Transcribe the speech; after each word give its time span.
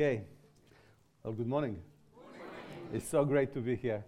Okay. 0.00 0.22
Well, 1.24 1.32
good 1.32 1.48
morning. 1.48 1.82
It's 2.94 3.08
so 3.08 3.24
great 3.24 3.52
to 3.54 3.60
be 3.60 3.74
here. 3.74 4.04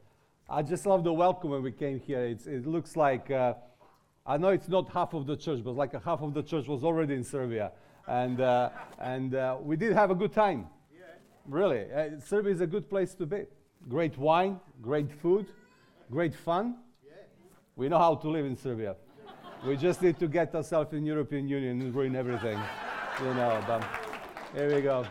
I 0.49 0.63
just 0.63 0.87
love 0.87 1.03
the 1.03 1.13
welcome 1.13 1.51
when 1.51 1.65
we 1.65 1.73
came 1.73 1.99
here. 1.99 2.21
It's, 2.27 2.47
it 2.47 2.65
looks 2.65 2.95
like, 2.95 3.29
uh, 3.29 3.55
I 4.25 4.37
know 4.37 4.51
it's 4.51 4.69
not 4.69 4.89
half 4.91 5.15
of 5.15 5.27
the 5.27 5.37
church, 5.37 5.65
but 5.65 5.73
like 5.73 5.93
a 5.95 5.99
half 5.99 6.23
of 6.23 6.33
the 6.33 6.45
church 6.45 6.69
was 6.69 6.85
already 6.85 7.15
in 7.15 7.25
Serbia. 7.25 7.73
And, 8.07 8.41
uh, 8.41 8.71
and 9.01 9.35
uh, 9.35 9.57
we 9.61 9.77
did 9.77 9.93
have 9.95 10.13
a 10.13 10.15
good 10.15 10.33
time. 10.33 10.69
Really. 11.45 11.93
Uh, 11.93 12.21
Serbia 12.25 12.53
is 12.53 12.61
a 12.61 12.69
good 12.69 12.89
place 12.89 13.13
to 13.15 13.27
be. 13.27 13.47
Great 13.89 14.17
wine, 14.17 14.61
great 14.81 15.11
food, 15.11 15.47
great 16.09 16.37
fun. 16.37 16.77
We 17.75 17.89
know 17.89 17.99
how 17.99 18.15
to 18.15 18.31
live 18.31 18.47
in 18.47 18.57
Serbia. 18.57 18.95
we 19.67 19.77
just 19.77 20.03
need 20.03 20.21
to 20.21 20.29
get 20.29 20.55
ourselves 20.55 20.93
in 20.93 21.05
European 21.05 21.49
Union 21.49 21.83
and 21.83 21.93
ruin 21.93 22.15
everything. 22.15 22.61
you 23.19 23.35
know, 23.35 23.61
but 23.67 23.85
here 24.55 24.73
we 24.73 24.83
go. 24.83 25.05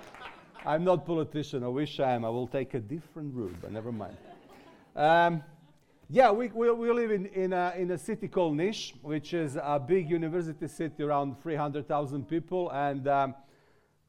I'm 0.66 0.84
not 0.84 1.05
politician. 1.05 1.64
I 1.64 1.70
wish 1.70 2.00
I 2.00 2.12
am. 2.12 2.25
I 2.25 2.30
will 2.30 2.48
take 2.48 2.73
a 2.73 2.79
different 2.79 3.33
route, 3.33 3.56
but 3.61 3.71
never 3.71 3.92
mind. 3.92 4.18
Um, 4.96 5.42
yeah, 6.10 6.32
we, 6.32 6.50
we, 6.50 6.70
we 6.71 6.92
live 6.92 7.11
in, 7.11 7.28
in, 7.28 7.54
a, 7.54 7.74
in 7.78 7.92
a 7.92 7.97
city 7.97 8.28
called 8.28 8.57
Nish, 8.57 8.93
which 9.02 9.33
is 9.33 9.56
a 9.56 9.80
big 9.80 10.10
university 10.10 10.68
city, 10.68 11.04
around 11.04 11.42
300,000 11.42 12.28
people. 12.28 12.69
And 12.71 13.07
um, 13.07 13.36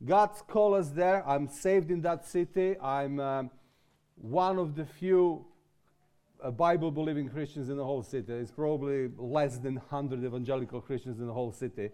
God's 0.05 0.43
called 0.43 0.75
us 0.75 0.89
there. 0.89 1.27
I'm 1.29 1.47
saved 1.47 1.91
in 1.93 2.01
that 2.03 2.27
city. 2.27 2.77
I'm 2.81 3.21
um, 3.21 3.51
one 4.17 4.59
of 4.59 4.75
the 4.75 4.85
few 4.85 5.47
uh, 6.43 6.51
Bible 6.51 6.91
believing 6.91 7.29
Christians 7.29 7.69
in 7.69 7.77
the 7.77 7.85
whole 7.85 8.03
city. 8.03 8.33
It's 8.33 8.51
probably 8.51 9.09
less 9.17 9.59
than 9.59 9.77
100 9.77 10.25
evangelical 10.25 10.81
Christians 10.81 11.21
in 11.21 11.29
the 11.29 11.33
whole 11.33 11.53
city. 11.53 11.91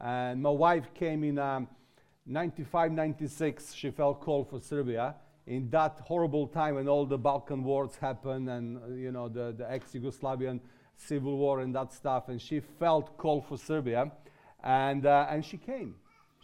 And 0.00 0.42
my 0.42 0.50
wife 0.50 0.92
came 0.94 1.22
in 1.22 1.38
um, 1.38 1.68
95, 2.30 2.92
96. 2.92 3.74
She 3.74 3.90
felt 3.90 4.20
called 4.20 4.48
for 4.48 4.60
Serbia 4.60 5.16
in 5.48 5.68
that 5.70 6.00
horrible 6.04 6.46
time 6.46 6.76
when 6.76 6.88
all 6.88 7.04
the 7.04 7.18
Balkan 7.18 7.64
wars 7.64 7.96
happened 7.96 8.48
and 8.48 8.78
uh, 8.78 8.86
you 8.94 9.10
know 9.10 9.28
the, 9.28 9.52
the 9.58 9.68
ex-Yugoslavian 9.68 10.60
civil 10.96 11.36
war 11.36 11.58
and 11.60 11.74
that 11.74 11.92
stuff. 11.92 12.28
And 12.28 12.40
she 12.40 12.60
felt 12.60 13.18
called 13.18 13.46
for 13.46 13.58
Serbia, 13.58 14.12
and 14.62 15.06
uh, 15.06 15.26
and 15.28 15.44
she 15.44 15.56
came. 15.56 15.96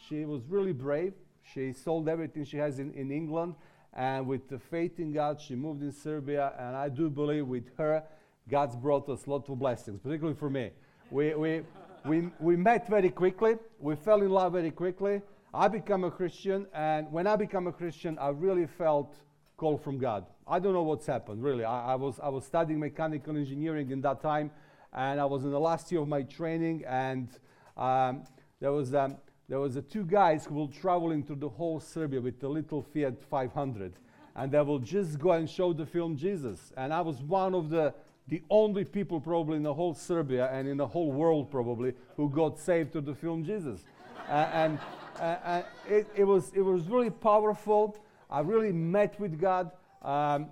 She 0.08 0.24
was 0.24 0.42
really 0.48 0.72
brave. 0.72 1.12
She 1.54 1.72
sold 1.72 2.08
everything 2.08 2.44
she 2.44 2.56
has 2.56 2.80
in, 2.80 2.92
in 2.94 3.12
England, 3.12 3.54
and 3.92 4.26
with 4.26 4.48
the 4.48 4.58
faith 4.58 4.98
in 4.98 5.12
God, 5.12 5.40
she 5.40 5.54
moved 5.54 5.82
in 5.82 5.92
Serbia. 5.92 6.52
And 6.58 6.74
I 6.74 6.88
do 6.88 7.08
believe 7.08 7.46
with 7.46 7.70
her, 7.78 8.02
God's 8.50 8.74
brought 8.74 9.08
us 9.08 9.28
lots 9.28 9.48
of 9.48 9.60
blessings, 9.60 10.00
particularly 10.00 10.36
for 10.36 10.50
me. 10.50 10.70
We, 11.12 11.34
we, 11.34 11.62
we, 12.04 12.28
we 12.40 12.56
met 12.56 12.88
very 12.88 13.10
quickly. 13.10 13.54
We 13.78 13.94
fell 13.94 14.20
in 14.22 14.30
love 14.30 14.54
very 14.54 14.72
quickly. 14.72 15.22
I 15.56 15.68
became 15.68 16.04
a 16.04 16.10
Christian, 16.10 16.66
and 16.74 17.10
when 17.10 17.26
I 17.26 17.34
became 17.34 17.66
a 17.66 17.72
Christian, 17.72 18.18
I 18.18 18.28
really 18.28 18.66
felt 18.66 19.16
called 19.56 19.82
from 19.82 19.96
God. 19.96 20.26
I 20.46 20.58
don't 20.58 20.74
know 20.74 20.82
what's 20.82 21.06
happened, 21.06 21.42
really. 21.42 21.64
I, 21.64 21.92
I, 21.92 21.94
was, 21.94 22.20
I 22.22 22.28
was 22.28 22.44
studying 22.44 22.78
mechanical 22.78 23.34
engineering 23.34 23.90
in 23.90 24.02
that 24.02 24.20
time, 24.20 24.50
and 24.92 25.18
I 25.18 25.24
was 25.24 25.44
in 25.44 25.50
the 25.50 25.58
last 25.58 25.90
year 25.90 26.02
of 26.02 26.08
my 26.08 26.24
training, 26.24 26.84
and 26.86 27.30
um, 27.78 28.24
there 28.60 28.70
was, 28.70 28.94
um, 28.94 29.16
there 29.48 29.58
was 29.58 29.78
uh, 29.78 29.80
two 29.88 30.04
guys 30.04 30.44
who 30.44 30.56
were 30.56 30.70
traveling 30.70 31.22
through 31.22 31.36
the 31.36 31.48
whole 31.48 31.80
Serbia 31.80 32.20
with 32.20 32.38
the 32.38 32.48
little 32.48 32.82
Fiat 32.82 33.22
500, 33.22 33.94
and 34.34 34.52
they 34.52 34.60
will 34.60 34.78
just 34.78 35.18
go 35.18 35.32
and 35.32 35.48
show 35.48 35.72
the 35.72 35.86
film 35.86 36.18
Jesus. 36.18 36.70
And 36.76 36.92
I 36.92 37.00
was 37.00 37.22
one 37.22 37.54
of 37.54 37.70
the, 37.70 37.94
the 38.28 38.42
only 38.50 38.84
people 38.84 39.22
probably 39.22 39.56
in 39.56 39.62
the 39.62 39.72
whole 39.72 39.94
Serbia 39.94 40.50
and 40.52 40.68
in 40.68 40.76
the 40.76 40.86
whole 40.86 41.12
world 41.12 41.50
probably 41.50 41.94
who 42.16 42.28
got 42.28 42.58
saved 42.58 42.92
to 42.92 43.00
the 43.00 43.14
film 43.14 43.42
Jesus. 43.42 43.80
Uh, 44.28 44.32
and 44.52 44.78
uh, 45.18 45.22
uh, 45.22 45.62
it, 45.88 46.06
it, 46.16 46.24
was, 46.24 46.52
it 46.54 46.60
was 46.60 46.88
really 46.88 47.10
powerful. 47.10 47.96
I 48.28 48.40
really 48.40 48.72
met 48.72 49.18
with 49.20 49.40
God. 49.40 49.70
Um, 50.02 50.48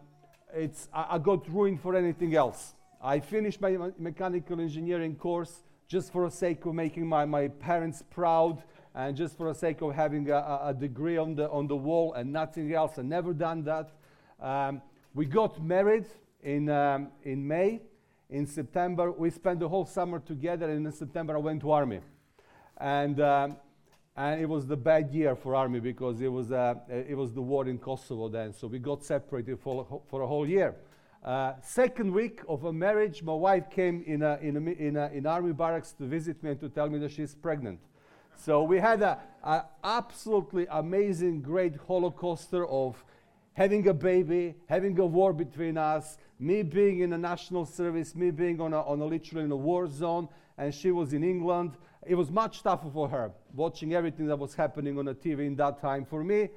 it's, 0.55 0.89
I, 0.92 1.06
I, 1.11 1.19
got 1.19 1.48
ruined 1.48 1.80
for 1.80 1.97
anything 1.97 2.34
else. 2.34 2.75
I 3.02 3.20
finished 3.20 3.61
my 3.61 3.77
mechanical 3.98 4.61
engineering 4.61 5.17
course 5.17 5.64
just 5.89 6.13
for 6.13 6.24
the 6.24 6.30
sake 6.34 6.64
of 6.64 6.74
making 6.74 7.07
my, 7.07 7.24
my 7.24 7.48
parents 7.48 8.02
proud 8.11 8.63
and 8.95 9.17
just 9.17 9.36
for 9.36 9.52
the 9.52 9.58
sake 9.58 9.83
of 9.83 9.95
having 9.95 10.30
a, 10.30 10.61
a 10.64 10.74
degree 10.79 11.17
on 11.17 11.34
the, 11.34 11.51
on 11.51 11.67
the 11.67 11.77
wall 11.77 12.14
and 12.14 12.33
nothing 12.33 12.73
else. 12.73 12.98
I 12.98 13.02
never 13.02 13.33
done 13.33 13.64
that. 13.64 13.90
Um, 14.40 14.80
we 15.14 15.27
got 15.27 15.63
married 15.63 16.07
in, 16.42 16.68
um, 16.68 17.08
in 17.24 17.46
May. 17.46 17.83
In 18.30 18.46
September, 18.46 19.13
we 19.13 19.30
spent 19.30 19.61
the 19.61 19.68
whole 19.68 19.84
summer 19.84 20.18
together, 20.18 20.70
and 20.70 20.86
in 20.86 20.92
September, 20.92 21.36
I 21.36 21.39
went 21.39 21.61
to 21.61 21.70
army. 21.70 22.01
And 22.79 23.20
um, 23.20 23.57
and 24.17 24.41
it 24.41 24.48
was 24.48 24.67
the 24.67 24.77
bad 24.77 25.13
year 25.13 25.35
for 25.35 25.55
army 25.55 25.80
because 25.80 26.20
it 26.20 26.29
was, 26.29 26.52
uh, 26.52 26.75
it 26.89 27.17
was 27.17 27.33
the 27.33 27.42
war 27.42 27.67
in 27.67 27.79
Kosovo 27.79 28.29
then. 28.29 28.52
So 28.52 28.69
we 28.69 28.79
got 28.79 29.02
separated 29.02 29.58
for, 29.58 30.02
for 30.08 30.23
a 30.23 30.27
whole 30.27 30.48
year. 30.48 30.77
Uh, 31.25 31.55
second 31.63 32.13
week 32.13 32.41
of 32.48 32.64
a 32.64 32.73
marriage, 32.73 33.23
my 33.23 33.33
wife 33.33 33.70
came 33.70 34.05
in, 34.07 34.23
a, 34.23 34.39
in, 34.41 34.57
a, 34.57 34.70
in, 34.70 34.97
a, 34.97 35.08
in 35.08 35.27
army 35.27 35.52
barracks 35.52 35.92
to 35.92 36.05
visit 36.05 36.42
me 36.42 36.51
and 36.51 36.61
to 36.61 36.69
tell 36.69 36.89
me 36.89 36.98
that 36.98 37.11
she's 37.11 37.35
pregnant. 37.35 37.80
So 38.36 38.63
we 38.63 38.79
had 38.79 39.02
an 39.02 39.63
absolutely 39.83 40.67
amazing, 40.70 41.41
great 41.41 41.75
Holocauster 41.89 42.69
of 42.69 43.02
having 43.55 43.89
a 43.89 43.95
baby, 43.95 44.55
having 44.69 44.98
a 44.98 45.07
war 45.07 45.33
between 45.33 45.79
us, 45.79 46.19
me 46.39 46.63
being 46.63 47.01
in 47.01 47.13
a 47.13 47.19
national 47.19 47.64
service, 47.64 48.14
me 48.14 48.31
being 48.31 48.61
on 48.61 48.73
a, 48.73 48.81
on 48.83 49.01
a 49.01 49.05
literally 49.05 49.45
in 49.45 49.51
a 49.51 49.57
war 49.57 49.89
zone, 49.89 50.29
and 50.58 50.74
she 50.74 50.90
was 50.90 51.12
in 51.12 51.24
England. 51.24 51.72
It 52.06 52.14
was 52.14 52.30
much 52.30 52.62
tougher 52.62 52.90
for 52.92 53.08
her 53.08 53.32
watching 53.54 53.94
everything 53.94 54.26
that 54.26 54.38
was 54.38 54.54
happening 54.54 54.98
on 54.98 55.06
the 55.06 55.14
TV 55.14 55.46
in 55.46 55.56
that 55.56 55.80
time. 55.80 56.04
For 56.04 56.22
me, 56.22 56.50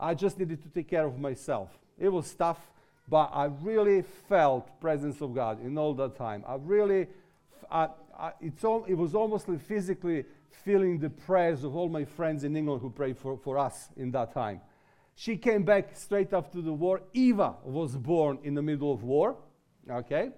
I 0.00 0.14
just 0.14 0.38
needed 0.38 0.62
to 0.62 0.68
take 0.68 0.88
care 0.88 1.06
of 1.06 1.18
myself. 1.18 1.70
It 1.98 2.08
was 2.08 2.32
tough, 2.34 2.60
but 3.08 3.30
I 3.32 3.46
really 3.46 4.02
felt 4.28 4.80
presence 4.80 5.20
of 5.20 5.34
God 5.34 5.62
in 5.64 5.76
all 5.76 5.94
that 5.94 6.16
time. 6.16 6.44
I 6.46 6.56
really, 6.56 7.08
I, 7.70 7.88
I, 8.18 8.32
it's 8.40 8.64
all, 8.64 8.84
it 8.84 8.94
was 8.94 9.14
almost 9.14 9.48
like 9.48 9.60
physically 9.60 10.24
feeling 10.64 10.98
the 10.98 11.10
prayers 11.10 11.64
of 11.64 11.74
all 11.76 11.88
my 11.88 12.04
friends 12.04 12.44
in 12.44 12.56
England 12.56 12.82
who 12.82 12.90
prayed 12.90 13.18
for, 13.18 13.36
for 13.38 13.58
us 13.58 13.88
in 13.96 14.10
that 14.12 14.32
time. 14.32 14.60
She 15.14 15.36
came 15.36 15.64
back 15.64 15.96
straight 15.96 16.32
after 16.32 16.60
the 16.60 16.72
war. 16.72 17.02
Eva 17.12 17.56
was 17.64 17.96
born 17.96 18.38
in 18.44 18.54
the 18.54 18.62
middle 18.62 18.92
of 18.92 19.02
war. 19.02 19.36
Okay. 19.90 20.30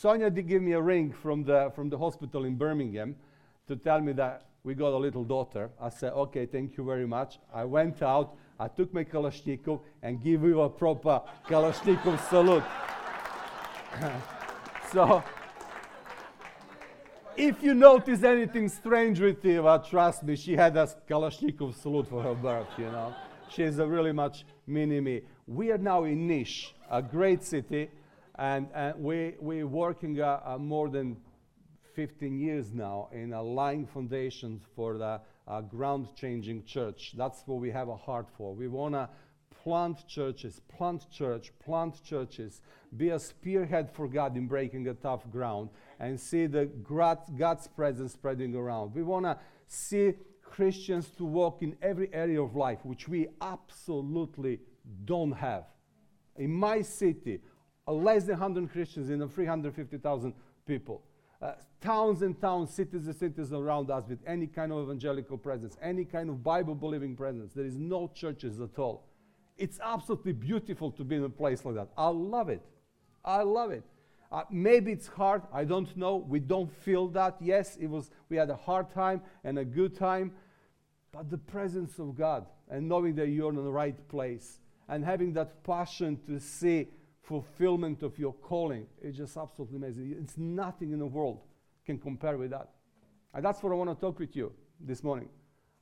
Sonia 0.00 0.30
did 0.30 0.46
give 0.46 0.62
me 0.62 0.74
a 0.74 0.80
ring 0.80 1.12
from 1.12 1.42
the, 1.42 1.72
from 1.74 1.90
the 1.90 1.98
hospital 1.98 2.44
in 2.44 2.54
Birmingham 2.54 3.16
to 3.66 3.74
tell 3.74 4.00
me 4.00 4.12
that 4.12 4.44
we 4.62 4.72
got 4.72 4.92
a 4.92 4.96
little 4.96 5.24
daughter. 5.24 5.70
I 5.80 5.88
said, 5.88 6.12
okay, 6.12 6.46
thank 6.46 6.76
you 6.76 6.84
very 6.84 7.04
much. 7.04 7.40
I 7.52 7.64
went 7.64 8.00
out, 8.00 8.36
I 8.60 8.68
took 8.68 8.94
my 8.94 9.02
Kalashnikov 9.02 9.80
and 10.04 10.22
give 10.22 10.44
you 10.44 10.60
a 10.60 10.70
proper 10.70 11.20
Kalashnikov 11.48 12.28
salute. 12.28 12.62
so, 14.92 15.24
if 17.36 17.60
you 17.60 17.74
notice 17.74 18.22
anything 18.22 18.68
strange 18.68 19.18
with 19.18 19.44
Eva, 19.44 19.82
trust 19.90 20.22
me, 20.22 20.36
she 20.36 20.54
had 20.54 20.76
a 20.76 20.88
Kalashnikov 21.10 21.74
salute 21.74 22.06
for 22.06 22.22
her 22.22 22.36
birth, 22.36 22.68
you 22.78 22.84
know. 22.84 23.12
She's 23.48 23.80
a 23.80 23.86
really 23.86 24.12
much 24.12 24.44
mini 24.64 25.00
me. 25.00 25.22
We 25.48 25.72
are 25.72 25.78
now 25.78 26.04
in 26.04 26.28
Nish, 26.28 26.72
a 26.88 27.02
great 27.02 27.42
city, 27.42 27.90
and, 28.38 28.68
and 28.74 29.02
we, 29.02 29.34
we're 29.40 29.66
working 29.66 30.20
uh, 30.20 30.40
uh, 30.44 30.58
more 30.58 30.88
than 30.88 31.16
15 31.94 32.38
years 32.38 32.72
now 32.72 33.08
in 33.12 33.32
a 33.32 33.42
laying 33.42 33.84
foundations 33.86 34.62
for 34.76 34.96
the 34.96 35.20
uh, 35.48 35.60
ground 35.62 36.08
changing 36.14 36.64
church. 36.64 37.14
That's 37.16 37.42
what 37.46 37.58
we 37.58 37.70
have 37.70 37.88
a 37.88 37.96
heart 37.96 38.28
for. 38.36 38.54
We 38.54 38.68
want 38.68 38.94
to 38.94 39.08
plant 39.64 40.06
churches, 40.06 40.60
plant 40.68 41.10
church, 41.10 41.52
plant 41.64 42.02
churches, 42.04 42.60
be 42.96 43.10
a 43.10 43.18
spearhead 43.18 43.90
for 43.90 44.06
God 44.06 44.36
in 44.36 44.46
breaking 44.46 44.86
a 44.86 44.94
tough 44.94 45.28
ground, 45.30 45.70
and 45.98 46.18
see 46.18 46.46
the 46.46 46.66
God's 46.66 47.66
presence 47.66 48.12
spreading 48.12 48.54
around. 48.54 48.94
We 48.94 49.02
want 49.02 49.24
to 49.26 49.36
see 49.66 50.12
Christians 50.42 51.10
to 51.18 51.24
walk 51.24 51.62
in 51.62 51.76
every 51.82 52.08
area 52.12 52.40
of 52.40 52.54
life, 52.54 52.78
which 52.84 53.08
we 53.08 53.28
absolutely 53.40 54.60
don't 55.04 55.32
have. 55.32 55.64
In 56.36 56.52
my 56.52 56.82
city, 56.82 57.40
less 57.92 58.24
than 58.24 58.38
100 58.38 58.70
Christians 58.70 59.10
in 59.10 59.26
350,000 59.28 60.34
people 60.66 61.02
uh, 61.40 61.52
towns 61.80 62.22
and 62.22 62.40
towns, 62.40 62.72
cities 62.74 63.06
and 63.06 63.14
cities 63.14 63.52
around 63.52 63.90
us 63.90 64.04
with 64.08 64.18
any 64.26 64.46
kind 64.46 64.72
of 64.72 64.82
evangelical 64.82 65.38
presence, 65.38 65.76
any 65.80 66.04
kind 66.04 66.28
of 66.28 66.42
Bible 66.42 66.74
believing 66.74 67.14
presence. 67.14 67.52
There 67.52 67.64
is 67.64 67.76
no 67.76 68.10
churches 68.14 68.60
at 68.60 68.78
all. 68.78 69.06
It's 69.56 69.78
absolutely 69.82 70.32
beautiful 70.32 70.90
to 70.92 71.04
be 71.04 71.16
in 71.16 71.24
a 71.24 71.28
place 71.28 71.64
like 71.64 71.76
that. 71.76 71.88
I 71.96 72.08
love 72.08 72.48
it. 72.48 72.62
I 73.24 73.42
love 73.42 73.70
it. 73.70 73.84
Uh, 74.30 74.42
maybe 74.50 74.92
it's 74.92 75.06
hard. 75.06 75.42
I 75.52 75.64
don't 75.64 75.96
know. 75.96 76.16
We 76.16 76.40
don't 76.40 76.72
feel 76.82 77.08
that. 77.08 77.36
Yes, 77.40 77.76
it 77.76 77.86
was. 77.86 78.10
We 78.28 78.36
had 78.36 78.50
a 78.50 78.56
hard 78.56 78.90
time 78.90 79.22
and 79.44 79.58
a 79.58 79.64
good 79.64 79.96
time, 79.96 80.32
but 81.12 81.30
the 81.30 81.38
presence 81.38 81.98
of 81.98 82.16
God 82.16 82.46
and 82.68 82.88
knowing 82.88 83.14
that 83.14 83.28
you're 83.28 83.50
in 83.50 83.56
the 83.56 83.62
right 83.62 84.08
place 84.08 84.60
and 84.88 85.04
having 85.04 85.32
that 85.34 85.62
passion 85.64 86.18
to 86.26 86.38
see 86.38 86.88
fulfillment 87.28 88.02
of 88.02 88.18
your 88.18 88.32
calling 88.32 88.86
is 89.02 89.16
just 89.16 89.36
absolutely 89.36 89.76
amazing. 89.76 90.16
It's 90.18 90.38
nothing 90.38 90.92
in 90.92 90.98
the 90.98 91.06
world 91.06 91.40
can 91.84 91.98
compare 91.98 92.38
with 92.38 92.50
that. 92.50 92.70
And 93.34 93.44
that's 93.44 93.62
what 93.62 93.70
I 93.70 93.74
want 93.76 93.90
to 93.90 94.00
talk 94.00 94.18
with 94.18 94.34
you 94.34 94.50
this 94.80 95.04
morning. 95.04 95.28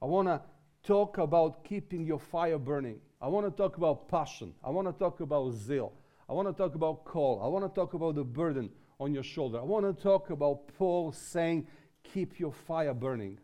I 0.02 0.06
want 0.06 0.26
to 0.26 0.40
talk 0.82 1.18
about 1.18 1.64
keeping 1.64 2.04
your 2.04 2.18
fire 2.18 2.58
burning. 2.58 2.98
I 3.22 3.28
want 3.28 3.46
to 3.46 3.52
talk 3.56 3.76
about 3.76 4.08
passion. 4.08 4.54
I 4.64 4.70
want 4.70 4.88
to 4.88 4.92
talk 4.92 5.20
about 5.20 5.52
zeal. 5.52 5.92
I 6.28 6.32
want 6.32 6.48
to 6.48 6.54
talk 6.54 6.74
about 6.74 7.04
call. 7.04 7.40
I 7.42 7.46
want 7.46 7.64
to 7.64 7.80
talk 7.80 7.94
about 7.94 8.16
the 8.16 8.24
burden 8.24 8.68
on 8.98 9.14
your 9.14 9.22
shoulder. 9.22 9.60
I 9.60 9.62
want 9.62 9.86
to 9.86 10.02
talk 10.02 10.30
about 10.30 10.66
Paul 10.76 11.12
saying, 11.12 11.68
keep 12.02 12.40
your 12.40 12.52
fire 12.52 12.92
burning. 12.92 13.38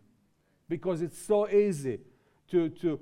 Because 0.69 1.03
it's 1.03 1.19
so 1.19 1.49
easy 1.49 2.01
to, 2.51 2.69
to, 2.69 2.99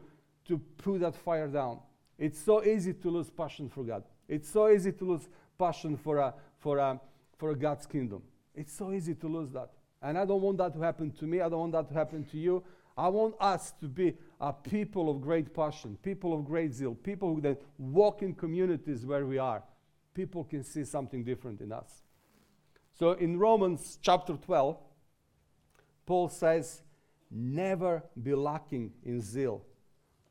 to 0.47 0.58
put 0.76 1.00
that 1.00 1.17
fire 1.17 1.49
down. 1.49 1.81
It's 2.19 2.38
so 2.38 2.62
easy 2.62 2.93
to 2.93 3.08
lose 3.08 3.31
passion 3.31 3.70
for 3.70 3.82
God. 3.82 4.05
It's 4.31 4.49
so 4.49 4.69
easy 4.69 4.93
to 4.93 5.05
lose 5.05 5.29
passion 5.59 5.97
for, 5.97 6.19
a, 6.19 6.32
for, 6.61 6.79
a, 6.79 7.00
for 7.37 7.55
God's 7.56 7.85
kingdom. 7.85 8.23
It's 8.55 8.73
so 8.73 8.93
easy 8.93 9.15
to 9.17 9.27
lose 9.27 9.50
that. 9.50 9.71
And 10.00 10.17
I 10.17 10.25
don't 10.25 10.41
want 10.41 10.59
that 10.59 10.73
to 10.75 10.81
happen 10.81 11.11
to 11.11 11.27
me. 11.27 11.41
I 11.41 11.49
don't 11.49 11.59
want 11.59 11.73
that 11.73 11.88
to 11.88 11.94
happen 11.94 12.25
to 12.27 12.38
you. 12.38 12.62
I 12.97 13.09
want 13.09 13.35
us 13.41 13.73
to 13.81 13.88
be 13.88 14.17
a 14.41 14.53
people 14.53 15.11
of 15.11 15.21
great 15.21 15.53
passion, 15.53 15.99
people 16.03 16.32
of 16.32 16.44
great 16.44 16.73
zeal, 16.73 16.94
people 16.94 17.35
who 17.35 17.41
that 17.41 17.61
walk 17.77 18.23
in 18.23 18.35
communities 18.35 19.05
where 19.05 19.27
we 19.27 19.38
are. 19.38 19.65
People 20.15 20.44
can 20.44 20.62
see 20.62 20.85
something 20.85 21.25
different 21.25 21.61
in 21.61 21.73
us. 21.73 22.03
So 22.93 23.12
in 23.12 23.38
Romans 23.38 23.99
chapter 24.00 24.35
12, 24.35 24.76
Paul 26.06 26.29
says, 26.29 26.83
Never 27.31 28.03
be 28.21 28.35
lacking 28.35 28.93
in 29.05 29.21
zeal. 29.21 29.65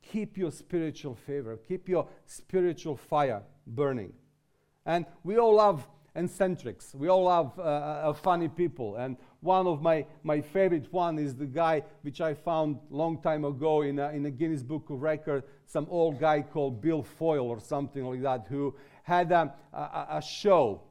Keep 0.01 0.38
your 0.38 0.51
spiritual 0.51 1.16
favor, 1.16 1.57
keep 1.68 1.88
your 1.88 2.07
spiritual 2.25 2.96
fire 2.96 3.44
burning. 3.68 4.13
And 4.86 5.06
we 5.24 5.38
all 5.38 5.56
love 5.56 5.88
eccentrics. 6.16 6.94
We 6.96 7.07
all 7.07 7.30
have 7.30 7.57
uh, 7.60 7.62
uh, 7.62 8.13
funny 8.13 8.48
people. 8.48 8.96
And 8.96 9.18
one 9.42 9.68
of 9.68 9.81
my, 9.81 10.06
my 10.24 10.42
favorite 10.42 10.92
one 10.92 11.19
is 11.19 11.36
the 11.36 11.46
guy 11.46 11.84
which 12.01 12.22
I 12.22 12.34
found 12.34 12.80
long 12.90 13.22
time 13.22 13.46
ago 13.46 13.81
in 13.81 14.00
a, 14.00 14.10
in 14.10 14.25
a 14.25 14.31
Guinness 14.31 14.63
Book 14.63 14.90
of 14.90 15.01
Record, 15.01 15.44
some 15.66 15.88
old 15.90 16.19
guy 16.19 16.42
called 16.42 16.81
Bill 16.81 17.04
Foyle 17.04 17.48
or 17.48 17.60
something 17.60 18.04
like 18.04 18.22
that, 18.24 18.48
who 18.50 18.75
had 19.04 19.31
a, 19.31 19.54
a, 19.74 20.18
a 20.18 20.22
show 20.22 20.81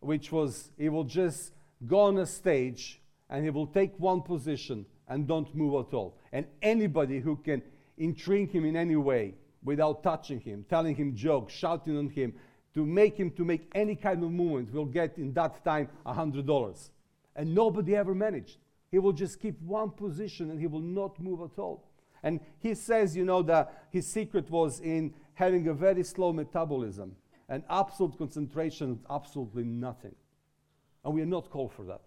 which 0.00 0.32
was 0.32 0.70
he 0.78 0.88
will 0.88 1.04
just 1.04 1.52
go 1.86 2.00
on 2.00 2.18
a 2.18 2.26
stage 2.26 3.00
and 3.28 3.44
he 3.44 3.50
will 3.50 3.66
take 3.66 3.98
one 3.98 4.22
position 4.22 4.86
and 5.08 5.26
don't 5.26 5.54
move 5.54 5.86
at 5.86 5.94
all. 5.94 6.16
And 6.32 6.46
anybody 6.62 7.20
who 7.20 7.36
can 7.36 7.62
intrigue 8.00 8.50
him 8.50 8.64
in 8.64 8.76
any 8.76 8.96
way 8.96 9.34
without 9.62 10.02
touching 10.02 10.40
him, 10.40 10.64
telling 10.68 10.96
him 10.96 11.14
jokes, 11.14 11.52
shouting 11.52 11.96
on 11.96 12.08
him, 12.08 12.32
to 12.74 12.84
make 12.84 13.16
him 13.16 13.30
to 13.32 13.44
make 13.44 13.70
any 13.74 13.94
kind 13.94 14.22
of 14.24 14.30
movement 14.30 14.72
will 14.72 14.86
get 14.86 15.18
in 15.18 15.32
that 15.34 15.64
time 15.64 15.88
a 16.06 16.12
hundred 16.12 16.46
dollars. 16.46 16.90
And 17.36 17.54
nobody 17.54 17.94
ever 17.96 18.14
managed. 18.14 18.58
He 18.90 18.98
will 18.98 19.12
just 19.12 19.40
keep 19.40 19.60
one 19.62 19.90
position 19.90 20.50
and 20.50 20.58
he 20.58 20.66
will 20.66 20.80
not 20.80 21.20
move 21.20 21.40
at 21.42 21.58
all. 21.58 21.84
And 22.22 22.40
he 22.58 22.74
says, 22.74 23.16
you 23.16 23.24
know, 23.24 23.42
that 23.42 23.86
his 23.90 24.06
secret 24.06 24.50
was 24.50 24.80
in 24.80 25.14
having 25.34 25.68
a 25.68 25.74
very 25.74 26.02
slow 26.02 26.32
metabolism 26.32 27.16
and 27.48 27.62
absolute 27.70 28.16
concentration, 28.18 29.00
absolutely 29.08 29.64
nothing. 29.64 30.14
And 31.04 31.14
we 31.14 31.22
are 31.22 31.26
not 31.26 31.50
called 31.50 31.72
for 31.72 31.84
that. 31.84 32.02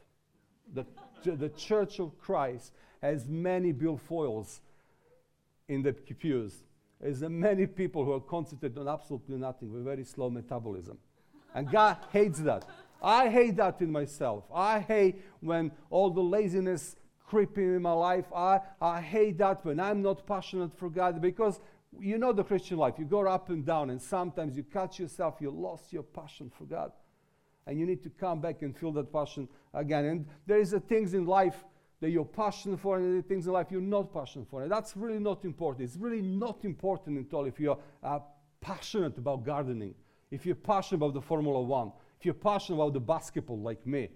The, 0.73 1.35
the 1.35 1.49
Church 1.49 1.99
of 1.99 2.17
Christ 2.19 2.73
has 3.01 3.27
many 3.27 3.71
Bill 3.71 3.99
Foyles 4.09 4.59
in 5.67 5.81
the 5.81 5.93
pews 5.93 6.63
is 7.01 7.21
many 7.21 7.67
people 7.67 8.05
who 8.05 8.13
are 8.13 8.19
concentrated 8.19 8.77
on 8.77 8.87
absolutely 8.87 9.37
nothing 9.37 9.71
with 9.71 9.83
very 9.83 10.03
slow 10.03 10.29
metabolism. 10.29 10.97
And 11.53 11.69
God 11.69 11.97
hates 12.11 12.39
that. 12.39 12.65
I 13.01 13.29
hate 13.29 13.57
that 13.57 13.81
in 13.81 13.91
myself. 13.91 14.45
I 14.53 14.79
hate 14.79 15.21
when 15.41 15.71
all 15.89 16.09
the 16.09 16.21
laziness 16.21 16.95
creeping 17.27 17.75
in 17.75 17.81
my 17.81 17.91
life. 17.91 18.25
I, 18.33 18.59
I 18.81 19.01
hate 19.01 19.37
that 19.39 19.65
when 19.65 19.79
I'm 19.79 20.01
not 20.01 20.25
passionate 20.25 20.77
for 20.77 20.89
God 20.89 21.21
because 21.21 21.59
you 21.99 22.17
know 22.17 22.33
the 22.33 22.43
Christian 22.43 22.77
life. 22.77 22.95
You 22.97 23.05
go 23.05 23.27
up 23.27 23.49
and 23.49 23.65
down, 23.65 23.89
and 23.89 24.01
sometimes 24.01 24.57
you 24.57 24.63
catch 24.63 24.99
yourself, 24.99 25.35
you 25.39 25.51
lost 25.51 25.93
your 25.93 26.03
passion 26.03 26.51
for 26.57 26.65
God. 26.65 26.91
And 27.67 27.79
you 27.79 27.85
need 27.85 28.03
to 28.03 28.09
come 28.09 28.41
back 28.41 28.61
and 28.61 28.75
feel 28.75 28.91
that 28.93 29.11
passion 29.11 29.47
again. 29.73 30.05
And 30.05 30.25
there 30.45 30.59
is 30.59 30.73
a 30.73 30.79
things 30.79 31.13
in 31.13 31.25
life 31.25 31.63
that 32.03 32.09
you're 32.09 32.25
passionate 32.25 32.77
for 32.81 32.97
and 32.97 33.17
the 33.17 33.25
things 33.25 33.47
in 33.47 33.53
life 33.53 33.67
you're 33.71 33.79
not 33.79 34.13
passionate 34.13 34.45
for. 34.49 34.61
And 34.61 34.69
that's 34.69 34.97
really 34.97 35.19
not 35.19 35.45
important. 35.45 35.87
It's 35.87 35.95
really 35.95 36.21
not 36.21 36.65
important 36.65 37.17
at 37.17 37.33
all 37.33 37.45
if 37.45 37.61
you're 37.61 37.79
uh, 38.03 38.19
passionate 38.59 39.17
about 39.17 39.45
gardening, 39.45 39.95
if 40.29 40.45
you're 40.45 40.53
passionate 40.53 40.97
about 40.97 41.13
the 41.13 41.21
Formula 41.21 41.61
One, 41.61 41.93
if 42.19 42.25
you're 42.25 42.33
passionate 42.33 42.75
about 42.75 42.91
the 42.91 42.99
basketball 42.99 43.57
like 43.57 43.87
me. 43.87 44.09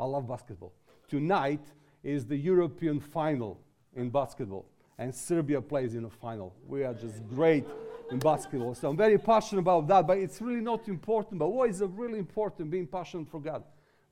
I 0.00 0.04
love 0.04 0.26
basketball. 0.26 0.72
Tonight 1.06 1.64
is 2.02 2.26
the 2.26 2.34
European 2.34 2.98
final 2.98 3.60
in 3.94 4.10
basketball, 4.10 4.66
and 4.98 5.14
Serbia 5.14 5.60
plays 5.60 5.94
in 5.94 6.02
the 6.02 6.10
final. 6.10 6.52
We 6.66 6.82
are 6.82 6.92
just 6.92 7.24
great 7.28 7.64
in 8.10 8.18
basketball. 8.18 8.74
So 8.74 8.90
I'm 8.90 8.96
very 8.96 9.18
passionate 9.18 9.60
about 9.60 9.86
that, 9.86 10.08
but 10.08 10.18
it's 10.18 10.42
really 10.42 10.60
not 10.60 10.88
important. 10.88 11.38
But 11.38 11.50
what 11.50 11.70
is 11.70 11.82
really 11.82 12.18
important? 12.18 12.68
Being 12.68 12.88
passionate 12.88 13.28
for 13.28 13.40
God, 13.40 13.62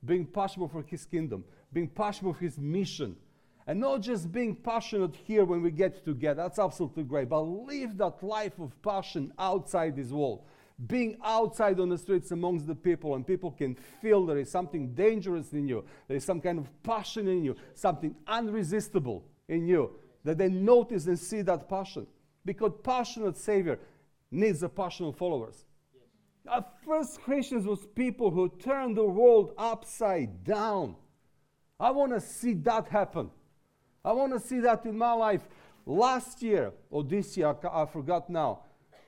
being 0.05 0.25
passionate 0.25 0.71
for 0.71 0.81
His 0.83 1.03
kingdom, 1.03 1.43
being 1.73 1.87
passionate 1.87 2.33
for 2.33 2.39
his 2.39 2.57
mission. 2.57 3.15
And 3.67 3.79
not 3.79 4.01
just 4.01 4.31
being 4.31 4.55
passionate 4.55 5.15
here 5.15 5.45
when 5.45 5.61
we 5.61 5.71
get 5.71 6.03
together, 6.03 6.43
that's 6.43 6.59
absolutely 6.59 7.03
great, 7.03 7.29
but 7.29 7.41
live 7.41 7.97
that 7.97 8.23
life 8.23 8.59
of 8.59 8.79
passion 8.81 9.31
outside 9.37 9.95
this 9.95 10.09
wall. 10.09 10.47
Being 10.87 11.17
outside 11.23 11.79
on 11.79 11.89
the 11.89 11.97
streets 11.97 12.31
amongst 12.31 12.65
the 12.65 12.73
people, 12.73 13.13
and 13.13 13.25
people 13.25 13.51
can 13.51 13.75
feel 14.01 14.25
there 14.25 14.39
is 14.39 14.49
something 14.49 14.95
dangerous 14.95 15.53
in 15.53 15.67
you, 15.67 15.85
there 16.07 16.17
is 16.17 16.25
some 16.25 16.41
kind 16.41 16.57
of 16.57 16.67
passion 16.81 17.27
in 17.27 17.43
you, 17.43 17.55
something 17.75 18.15
unresistible 18.27 19.23
in 19.47 19.67
you, 19.67 19.91
that 20.23 20.39
they 20.39 20.49
notice 20.49 21.05
and 21.05 21.19
see 21.19 21.43
that 21.43 21.69
passion. 21.69 22.07
Because 22.43 22.71
passionate 22.83 23.37
Savior 23.37 23.77
needs 24.31 24.63
a 24.63 24.69
passionate 24.69 25.15
followers. 25.15 25.65
Our 26.47 26.65
first 26.83 27.21
Christians 27.21 27.67
was 27.67 27.85
people 27.93 28.31
who 28.31 28.49
turned 28.49 28.97
the 28.97 29.05
world 29.05 29.53
upside 29.59 30.43
down. 30.43 30.95
I 31.81 31.89
want 31.89 32.11
to 32.11 32.21
see 32.21 32.53
that 32.53 32.87
happen. 32.89 33.31
I 34.05 34.11
want 34.11 34.33
to 34.33 34.39
see 34.39 34.59
that 34.59 34.85
in 34.85 34.95
my 34.95 35.13
life. 35.13 35.41
Last 35.87 36.43
year, 36.43 36.71
or 36.91 37.03
this 37.03 37.35
year, 37.35 37.55
I, 37.63 37.81
I 37.81 37.85
forgot 37.87 38.29
now. 38.29 38.59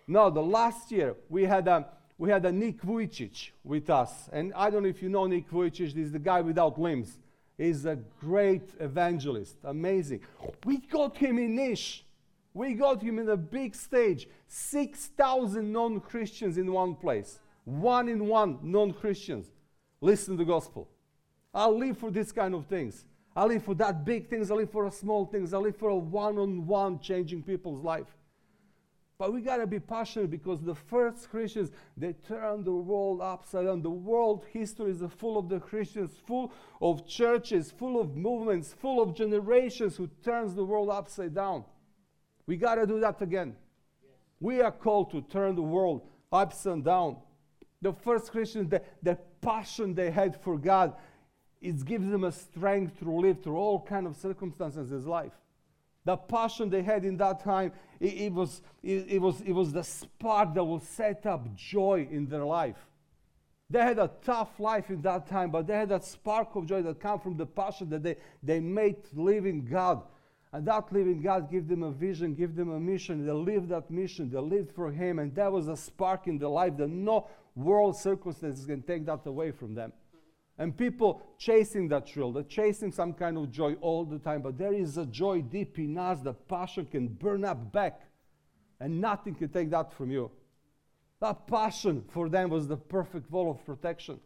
No, 0.08 0.32
the 0.32 0.42
last 0.42 0.92
year, 0.92 1.16
we 1.30 1.44
had 1.44 1.68
a, 1.68 1.86
we 2.18 2.32
had 2.32 2.44
a 2.46 2.52
Nick 2.52 2.82
Vujicic 2.82 3.52
with 3.64 3.92
us. 3.92 4.28
And 4.34 4.52
I 4.56 4.72
don't 4.72 4.82
know 4.82 4.90
if 4.90 5.04
you 5.04 5.10
know 5.10 5.28
Nick 5.28 5.52
Vujicic, 5.52 5.94
he's 5.94 6.12
the 6.12 6.18
guy 6.18 6.42
without 6.42 6.80
limbs. 6.80 7.20
He's 7.60 7.86
a 7.86 7.96
great 8.20 8.68
evangelist, 8.80 9.58
amazing. 9.64 10.22
We 10.66 10.78
got 10.78 11.16
him 11.16 11.38
in 11.38 11.56
Niš. 11.56 12.02
We 12.56 12.74
got 12.74 13.04
him 13.04 13.20
in 13.20 13.30
a 13.30 13.38
big 13.38 13.76
stage. 13.76 14.28
6,000 14.48 15.72
non 15.72 16.00
Christians 16.00 16.58
in 16.58 16.72
one 16.72 16.96
place. 16.96 17.40
One 17.66 18.10
in 18.10 18.26
one 18.26 18.58
non 18.64 18.94
Christians. 18.94 19.52
Listen 20.02 20.38
to 20.38 20.44
the 20.44 20.52
gospel. 20.52 20.90
I 21.54 21.68
live 21.68 21.98
for 21.98 22.12
these 22.12 22.32
kind 22.32 22.56
of 22.56 22.66
things. 22.66 23.06
I 23.36 23.46
live 23.46 23.64
for 23.64 23.76
that 23.76 24.06
big 24.06 24.30
things. 24.30 24.52
I 24.52 24.56
live 24.56 24.72
for 24.72 24.90
small 24.92 25.26
things. 25.26 25.54
I 25.54 25.58
live 25.58 25.76
for 25.76 25.90
a 25.90 25.96
one-on-one 25.96 27.00
changing 27.00 27.44
people's 27.44 27.84
life. 27.84 28.08
But 29.18 29.32
we 29.32 29.42
gotta 29.42 29.68
be 29.68 29.80
passionate 29.80 30.32
because 30.32 30.62
the 30.62 30.76
first 30.76 31.30
Christians 31.30 31.72
they 31.96 32.14
turned 32.14 32.66
the 32.66 32.74
world 32.74 33.22
upside 33.22 33.66
down. 33.68 33.82
The 33.82 33.90
world 33.90 34.44
history 34.52 34.92
is 34.92 35.02
full 35.18 35.38
of 35.38 35.50
the 35.50 35.60
Christians, 35.60 36.12
full 36.26 36.52
of 36.82 37.08
churches, 37.08 37.72
full 37.72 38.02
of 38.02 38.18
movements, 38.18 38.74
full 38.74 39.02
of 39.02 39.16
generations 39.16 39.96
who 39.96 40.10
turns 40.24 40.56
the 40.56 40.66
world 40.66 40.90
upside 40.90 41.34
down. 41.34 41.64
We 42.48 42.58
gotta 42.58 42.86
do 42.86 43.00
that 43.00 43.22
again. 43.22 43.56
We 44.40 44.62
are 44.62 44.72
called 44.72 45.12
to 45.12 45.22
turn 45.22 45.56
the 45.56 45.62
world 45.62 46.02
upside 46.32 46.84
down. 46.84 47.18
The 47.82 47.94
first 47.94 48.32
Christians, 48.32 48.70
the, 48.70 48.82
the 49.02 49.18
passion 49.42 49.94
they 49.94 50.12
had 50.12 50.42
for 50.42 50.58
God, 50.58 50.96
it 51.64 51.86
gives 51.86 52.10
them 52.10 52.26
a 52.26 52.32
strength 52.32 53.00
to 53.00 53.10
live 53.10 53.42
through 53.42 53.56
all 53.56 53.80
kind 53.82 54.06
of 54.06 54.18
circumstances 54.18 54.92
in 54.92 55.06
life. 55.06 55.32
The 56.04 56.18
passion 56.18 56.70
they 56.70 56.84
had 56.84 57.06
in 57.06 57.16
that 57.18 57.42
time, 57.42 57.72
it, 58.02 58.14
it 58.14 58.34
was, 58.34 58.62
it, 58.84 59.06
it, 59.08 59.22
was, 59.22 59.40
it 59.42 59.54
was 59.54 59.72
the 59.72 59.84
spark 59.84 60.54
that 60.56 60.64
will 60.64 60.82
set 60.82 61.26
up 61.26 61.56
joy 61.56 62.06
in 62.12 62.28
their 62.28 62.44
life. 62.44 62.76
They 63.70 63.80
had 63.80 63.98
a 63.98 64.12
tough 64.24 64.60
life 64.60 64.90
in 64.90 65.02
that 65.04 65.28
time, 65.28 65.52
but 65.52 65.66
they 65.66 65.76
had 65.76 65.90
that 65.90 66.04
spark 66.04 66.54
of 66.56 66.66
joy 66.66 66.82
that 66.82 67.00
came 67.00 67.20
from 67.20 67.38
the 67.38 67.46
passion 67.46 67.90
that 67.92 68.04
they, 68.04 68.18
they 68.44 68.60
made 68.60 68.98
living 69.14 69.64
God. 69.64 70.04
And 70.52 70.68
that 70.68 70.92
living 70.92 71.22
God 71.22 71.50
gave 71.50 71.70
them 71.70 71.82
a 71.82 71.92
vision, 71.92 72.36
gave 72.36 72.56
them 72.56 72.72
a 72.72 72.80
mission. 72.80 73.26
They 73.26 73.32
lived 73.32 73.70
that 73.70 73.90
mission. 73.90 74.30
They 74.30 74.38
lived 74.40 74.76
for 74.76 74.92
Him. 74.92 75.18
And 75.18 75.34
that 75.36 75.52
was 75.52 75.70
a 75.70 75.78
spark 75.78 76.28
in 76.28 76.38
their 76.38 76.50
life 76.50 76.76
that 76.78 76.90
no 76.90 77.30
world 77.56 77.96
circumstances 77.96 78.66
can 78.66 78.82
take 78.82 79.06
that 79.06 79.26
away 79.26 79.52
from 79.52 79.74
them. 79.74 79.94
And 80.58 80.78
people 80.78 81.22
chasing 81.38 81.88
that 81.90 82.08
thrill, 82.08 82.32
they're 82.32 82.44
chasing 82.44 82.92
some 82.92 83.14
kind 83.14 83.38
of 83.38 83.52
joy 83.52 83.74
all 83.82 84.06
the 84.06 84.20
time, 84.20 84.42
but 84.42 84.58
there 84.58 84.74
is 84.74 84.98
a 84.98 85.06
joy 85.06 85.42
deep 85.42 85.80
in 85.80 85.98
us, 85.98 86.20
that 86.22 86.48
passion 86.48 86.86
can 86.86 87.08
burn 87.08 87.44
up 87.44 87.72
back, 87.72 88.02
and 88.80 89.02
nothing 89.02 89.34
can 89.34 89.50
take 89.50 89.72
that 89.72 89.92
from 89.94 90.12
you. 90.12 90.30
That 91.20 91.48
passion 91.48 92.04
for 92.10 92.30
them 92.30 92.50
was 92.50 92.68
the 92.68 92.78
perfect 92.78 93.32
wall 93.32 93.50
of 93.50 93.66
protection 93.66 94.20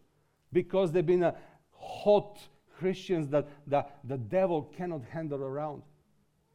because 0.51 0.91
they've 0.91 1.05
been 1.05 1.23
a 1.23 1.35
hot 1.71 2.39
Christians 2.77 3.29
that 3.29 3.47
the, 3.65 3.85
the 4.03 4.17
devil 4.17 4.63
cannot 4.75 5.03
handle 5.05 5.43
around. 5.43 5.83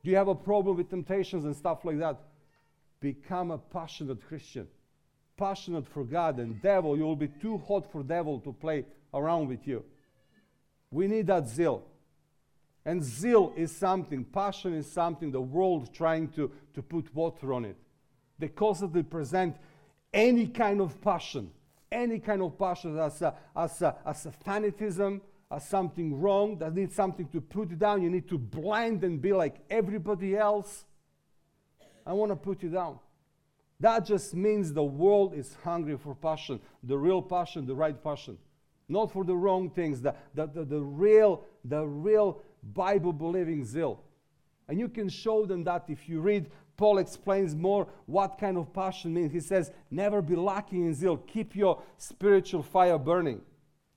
Do 0.05 0.11
you 0.11 0.17
have 0.17 0.29
a 0.29 0.35
problem 0.35 0.77
with 0.77 0.91
temptations 0.91 1.45
and 1.45 1.57
stuff 1.57 1.85
like 1.85 1.99
that? 2.01 2.19
become 3.03 3.51
a 3.51 3.59
passionate 3.59 4.27
Christian, 4.27 4.67
passionate 5.37 5.87
for 5.89 6.05
God 6.05 6.39
and 6.39 6.63
devil. 6.63 6.97
You 6.97 7.03
will 7.03 7.17
be 7.17 7.29
too 7.29 7.59
hot 7.59 7.91
for 7.91 8.03
devil 8.03 8.39
to 8.41 8.53
play 8.53 8.87
around 9.15 9.49
with 9.49 9.67
you. 9.67 9.85
We 10.91 11.07
need 11.07 11.27
that 11.29 11.49
zeal. 11.49 11.85
And 12.85 13.03
zeal 13.03 13.53
is 13.57 13.75
something, 13.75 14.25
passion 14.25 14.75
is 14.75 14.91
something 14.91 15.31
the 15.31 15.41
world 15.41 15.95
trying 15.95 16.29
to, 16.29 16.51
to 16.75 16.83
put 16.83 17.15
water 17.15 17.55
on 17.55 17.65
it. 17.65 17.77
They 18.39 18.49
constantly 18.49 19.05
present 19.05 19.57
any 20.13 20.49
kind 20.49 20.81
of 20.81 21.01
passion, 21.01 21.51
any 21.91 22.19
kind 22.19 22.43
of 22.43 22.59
passion 22.59 22.99
as 22.99 23.23
a, 23.23 23.35
as 23.55 23.81
a, 23.83 23.97
as 24.05 24.27
a 24.27 24.31
fanatism, 24.31 25.21
as 25.51 25.69
something 25.69 26.21
wrong, 26.21 26.59
that 26.59 26.75
needs 26.75 26.95
something 26.97 27.29
to 27.29 27.41
put 27.41 27.79
down. 27.79 28.03
You 28.03 28.11
need 28.11 28.29
to 28.31 28.39
blind 28.39 29.05
and 29.05 29.23
be 29.23 29.33
like 29.33 29.57
everybody 29.71 30.37
else. 30.37 30.85
I 32.05 32.15
want 32.15 32.33
to 32.33 32.37
put 32.37 32.63
you 32.63 32.71
down. 32.71 32.99
That 33.79 34.05
just 34.05 34.35
means 34.35 34.73
the 34.73 34.83
world 34.83 35.35
is 35.35 35.57
hungry 35.63 35.97
for 35.97 36.15
passion, 36.15 36.61
the 36.83 36.97
real 36.97 37.23
passion, 37.23 37.67
the 37.67 37.75
right 37.75 38.03
passion. 38.03 38.39
Not 38.93 39.11
for 39.11 39.25
the 39.25 39.35
wrong 39.35 39.71
things, 39.71 40.03
the, 40.03 40.15
the, 40.35 40.47
the, 40.47 40.65
the 40.65 40.81
real, 40.81 41.45
the 41.65 41.83
real 41.85 42.43
Bible 42.63 43.13
believing 43.13 43.65
zeal. 43.65 44.03
And 44.69 44.79
you 44.79 44.89
can 44.89 45.09
show 45.09 45.47
them 45.47 45.65
that 45.65 45.85
if 45.89 46.09
you 46.09 46.21
read, 46.21 46.51
Paul 46.77 46.99
explains 46.99 47.55
more 47.55 47.89
what 48.05 48.39
kind 48.39 48.59
of 48.59 48.73
passion 48.75 49.15
means. 49.15 49.33
He 49.33 49.41
says, 49.41 49.71
Never 49.91 50.21
be 50.21 50.37
lacking 50.37 50.87
in 50.87 50.95
zeal, 50.95 51.17
keep 51.17 51.57
your 51.57 51.83
spiritual 51.97 52.63
fire 52.63 52.99
burning. 52.99 53.41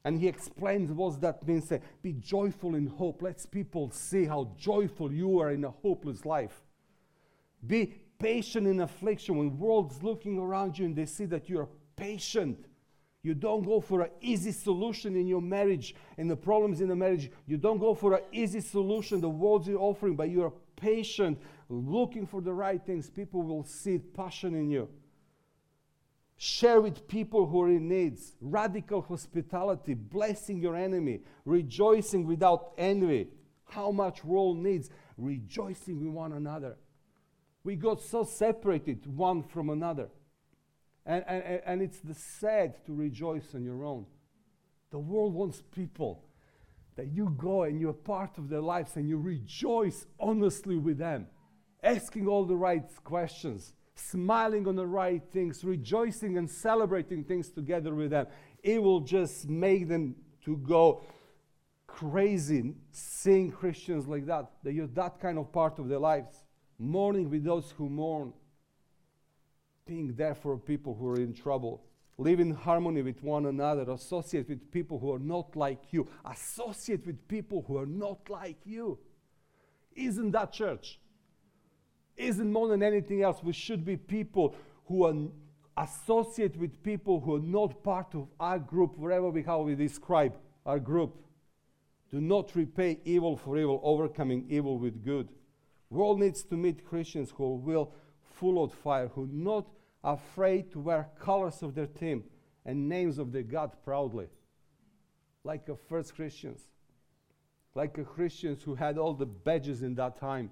And 0.06 0.18
he 0.18 0.28
explains 0.28 0.92
what 0.92 1.20
that 1.22 1.46
means. 1.46 1.68
Say, 1.68 1.82
be 2.02 2.14
joyful 2.14 2.75
in 2.75 2.88
hope. 2.88 3.22
Let 3.22 3.46
people 3.52 3.92
see 3.92 4.24
how 4.24 4.52
joyful 4.58 5.12
you 5.12 5.40
are 5.40 5.52
in 5.52 5.66
a 5.66 5.72
hopeless 5.72 6.25
life. 6.25 6.64
Be 7.66 7.96
patient 8.20 8.66
in 8.66 8.80
affliction 8.80 9.38
when 9.38 9.58
world's 9.58 10.02
looking 10.04 10.38
around 10.38 10.78
you 10.78 10.86
and 10.86 10.96
they 10.96 11.06
see 11.06 11.25
that 11.25 11.50
you're 11.50 11.68
patient 11.98 12.66
you 13.25 13.34
don't 13.34 13.63
go 13.63 13.82
for 13.82 14.01
an 14.01 14.12
easy 14.22 14.51
solution 14.51 15.15
in 15.15 15.25
your 15.25 15.41
marriage 15.41 15.96
and 16.20 16.29
the 16.29 16.36
problems 16.36 16.79
in 16.79 16.89
the 16.89 16.96
marriage. 16.96 17.32
You 17.48 17.58
don't 17.58 17.79
go 17.79 17.96
for 17.96 18.13
an 18.13 18.22
easy 18.32 18.62
solution 18.62 19.20
the 19.20 19.27
world's 19.27 19.67
offering, 19.67 20.15
but 20.15 20.29
you're 20.29 20.53
patient, 20.75 21.41
looking 21.67 22.27
for 22.27 22.39
the 22.39 22.53
right 22.53 22.79
things. 22.86 23.10
People 23.10 23.41
will 23.41 23.63
see 23.63 23.98
passion 23.98 24.53
in 24.53 24.70
you. 24.70 24.88
Share 26.38 26.79
with 26.79 27.08
people 27.08 27.48
who 27.48 27.63
are 27.63 27.70
in 27.70 27.88
needs. 27.88 28.36
Radical 28.41 29.01
hospitality, 29.01 29.96
blessing 29.96 30.60
your 30.60 30.75
enemy, 30.75 31.22
rejoicing 31.46 32.27
without 32.27 32.74
envy. 32.77 33.29
How 33.63 33.89
much 33.89 34.24
world 34.24 34.58
needs 34.58 34.91
rejoicing 35.17 36.00
with 36.00 36.13
one 36.13 36.34
another. 36.34 36.77
We 37.63 37.75
got 37.75 38.03
so 38.03 38.24
separated 38.24 39.08
one 39.08 39.41
from 39.41 39.72
another. 39.72 40.10
And, 41.06 41.24
and, 41.28 41.62
and 41.66 41.82
it's 41.82 42.00
the 42.00 42.16
sad 42.16 42.84
to 42.86 42.94
rejoice 42.94 43.54
on 43.54 43.64
your 43.64 43.86
own. 43.86 44.06
The 44.92 45.00
world 45.00 45.34
wants 45.34 45.62
people 45.62 46.24
that 46.96 47.08
you 47.08 47.36
go 47.38 47.64
and 47.64 47.80
you're 47.80 47.94
part 47.94 48.38
of 48.38 48.50
their 48.50 48.62
lives 48.62 48.96
and 48.96 49.08
you 49.08 49.18
rejoice 49.18 50.06
honestly 50.20 50.78
with 50.78 50.98
them, 50.98 51.28
asking 51.84 52.28
all 52.28 52.46
the 52.46 52.56
right 52.56 52.84
questions, 53.04 53.74
smiling 53.96 54.68
on 54.68 54.76
the 54.76 54.88
right 54.88 55.22
things, 55.32 55.64
rejoicing 55.64 56.38
and 56.38 56.50
celebrating 56.50 57.24
things 57.24 57.50
together 57.50 57.94
with 57.94 58.12
them. 58.12 58.28
It 58.64 58.82
will 58.82 59.02
just 59.02 59.48
make 59.50 59.88
them 59.88 60.16
to 60.46 60.58
go 60.58 61.04
crazy 61.88 62.74
seeing 62.92 63.52
Christians 63.52 64.08
like 64.08 64.26
that, 64.26 64.50
that 64.64 64.74
you're 64.74 64.88
that 64.88 65.20
kind 65.20 65.38
of 65.38 65.52
part 65.52 65.80
of 65.80 65.88
their 65.88 66.00
lives, 66.00 66.46
mourning 66.80 67.30
with 67.30 67.44
those 67.44 67.74
who 67.78 67.90
mourn 67.90 68.34
being 69.86 70.15
there 70.15 70.34
for 70.34 70.58
people 70.58 70.96
who 70.96 71.10
are 71.12 71.20
in 71.20 71.32
trouble. 71.32 71.84
Live 72.18 72.39
in 72.39 72.51
harmony 72.51 73.04
with 73.04 73.22
one 73.22 73.46
another. 73.46 73.92
Associate 73.92 74.48
with 74.50 74.72
people 74.72 74.98
who 74.98 75.13
are 75.13 75.20
not 75.20 75.56
like 75.56 75.84
you. 75.92 76.08
Associate 76.25 77.06
with 77.06 77.27
people 77.27 77.63
who 77.68 77.77
are 77.77 77.86
not 77.86 78.27
like 78.30 78.58
you. 78.65 78.98
Isn't 79.96 80.32
that 80.32 80.51
church? 80.51 81.00
Isn't 82.18 82.51
more 82.51 82.68
than 82.68 82.82
anything 82.82 83.22
else, 83.22 83.44
we 83.44 83.54
should 83.54 83.86
be 83.86 83.98
people 83.98 84.56
who 84.88 85.04
are 85.04 85.13
associate 85.77 86.56
with 86.58 86.82
people 86.82 87.20
who 87.20 87.36
are 87.36 87.39
not 87.39 87.84
part 87.84 88.15
of 88.15 88.27
our 88.39 88.58
group, 88.58 88.98
wherever 88.98 89.30
we 89.30 89.44
how 89.44 89.62
we 89.62 89.75
describe 89.75 90.34
our 90.65 90.80
group. 90.80 91.18
Do 92.10 92.22
not 92.22 92.56
repay 92.56 93.00
evil 93.04 93.36
for 93.36 93.58
evil, 93.58 93.82
overcoming 93.84 94.46
evil 94.50 94.80
with 94.80 95.04
good. 95.04 95.27
World 95.89 96.22
needs 96.22 96.44
to 96.44 96.56
meet 96.56 96.86
Christians 96.86 97.34
who 97.36 97.56
will 97.56 97.92
full 98.36 98.63
of 98.63 98.74
fire, 98.74 99.10
who 99.10 99.27
not 99.32 99.65
afraid 100.06 100.72
to 100.72 100.80
wear 100.80 101.10
colors 101.20 101.64
of 101.64 101.74
their 101.74 101.88
team 101.88 102.24
and 102.66 102.88
names 102.88 103.18
of 103.18 103.32
their 103.32 103.44
God 103.44 103.72
proudly, 103.84 104.28
like 105.44 105.68
a 105.68 105.76
first 105.76 106.16
Christians, 106.16 106.62
like 107.74 107.98
a 107.98 108.04
Christians 108.04 108.64
who 108.64 108.76
had 108.76 108.98
all 108.98 109.14
the 109.14 109.26
badges 109.26 109.82
in 109.82 109.96
that 109.96 110.20
time, 110.20 110.52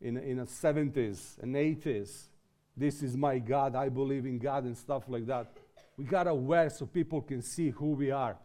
in 0.00 0.18
in 0.18 0.38
the 0.38 0.44
70s 0.44 1.38
and 1.40 1.54
80s. 1.54 2.24
This 2.76 3.02
is 3.02 3.16
my 3.16 3.38
God. 3.38 3.76
I 3.76 3.88
believe 3.88 4.26
in 4.26 4.38
God 4.38 4.64
and 4.64 4.76
stuff 4.76 5.04
like 5.08 5.26
that. 5.26 5.52
We 5.96 6.04
gotta 6.04 6.34
wear 6.34 6.68
so 6.70 6.86
people 6.86 7.22
can 7.22 7.40
see 7.40 7.70
who 7.70 7.92
we 7.92 8.10
are. 8.10 8.36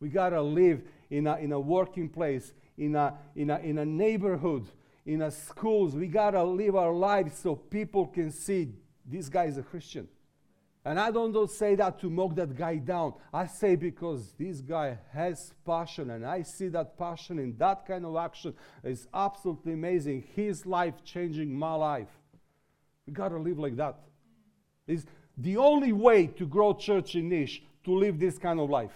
We 0.00 0.08
gotta 0.08 0.40
live 0.40 0.82
in 1.10 1.26
a, 1.26 1.36
in 1.36 1.52
a 1.52 1.60
working 1.60 2.08
place, 2.08 2.54
in 2.78 2.96
a, 2.96 3.14
in 3.36 3.50
a, 3.50 3.58
in 3.58 3.76
a 3.76 3.84
neighborhood, 3.84 4.66
in 5.04 5.20
a 5.20 5.30
schools. 5.30 5.94
We 5.94 6.06
gotta 6.06 6.42
live 6.42 6.76
our 6.76 6.92
lives 6.92 7.38
so 7.38 7.56
people 7.56 8.06
can 8.06 8.30
see 8.30 8.72
this 9.10 9.28
guy 9.28 9.44
is 9.44 9.58
a 9.58 9.62
Christian. 9.62 10.08
And 10.84 10.98
I 10.98 11.10
don't 11.10 11.50
say 11.50 11.74
that 11.74 11.98
to 12.00 12.08
mock 12.08 12.34
that 12.36 12.56
guy 12.56 12.76
down. 12.76 13.14
I 13.32 13.46
say 13.46 13.76
because 13.76 14.32
this 14.38 14.60
guy 14.60 14.96
has 15.12 15.52
passion, 15.66 16.10
and 16.10 16.24
I 16.24 16.42
see 16.42 16.68
that 16.68 16.96
passion 16.96 17.38
in 17.38 17.56
that 17.58 17.86
kind 17.86 18.06
of 18.06 18.16
action 18.16 18.54
is 18.84 19.06
absolutely 19.12 19.74
amazing. 19.74 20.24
His 20.34 20.64
life 20.64 20.94
changing 21.04 21.52
my 21.58 21.74
life. 21.74 22.08
We 23.06 23.12
got 23.12 23.28
to 23.30 23.38
live 23.38 23.58
like 23.58 23.76
that. 23.76 23.98
It's 24.86 25.04
the 25.36 25.56
only 25.56 25.92
way 25.92 26.26
to 26.26 26.46
grow 26.46 26.72
church 26.74 27.16
in 27.16 27.28
Niš 27.28 27.60
to 27.84 27.92
live 27.92 28.18
this 28.18 28.38
kind 28.38 28.60
of 28.60 28.70
life. 28.70 28.92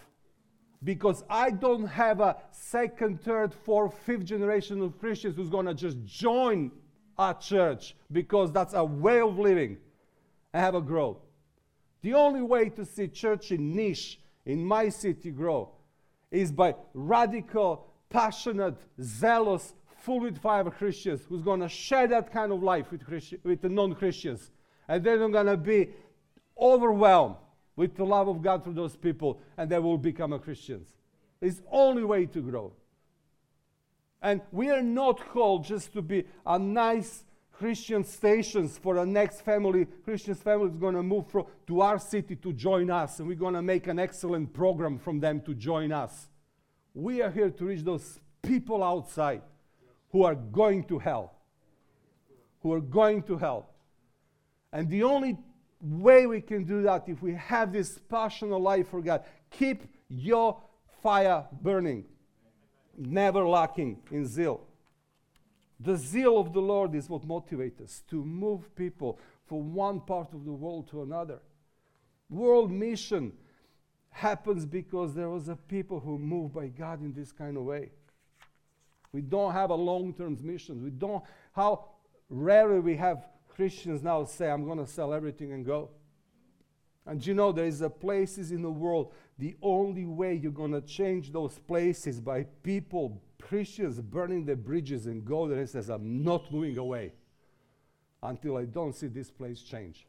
Because 0.84 1.22
I 1.28 1.50
don't 1.50 1.86
have 1.86 2.20
a 2.20 2.36
second, 2.50 3.22
third, 3.22 3.52
fourth, 3.54 3.94
fifth 4.04 4.24
generation 4.24 4.80
of 4.80 4.98
Christians 4.98 5.36
who's 5.36 5.50
to 5.50 5.74
just 5.74 6.02
join 6.04 6.72
our 7.18 7.34
church 7.34 7.94
because 8.10 8.50
that's 8.50 8.74
a 8.74 8.84
way 8.84 9.20
of 9.20 9.38
living 9.38 9.76
and 10.52 10.62
have 10.62 10.74
a 10.74 10.80
growth. 10.80 11.18
The 12.02 12.14
only 12.14 12.42
way 12.42 12.68
to 12.70 12.84
see 12.84 13.08
church 13.08 13.52
in 13.52 13.74
Niš, 13.74 14.16
in 14.44 14.64
my 14.64 14.88
city, 14.88 15.30
grow 15.30 15.70
is 16.30 16.50
by 16.50 16.74
radical, 16.94 17.86
passionate, 18.10 18.76
zealous, 19.00 19.74
full 19.98 20.20
with 20.20 20.38
fire 20.38 20.64
Christians 20.64 21.22
who's 21.28 21.42
going 21.42 21.60
to 21.60 21.68
share 21.68 22.08
that 22.08 22.32
kind 22.32 22.52
of 22.52 22.62
life 22.62 22.90
with, 22.90 23.04
Christi- 23.06 23.38
with 23.44 23.60
the 23.62 23.68
non 23.68 23.94
Christians. 23.94 24.50
And 24.88 25.04
they're 25.04 25.16
going 25.28 25.46
to 25.46 25.56
be 25.56 25.90
overwhelmed 26.58 27.36
with 27.76 27.94
the 27.96 28.04
love 28.04 28.28
of 28.28 28.42
God 28.42 28.64
for 28.64 28.70
those 28.70 28.96
people, 28.96 29.40
and 29.56 29.70
they 29.70 29.78
will 29.78 29.98
become 29.98 30.32
a 30.32 30.38
Christians. 30.38 30.88
It's 31.40 31.56
the 31.56 31.64
only 31.70 32.04
way 32.04 32.26
to 32.26 32.40
grow. 32.40 32.72
And 34.20 34.40
we 34.52 34.70
are 34.70 34.82
not 34.82 35.20
called 35.30 35.64
just 35.64 35.92
to 35.94 36.02
be 36.02 36.24
a 36.46 36.58
nice 36.58 37.24
Christian 37.62 38.02
stations 38.02 38.76
for 38.76 38.96
the 38.96 39.06
next 39.06 39.42
family. 39.42 39.86
Christian 40.04 40.34
family 40.34 40.68
is 40.70 40.76
going 40.76 40.96
to 40.96 41.02
move 41.04 41.28
from, 41.28 41.46
to 41.68 41.80
our 41.80 41.96
city 41.96 42.34
to 42.34 42.52
join 42.52 42.90
us, 42.90 43.20
and 43.20 43.28
we're 43.28 43.36
going 43.36 43.54
to 43.54 43.62
make 43.62 43.86
an 43.86 44.00
excellent 44.00 44.52
program 44.52 44.98
from 44.98 45.20
them 45.20 45.40
to 45.42 45.54
join 45.54 45.92
us. 45.92 46.26
We 46.92 47.22
are 47.22 47.30
here 47.30 47.50
to 47.50 47.64
reach 47.64 47.82
those 47.84 48.18
people 48.42 48.82
outside 48.82 49.42
who 50.10 50.24
are 50.24 50.34
going 50.34 50.82
to 50.88 50.98
hell. 50.98 51.36
Who 52.64 52.72
are 52.72 52.80
going 52.80 53.22
to 53.28 53.38
hell. 53.38 53.70
And 54.72 54.90
the 54.90 55.04
only 55.04 55.38
way 55.80 56.26
we 56.26 56.40
can 56.40 56.64
do 56.64 56.82
that 56.82 57.04
if 57.06 57.22
we 57.22 57.34
have 57.34 57.72
this 57.72 57.96
passionate 58.08 58.58
life 58.58 58.88
for 58.88 59.00
God, 59.00 59.22
keep 59.52 59.84
your 60.08 60.60
fire 61.00 61.44
burning, 61.62 62.06
never 62.98 63.46
lacking 63.46 64.00
in 64.10 64.26
zeal. 64.26 64.66
The 65.82 65.96
zeal 65.96 66.38
of 66.38 66.52
the 66.52 66.60
Lord 66.60 66.94
is 66.94 67.08
what 67.08 67.26
motivates 67.26 67.80
us 67.80 68.02
to 68.10 68.24
move 68.24 68.74
people 68.76 69.18
from 69.46 69.74
one 69.74 70.00
part 70.00 70.32
of 70.32 70.44
the 70.44 70.52
world 70.52 70.88
to 70.90 71.02
another. 71.02 71.40
World 72.30 72.70
mission 72.70 73.32
happens 74.10 74.64
because 74.64 75.14
there 75.14 75.28
was 75.28 75.48
a 75.48 75.56
people 75.56 75.98
who 75.98 76.18
moved 76.18 76.54
by 76.54 76.68
God 76.68 77.00
in 77.00 77.12
this 77.12 77.32
kind 77.32 77.56
of 77.56 77.64
way. 77.64 77.90
We 79.12 79.22
don't 79.22 79.52
have 79.52 79.70
a 79.70 79.74
long-term 79.74 80.38
mission. 80.42 80.82
We 80.82 80.90
don't 80.90 81.24
how 81.52 81.86
rarely 82.30 82.80
we 82.80 82.96
have 82.96 83.26
Christians 83.48 84.02
now 84.02 84.24
say, 84.24 84.50
I'm 84.50 84.64
going 84.64 84.78
to 84.78 84.86
sell 84.86 85.12
everything 85.12 85.52
and 85.52 85.66
go. 85.66 85.90
And 87.04 87.24
you 87.26 87.34
know, 87.34 87.52
there 87.52 87.66
is 87.66 87.80
a 87.80 87.90
places 87.90 88.52
in 88.52 88.62
the 88.62 88.70
world, 88.70 89.12
the 89.38 89.56
only 89.60 90.06
way 90.06 90.34
you're 90.34 90.52
going 90.52 90.72
to 90.72 90.80
change 90.80 91.32
those 91.32 91.58
places 91.58 92.20
by 92.20 92.44
people 92.62 93.20
Christians 93.48 94.00
burning 94.00 94.44
the 94.46 94.56
bridges 94.56 95.06
and 95.06 95.24
go 95.24 95.48
there 95.48 95.58
and 95.58 95.68
says, 95.68 95.88
I'm 95.90 96.22
not 96.22 96.50
moving 96.52 96.78
away. 96.78 97.12
until 98.22 98.56
I 98.56 98.64
don't 98.64 98.94
see 98.94 99.08
this 99.08 99.30
place 99.30 99.62
change. 99.62 100.06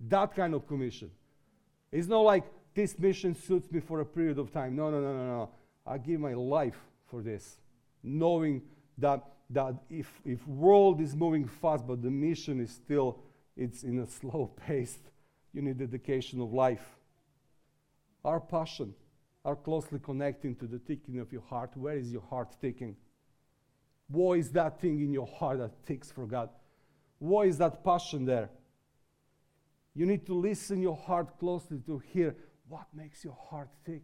That 0.00 0.34
kind 0.34 0.54
of 0.54 0.66
commission. 0.66 1.10
It's 1.90 2.08
not 2.08 2.20
like 2.20 2.44
this 2.74 2.98
mission 2.98 3.34
suits 3.34 3.70
me 3.72 3.80
for 3.80 4.00
a 4.00 4.04
period 4.04 4.38
of 4.38 4.52
time. 4.52 4.76
No, 4.76 4.90
no, 4.90 5.00
no, 5.00 5.12
no, 5.12 5.26
no. 5.26 5.50
I 5.86 5.98
give 5.98 6.20
my 6.20 6.34
life 6.34 6.78
for 7.06 7.22
this, 7.22 7.58
knowing 8.02 8.62
that 8.98 9.24
that 9.50 9.74
if 9.90 10.08
if 10.24 10.46
world 10.46 11.00
is 11.00 11.14
moving 11.14 11.46
fast, 11.46 11.86
but 11.86 12.02
the 12.02 12.10
mission 12.10 12.60
is 12.60 12.70
still 12.70 13.20
it's 13.56 13.84
in 13.84 14.00
a 14.00 14.06
slow 14.18 14.50
pace, 14.66 14.98
you 15.52 15.62
need 15.62 15.78
dedication 15.78 16.40
of 16.40 16.52
life. 16.52 16.86
Our 18.24 18.40
passion 18.40 18.94
are 19.44 19.56
closely 19.56 19.98
connecting 19.98 20.56
to 20.56 20.66
the 20.66 20.78
ticking 20.78 21.18
of 21.18 21.32
your 21.32 21.42
heart. 21.42 21.70
Where 21.76 21.96
is 21.96 22.10
your 22.10 22.22
heart 22.22 22.56
ticking? 22.60 22.96
What 24.08 24.38
is 24.38 24.50
that 24.52 24.80
thing 24.80 25.00
in 25.00 25.12
your 25.12 25.26
heart 25.26 25.58
that 25.58 25.84
ticks 25.86 26.10
for 26.10 26.26
God? 26.26 26.48
What 27.18 27.48
is 27.48 27.58
that 27.58 27.84
passion 27.84 28.24
there? 28.24 28.50
You 29.94 30.06
need 30.06 30.26
to 30.26 30.34
listen 30.34 30.82
your 30.82 30.96
heart 30.96 31.38
closely 31.38 31.78
to 31.86 31.98
hear 31.98 32.34
what 32.68 32.86
makes 32.94 33.24
your 33.24 33.36
heart 33.50 33.68
tick. 33.84 34.02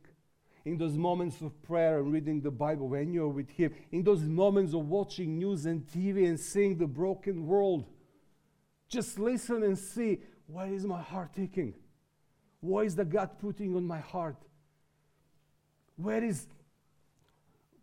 In 0.64 0.76
those 0.76 0.96
moments 0.96 1.40
of 1.40 1.60
prayer 1.62 2.00
and 2.00 2.12
reading 2.12 2.40
the 2.40 2.50
Bible, 2.50 2.88
when 2.88 3.12
you're 3.12 3.28
with 3.28 3.50
Him, 3.50 3.74
in 3.90 4.04
those 4.04 4.22
moments 4.22 4.74
of 4.74 4.86
watching 4.88 5.38
news 5.38 5.64
and 5.64 5.86
TV 5.86 6.28
and 6.28 6.38
seeing 6.38 6.76
the 6.76 6.86
broken 6.86 7.46
world, 7.46 7.86
just 8.88 9.18
listen 9.18 9.62
and 9.62 9.78
see 9.78 10.18
where 10.46 10.72
is 10.72 10.84
my 10.84 11.00
heart 11.00 11.32
ticking? 11.34 11.74
What 12.60 12.86
is 12.86 12.94
the 12.94 13.04
God 13.04 13.38
putting 13.38 13.74
on 13.74 13.86
my 13.86 14.00
heart? 14.00 14.36
Where 16.02 16.22
is, 16.22 16.46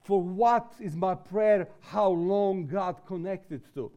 for 0.03 0.21
what 0.21 0.73
is 0.79 0.95
my 0.95 1.15
prayer? 1.15 1.67
How 1.81 2.09
long 2.09 2.67
God 2.67 3.05
connected 3.05 3.61
to? 3.75 3.91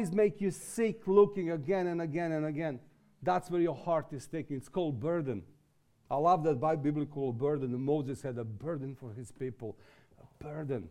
Is 0.00 0.12
make 0.12 0.40
you 0.40 0.50
sick 0.50 1.06
looking 1.06 1.50
again 1.50 1.86
and 1.86 2.00
again 2.00 2.32
and 2.32 2.46
again? 2.46 2.80
That's 3.22 3.50
where 3.50 3.60
your 3.60 3.74
heart 3.74 4.12
is 4.12 4.26
taking. 4.26 4.56
It's 4.56 4.68
called 4.68 5.00
burden. 5.00 5.42
I 6.10 6.16
love 6.16 6.44
that 6.44 6.60
by 6.60 6.76
biblical 6.76 7.32
burden. 7.32 7.78
Moses 7.78 8.22
had 8.22 8.38
a 8.38 8.44
burden 8.44 8.94
for 8.94 9.12
his 9.12 9.32
people. 9.32 9.76
A 10.18 10.42
burden. 10.42 10.88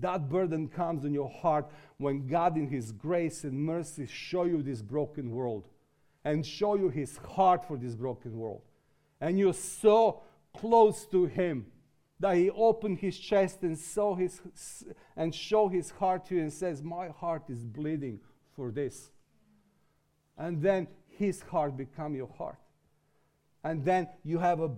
That 0.00 0.28
burden 0.28 0.68
comes 0.68 1.04
in 1.04 1.14
your 1.14 1.30
heart 1.30 1.70
when 1.96 2.26
God, 2.26 2.56
in 2.56 2.68
His 2.68 2.92
grace 2.92 3.44
and 3.44 3.58
mercy, 3.58 4.06
show 4.06 4.44
you 4.44 4.62
this 4.62 4.82
broken 4.82 5.30
world 5.30 5.68
and 6.24 6.44
show 6.44 6.74
you 6.74 6.90
His 6.90 7.16
heart 7.16 7.66
for 7.66 7.76
this 7.76 7.94
broken 7.94 8.36
world. 8.38 8.62
And 9.20 9.38
you're 9.38 9.54
so 9.54 10.22
close 10.58 11.06
to 11.06 11.26
Him 11.26 11.66
that 12.20 12.36
He 12.36 12.50
opened 12.50 12.98
His 12.98 13.18
chest 13.18 13.62
and 13.62 13.78
saw 13.78 14.14
His 14.14 14.40
and 15.16 15.34
show 15.34 15.68
His 15.68 15.90
heart 15.90 16.26
to 16.26 16.36
you 16.36 16.42
and 16.42 16.52
says, 16.52 16.82
"My 16.82 17.08
heart 17.08 17.44
is 17.48 17.64
bleeding 17.64 18.20
for 18.54 18.70
this." 18.70 19.10
And 20.38 20.60
then 20.60 20.88
His 21.08 21.42
heart 21.42 21.76
become 21.76 22.14
your 22.14 22.28
heart, 22.38 22.58
and 23.64 23.84
then 23.84 24.08
you 24.24 24.38
have 24.38 24.60
a 24.60 24.70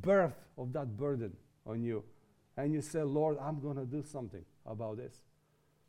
birth 0.00 0.36
of 0.56 0.72
that 0.72 0.96
burden 0.96 1.36
on 1.66 1.82
you 1.82 2.04
and 2.56 2.72
you 2.72 2.80
say, 2.80 3.02
Lord, 3.02 3.38
I'm 3.40 3.60
going 3.60 3.76
to 3.76 3.84
do 3.84 4.02
something 4.02 4.44
about 4.66 4.96
this. 4.98 5.14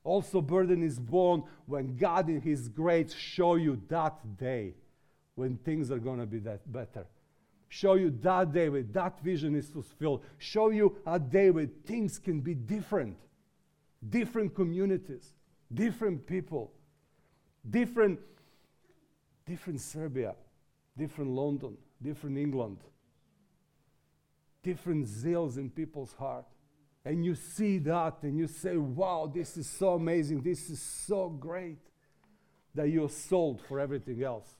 Also, 0.04 0.42
burden 0.42 0.84
is 0.84 1.00
born 1.00 1.44
when 1.66 1.96
God, 1.98 2.30
in 2.30 2.42
His 2.42 2.68
grace, 2.70 3.14
show 3.14 3.56
you 3.56 3.82
that 3.88 4.38
day 4.38 4.76
when 5.36 5.58
things 5.58 5.92
are 5.92 6.00
going 6.00 6.20
to 6.20 6.26
be 6.26 6.40
that 6.40 6.72
better. 6.72 7.06
Show 7.70 7.96
you 7.96 8.10
that 8.22 8.54
David, 8.54 8.94
that 8.94 9.20
vision 9.22 9.56
is 9.56 9.70
fulfilled. 9.70 10.24
Show 10.38 10.70
you 10.70 10.98
a 11.06 11.20
David, 11.20 11.86
things 11.86 12.20
can 12.20 12.40
be 12.42 12.54
different. 12.54 13.18
Different 14.08 14.54
communities, 14.54 15.34
different 15.74 16.28
people, 16.28 16.72
different, 17.68 18.20
different 19.46 19.82
Serbia, 19.82 20.36
different 20.96 21.32
London, 21.32 21.76
different 22.02 22.38
England, 22.38 22.78
different 24.62 25.08
zeals 25.08 25.58
in 25.58 25.70
people's 25.70 26.14
heart 26.14 26.46
and 27.06 27.24
you 27.24 27.36
see 27.36 27.78
that 27.78 28.16
and 28.24 28.38
you 28.38 28.48
say, 28.48 28.76
wow, 28.76 29.32
this 29.32 29.58
is 29.58 29.70
so 29.70 29.94
amazing, 29.94 30.42
this 30.42 30.72
is 30.72 30.82
so 30.82 31.30
great, 31.30 31.78
that 32.74 32.90
you're 32.90 33.10
sold 33.10 33.62
for 33.62 33.80
everything 33.80 34.24
else. 34.24 34.58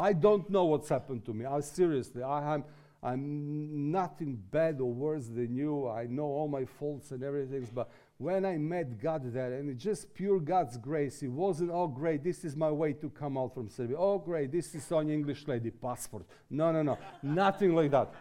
I 0.00 0.12
don't 0.12 0.48
know 0.48 0.64
what's 0.64 0.88
happened 0.88 1.24
to 1.26 1.34
me. 1.34 1.44
I 1.44 1.60
seriously, 1.60 2.22
I 2.22 2.54
am 2.54 2.64
I'm 3.02 3.90
nothing 3.90 4.42
bad 4.50 4.80
or 4.80 4.92
worse 4.92 5.26
than 5.26 5.54
you. 5.54 5.88
I 5.88 6.06
know 6.06 6.24
all 6.24 6.48
my 6.48 6.66
faults 6.66 7.12
and 7.12 7.22
everything, 7.22 7.66
but 7.74 7.90
when 8.18 8.44
I 8.44 8.58
met 8.58 9.00
God 9.00 9.32
there, 9.32 9.54
and 9.54 9.70
it's 9.70 9.82
just 9.82 10.12
pure 10.12 10.38
God's 10.38 10.76
grace, 10.76 11.22
it 11.22 11.28
wasn't, 11.28 11.70
oh, 11.70 11.88
great, 11.88 12.22
this 12.22 12.44
is 12.44 12.54
my 12.54 12.70
way 12.70 12.92
to 12.94 13.08
come 13.08 13.38
out 13.38 13.54
from 13.54 13.70
Serbia. 13.70 13.96
Oh, 13.96 14.18
great, 14.18 14.52
this 14.52 14.74
is 14.74 14.92
on 14.92 15.08
English 15.08 15.48
lady 15.48 15.70
passport. 15.70 16.26
No, 16.50 16.70
no, 16.72 16.82
no, 16.82 16.98
nothing 17.22 17.74
like 17.74 17.90
that. 17.92 18.12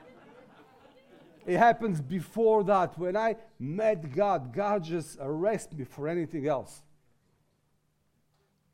It 1.46 1.58
happens 1.58 2.00
before 2.00 2.64
that. 2.66 2.98
When 2.98 3.18
I 3.18 3.36
met 3.60 4.16
God, 4.16 4.54
God 4.54 4.84
just 4.84 5.18
arrested 5.20 5.80
me 5.80 5.86
for 5.86 6.08
anything 6.08 6.48
else. 6.48 6.84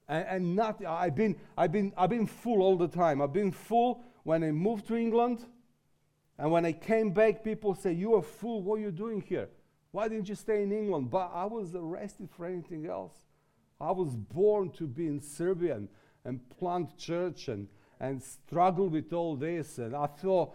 And, 0.07 0.25
and 0.27 0.55
not, 0.55 0.83
I've 0.85 1.15
been, 1.15 1.35
I've, 1.57 1.71
been, 1.71 1.93
I've 1.97 2.09
been 2.09 2.27
full 2.27 2.61
all 2.61 2.77
the 2.77 2.87
time. 2.87 3.21
I've 3.21 3.33
been 3.33 3.51
full 3.51 4.03
when 4.23 4.43
I 4.43 4.51
moved 4.51 4.87
to 4.87 4.95
England. 4.95 5.45
And 6.37 6.51
when 6.51 6.65
I 6.65 6.73
came 6.73 7.11
back, 7.11 7.43
people 7.43 7.75
say, 7.75 7.93
You 7.93 8.15
are 8.15 8.21
fool. 8.21 8.61
What 8.61 8.79
are 8.79 8.81
you 8.81 8.91
doing 8.91 9.21
here? 9.21 9.49
Why 9.91 10.09
didn't 10.09 10.27
you 10.27 10.35
stay 10.35 10.63
in 10.63 10.71
England? 10.71 11.09
But 11.09 11.31
I 11.33 11.45
was 11.45 11.73
arrested 11.73 12.29
for 12.35 12.45
anything 12.45 12.85
else. 12.85 13.13
I 13.79 13.91
was 13.91 14.15
born 14.15 14.71
to 14.71 14.87
be 14.87 15.07
in 15.07 15.21
Serbia 15.21 15.75
and, 15.75 15.89
and 16.25 16.49
plant 16.49 16.97
church 16.97 17.47
and, 17.47 17.67
and 17.99 18.21
struggle 18.21 18.89
with 18.89 19.13
all 19.13 19.35
this. 19.35 19.77
And 19.77 19.95
I 19.95 20.07
thought, 20.07 20.53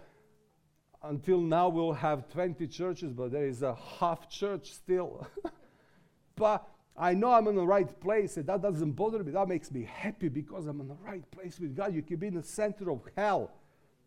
until 1.02 1.40
now 1.40 1.68
we'll 1.68 1.94
have 1.94 2.28
20 2.28 2.66
churches, 2.66 3.12
but 3.12 3.32
there 3.32 3.46
is 3.46 3.62
a 3.62 3.74
half 3.74 4.28
church 4.28 4.72
still. 4.72 5.26
but 6.36 6.68
I 6.96 7.14
know 7.14 7.32
I'm 7.32 7.48
in 7.48 7.54
the 7.54 7.66
right 7.66 8.00
place, 8.00 8.36
and 8.36 8.46
that 8.46 8.62
doesn't 8.62 8.92
bother 8.92 9.22
me. 9.24 9.32
That 9.32 9.48
makes 9.48 9.70
me 9.70 9.84
happy 9.84 10.28
because 10.28 10.66
I'm 10.66 10.80
in 10.80 10.88
the 10.88 10.96
right 11.02 11.28
place 11.30 11.58
with 11.58 11.76
God. 11.76 11.94
You 11.94 12.02
can 12.02 12.16
be 12.16 12.26
in 12.26 12.34
the 12.34 12.42
center 12.42 12.90
of 12.90 13.00
hell, 13.16 13.50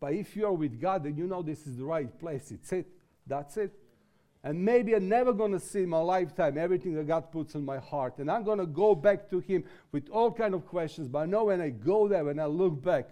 but 0.00 0.12
if 0.12 0.36
you're 0.36 0.52
with 0.52 0.80
God, 0.80 1.04
then 1.04 1.16
you 1.16 1.26
know 1.26 1.42
this 1.42 1.66
is 1.66 1.78
the 1.78 1.84
right 1.84 2.18
place. 2.18 2.50
It's 2.50 2.72
it. 2.72 2.86
That's 3.26 3.56
it. 3.56 3.72
And 4.44 4.62
maybe 4.62 4.94
I'm 4.94 5.08
never 5.08 5.32
going 5.32 5.52
to 5.52 5.58
see 5.58 5.84
in 5.84 5.88
my 5.88 6.00
lifetime 6.00 6.58
everything 6.58 6.94
that 6.94 7.06
God 7.06 7.32
puts 7.32 7.54
in 7.54 7.64
my 7.64 7.78
heart. 7.78 8.18
And 8.18 8.30
I'm 8.30 8.44
going 8.44 8.58
to 8.58 8.66
go 8.66 8.94
back 8.94 9.30
to 9.30 9.38
Him 9.40 9.64
with 9.90 10.10
all 10.10 10.30
kind 10.30 10.54
of 10.54 10.66
questions. 10.66 11.08
But 11.08 11.20
I 11.20 11.26
know 11.26 11.44
when 11.44 11.62
I 11.62 11.70
go 11.70 12.06
there, 12.06 12.26
when 12.26 12.38
I 12.38 12.44
look 12.44 12.82
back, 12.82 13.08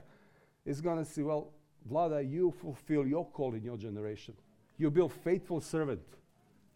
it's 0.66 0.82
going 0.82 1.02
to 1.02 1.10
see, 1.10 1.22
well, 1.22 1.48
Vlada, 1.90 2.30
you 2.30 2.52
fulfill 2.60 3.06
your 3.06 3.24
call 3.24 3.54
in 3.54 3.64
your 3.64 3.78
generation. 3.78 4.34
You 4.76 4.90
be 4.90 5.00
a 5.00 5.08
faithful 5.08 5.62
servant. 5.62 6.02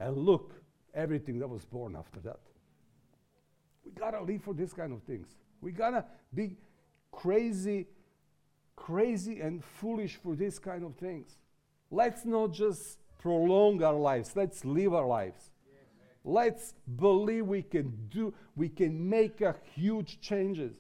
And 0.00 0.16
look, 0.16 0.54
everything 0.94 1.38
that 1.40 1.48
was 1.48 1.66
born 1.66 1.94
after 1.94 2.20
that. 2.20 2.40
We 3.87 3.92
gotta 3.92 4.20
live 4.20 4.42
for 4.42 4.53
this 4.53 4.72
kind 4.72 4.92
of 4.92 5.03
things. 5.05 5.29
We 5.61 5.70
gotta 5.70 6.05
be 6.35 6.57
crazy, 7.12 7.87
crazy 8.75 9.40
and 9.40 9.64
foolish 9.64 10.16
for 10.16 10.35
this 10.35 10.59
kind 10.59 10.85
of 10.85 10.96
things. 10.96 11.38
Let's 11.90 12.25
not 12.25 12.53
just 12.53 12.99
prolong 13.18 13.83
our 13.83 13.94
lives, 13.94 14.33
let's 14.35 14.64
live 14.64 14.92
our 14.92 15.07
lives. 15.07 15.51
Let's 16.25 16.75
believe 16.96 17.46
we 17.46 17.62
can 17.62 18.09
do, 18.11 18.35
we 18.57 18.68
can 18.68 19.09
make 19.09 19.40
a 19.40 19.55
huge 19.75 20.20
changes. 20.20 20.75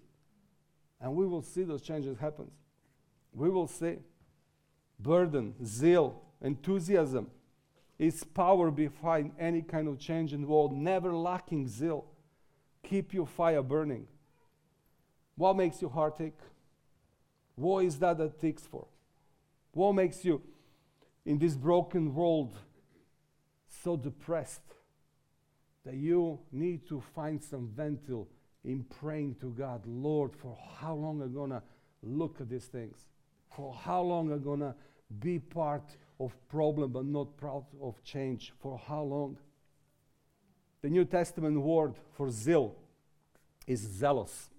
And 1.00 1.14
we 1.14 1.24
will 1.24 1.42
see 1.42 1.62
those 1.62 1.82
changes 1.82 2.18
happen. 2.18 2.50
We 3.32 3.48
will 3.48 3.68
see 3.68 3.98
burden, 4.98 5.54
zeal, 5.64 6.20
enthusiasm 6.42 7.30
is 7.98 8.24
power 8.24 8.70
behind 8.70 9.32
any 9.38 9.62
kind 9.62 9.86
of 9.88 9.98
change 9.98 10.32
in 10.32 10.42
the 10.42 10.48
world, 10.48 10.72
never 10.72 11.14
lacking 11.14 11.68
zeal. 11.68 12.06
Keep 12.88 13.14
your 13.14 13.26
fire 13.26 13.62
burning. 13.62 14.06
What 15.36 15.56
makes 15.56 15.80
your 15.82 15.90
heart 15.90 16.20
ache? 16.20 16.38
What 17.54 17.84
is 17.84 17.98
that 17.98 18.18
that 18.18 18.40
ticks 18.40 18.62
for? 18.62 18.86
What 19.72 19.92
makes 19.92 20.24
you 20.24 20.42
in 21.24 21.38
this 21.38 21.54
broken 21.54 22.14
world 22.14 22.56
so 23.68 23.96
depressed 23.96 24.62
that 25.84 25.94
you 25.94 26.38
need 26.52 26.86
to 26.88 27.02
find 27.14 27.42
some 27.42 27.68
ventil 27.76 28.26
in 28.64 28.84
praying 29.00 29.36
to 29.40 29.50
God, 29.50 29.82
Lord, 29.86 30.34
for 30.34 30.56
how 30.78 30.94
long 30.94 31.22
am 31.22 31.28
I 31.28 31.32
gonna 31.32 31.62
look 32.02 32.40
at 32.40 32.48
these 32.48 32.66
things? 32.66 33.04
For 33.56 33.72
how 33.74 34.02
long 34.02 34.28
going 34.42 34.60
to 34.60 34.74
be 35.20 35.38
part 35.38 35.96
of 36.20 36.32
problem 36.48 36.92
but 36.92 37.06
not 37.06 37.36
part 37.36 37.64
of 37.80 38.02
change? 38.04 38.52
For 38.60 38.78
how 38.78 39.02
long? 39.02 39.38
The 40.82 40.88
New 40.88 41.04
Testament 41.04 41.60
word 41.60 41.94
for 42.16 42.30
zeal 42.30 42.76
is 43.66 43.80
zealous. 43.80 44.50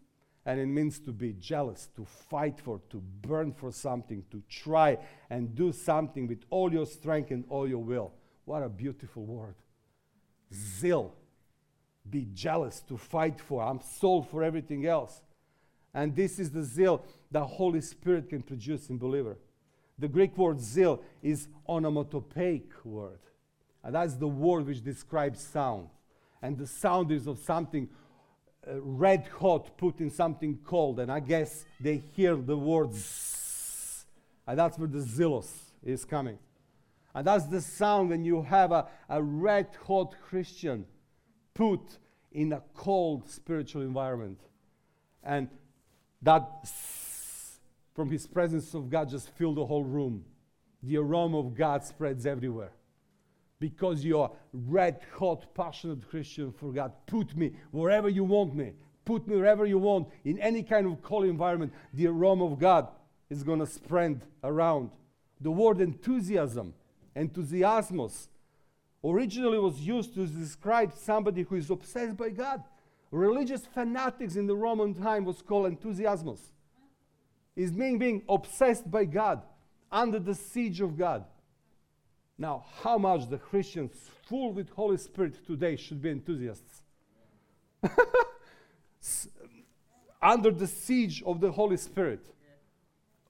And 0.45 0.61
it 0.61 0.65
means 0.65 0.99
to 0.99 1.11
be 1.11 1.33
jealous, 1.33 1.89
to 1.97 2.05
fight 2.05 2.59
for, 2.61 2.79
to 2.89 2.97
burn 3.21 3.51
for 3.51 3.69
something, 3.71 4.23
to 4.31 4.41
try 4.49 4.97
and 5.29 5.53
do 5.53 5.73
something 5.73 6.25
with 6.25 6.45
all 6.49 6.71
your 6.71 6.85
strength 6.85 7.31
and 7.31 7.43
all 7.49 7.67
your 7.67 7.83
will. 7.83 8.13
What 8.45 8.63
a 8.63 8.69
beautiful 8.69 9.25
word. 9.25 9.55
Zeal. 10.53 11.13
be 12.09 12.29
jealous, 12.33 12.79
to 12.87 12.95
fight 12.95 13.41
for. 13.41 13.61
I'm 13.61 13.81
sold 13.81 14.29
for 14.29 14.41
everything 14.41 14.85
else. 14.85 15.21
And 15.93 16.15
this 16.15 16.39
is 16.39 16.51
the 16.51 16.63
zeal 16.63 17.03
that 17.31 17.43
Holy 17.43 17.81
Spirit 17.81 18.29
can 18.29 18.41
produce 18.41 18.89
in 18.89 18.97
believer. 18.97 19.37
The 19.99 20.07
Greek 20.07 20.37
word 20.37 20.61
zeal 20.61 21.01
is 21.21 21.49
onomatopoeic 21.67 22.71
word. 22.85 23.19
And 23.83 23.95
that's 23.95 24.13
the 24.13 24.27
word 24.27 24.65
which 24.67 24.81
describes 24.81 25.41
sound. 25.41 25.89
And 26.41 26.57
the 26.57 26.67
sound 26.67 27.11
is 27.11 27.27
of 27.27 27.39
something 27.39 27.89
uh, 28.67 28.81
red 28.81 29.27
hot 29.39 29.77
put 29.77 29.99
in 29.99 30.09
something 30.09 30.59
cold. 30.63 30.99
And 30.99 31.11
I 31.11 31.19
guess 31.19 31.65
they 31.79 31.97
hear 32.15 32.35
the 32.35 32.57
words. 32.57 34.05
And 34.45 34.57
that's 34.59 34.77
where 34.77 34.87
the 34.87 35.01
zealous 35.01 35.71
is 35.83 36.05
coming. 36.05 36.37
And 37.13 37.25
that's 37.25 37.45
the 37.45 37.61
sound 37.61 38.09
when 38.09 38.23
you 38.23 38.43
have 38.43 38.71
a, 38.71 38.87
a 39.09 39.21
red 39.21 39.69
hot 39.85 40.15
Christian 40.21 40.85
put 41.53 41.81
in 42.31 42.53
a 42.53 42.61
cold 42.75 43.29
spiritual 43.29 43.81
environment. 43.81 44.39
And 45.23 45.49
that 46.21 46.47
from 47.95 48.11
his 48.11 48.27
presence 48.27 48.73
of 48.75 48.89
God 48.89 49.09
just 49.09 49.29
filled 49.31 49.57
the 49.57 49.65
whole 49.65 49.83
room. 49.83 50.25
The 50.83 50.97
aroma 50.97 51.39
of 51.39 51.55
God 51.55 51.83
spreads 51.83 52.25
everywhere. 52.25 52.71
Because 53.59 54.05
you're 54.05 54.31
red 54.53 55.01
hot, 55.15 55.53
passionate 55.55 56.07
Christian 56.09 56.51
for 56.51 56.71
God. 56.71 56.91
Put 57.07 57.35
me 57.35 57.53
wherever 57.71 58.07
you 58.07 58.23
want 58.23 58.55
me. 58.55 58.73
Put 59.03 59.27
me 59.27 59.35
wherever 59.35 59.65
you 59.65 59.79
want. 59.79 60.09
In 60.25 60.37
any 60.39 60.61
kind 60.63 60.85
of 60.85 61.01
cold 61.01 61.25
environment, 61.25 61.73
the 61.93 62.07
aroma 62.07 62.45
of 62.45 62.59
God 62.59 62.87
is 63.29 63.43
going 63.43 63.59
to 63.59 63.65
spread 63.65 64.21
around. 64.43 64.91
The 65.41 65.51
word 65.51 65.81
enthusiasm, 65.81 66.73
enthusiasmos, 67.15 68.27
originally 69.03 69.59
was 69.59 69.79
used 69.79 70.13
to 70.15 70.27
describe 70.27 70.93
somebody 70.93 71.43
who 71.43 71.55
is 71.55 71.69
obsessed 71.69 72.17
by 72.17 72.29
God. 72.29 72.63
Religious 73.11 73.65
fanatics 73.65 74.35
in 74.35 74.47
the 74.47 74.55
Roman 74.55 74.93
time 74.93 75.25
was 75.25 75.41
called 75.41 75.71
enthusiasmos. 75.71 76.39
Is 77.55 77.71
being, 77.71 77.97
being 77.97 78.23
obsessed 78.29 78.89
by 78.91 79.05
God, 79.05 79.41
under 79.91 80.19
the 80.19 80.35
siege 80.35 80.81
of 80.81 80.97
God. 80.97 81.25
Now, 82.37 82.65
how 82.83 82.97
much 82.97 83.29
the 83.29 83.37
Christians 83.37 83.93
full 84.27 84.53
with 84.53 84.69
Holy 84.69 84.97
Spirit 84.97 85.45
today 85.45 85.75
should 85.75 86.01
be 86.01 86.09
enthusiasts? 86.11 86.81
under 90.21 90.51
the 90.51 90.67
siege 90.67 91.23
of 91.25 91.39
the 91.39 91.51
Holy 91.51 91.77
Spirit. 91.77 92.25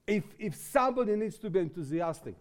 If, 0.05 0.23
if 0.39 0.55
somebody 0.55 1.15
needs 1.15 1.37
to 1.39 1.49
be 1.49 1.59
enthusiastic, 1.59 2.35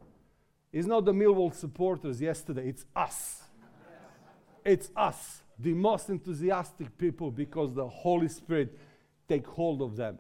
it's 0.72 0.86
not 0.86 1.04
the 1.04 1.12
Millwall 1.12 1.54
supporters 1.54 2.20
yesterday, 2.20 2.68
it's 2.68 2.84
us. 2.94 3.42
It's 4.64 4.90
us, 4.96 5.42
the 5.58 5.74
most 5.74 6.08
enthusiastic 6.10 6.96
people, 6.98 7.30
because 7.30 7.74
the 7.74 7.86
Holy 7.86 8.28
Spirit 8.28 8.78
take 9.28 9.46
hold 9.46 9.82
of 9.82 9.96
them. 9.96 10.18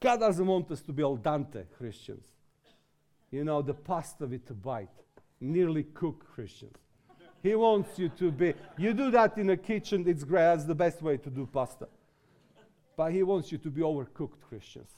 God 0.00 0.20
doesn't 0.20 0.46
want 0.46 0.70
us 0.70 0.80
to 0.82 0.92
be 0.92 1.02
al 1.02 1.18
dente 1.18 1.64
Christians. 1.76 2.24
You 3.30 3.44
know, 3.44 3.62
the 3.62 3.74
pasta 3.74 4.26
with 4.26 4.48
a 4.50 4.54
bite, 4.54 4.88
nearly 5.40 5.82
cooked 5.82 6.26
Christians. 6.26 6.76
He 7.42 7.54
wants 7.54 7.98
you 7.98 8.08
to 8.10 8.30
be, 8.32 8.54
you 8.76 8.92
do 8.92 9.10
that 9.12 9.38
in 9.38 9.50
a 9.50 9.56
kitchen, 9.56 10.04
it's 10.08 10.24
great, 10.24 10.42
that's 10.42 10.64
the 10.64 10.74
best 10.74 11.02
way 11.02 11.16
to 11.18 11.30
do 11.30 11.46
pasta. 11.46 11.88
But 12.96 13.12
he 13.12 13.22
wants 13.22 13.52
you 13.52 13.58
to 13.58 13.70
be 13.70 13.82
overcooked 13.82 14.40
Christians, 14.48 14.90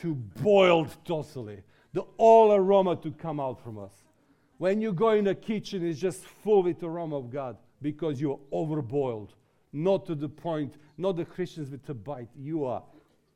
to 0.00 0.14
boiled 0.14 0.96
totally, 1.04 1.62
the 1.92 2.02
all 2.16 2.52
aroma 2.52 2.96
to 2.96 3.10
come 3.10 3.40
out 3.40 3.62
from 3.62 3.78
us. 3.78 3.92
When 4.58 4.80
you 4.80 4.92
go 4.92 5.10
in 5.10 5.24
the 5.24 5.34
kitchen, 5.34 5.84
it's 5.84 5.98
just 5.98 6.24
full 6.24 6.62
with 6.62 6.82
aroma 6.84 7.16
of 7.16 7.30
God 7.30 7.56
because 7.80 8.20
you're 8.20 8.38
overboiled. 8.52 9.30
Not 9.72 10.06
to 10.06 10.14
the 10.14 10.28
point, 10.28 10.76
not 10.98 11.16
the 11.16 11.24
Christians 11.24 11.70
with 11.70 11.88
a 11.88 11.94
bite. 11.94 12.28
You 12.38 12.64
are 12.66 12.84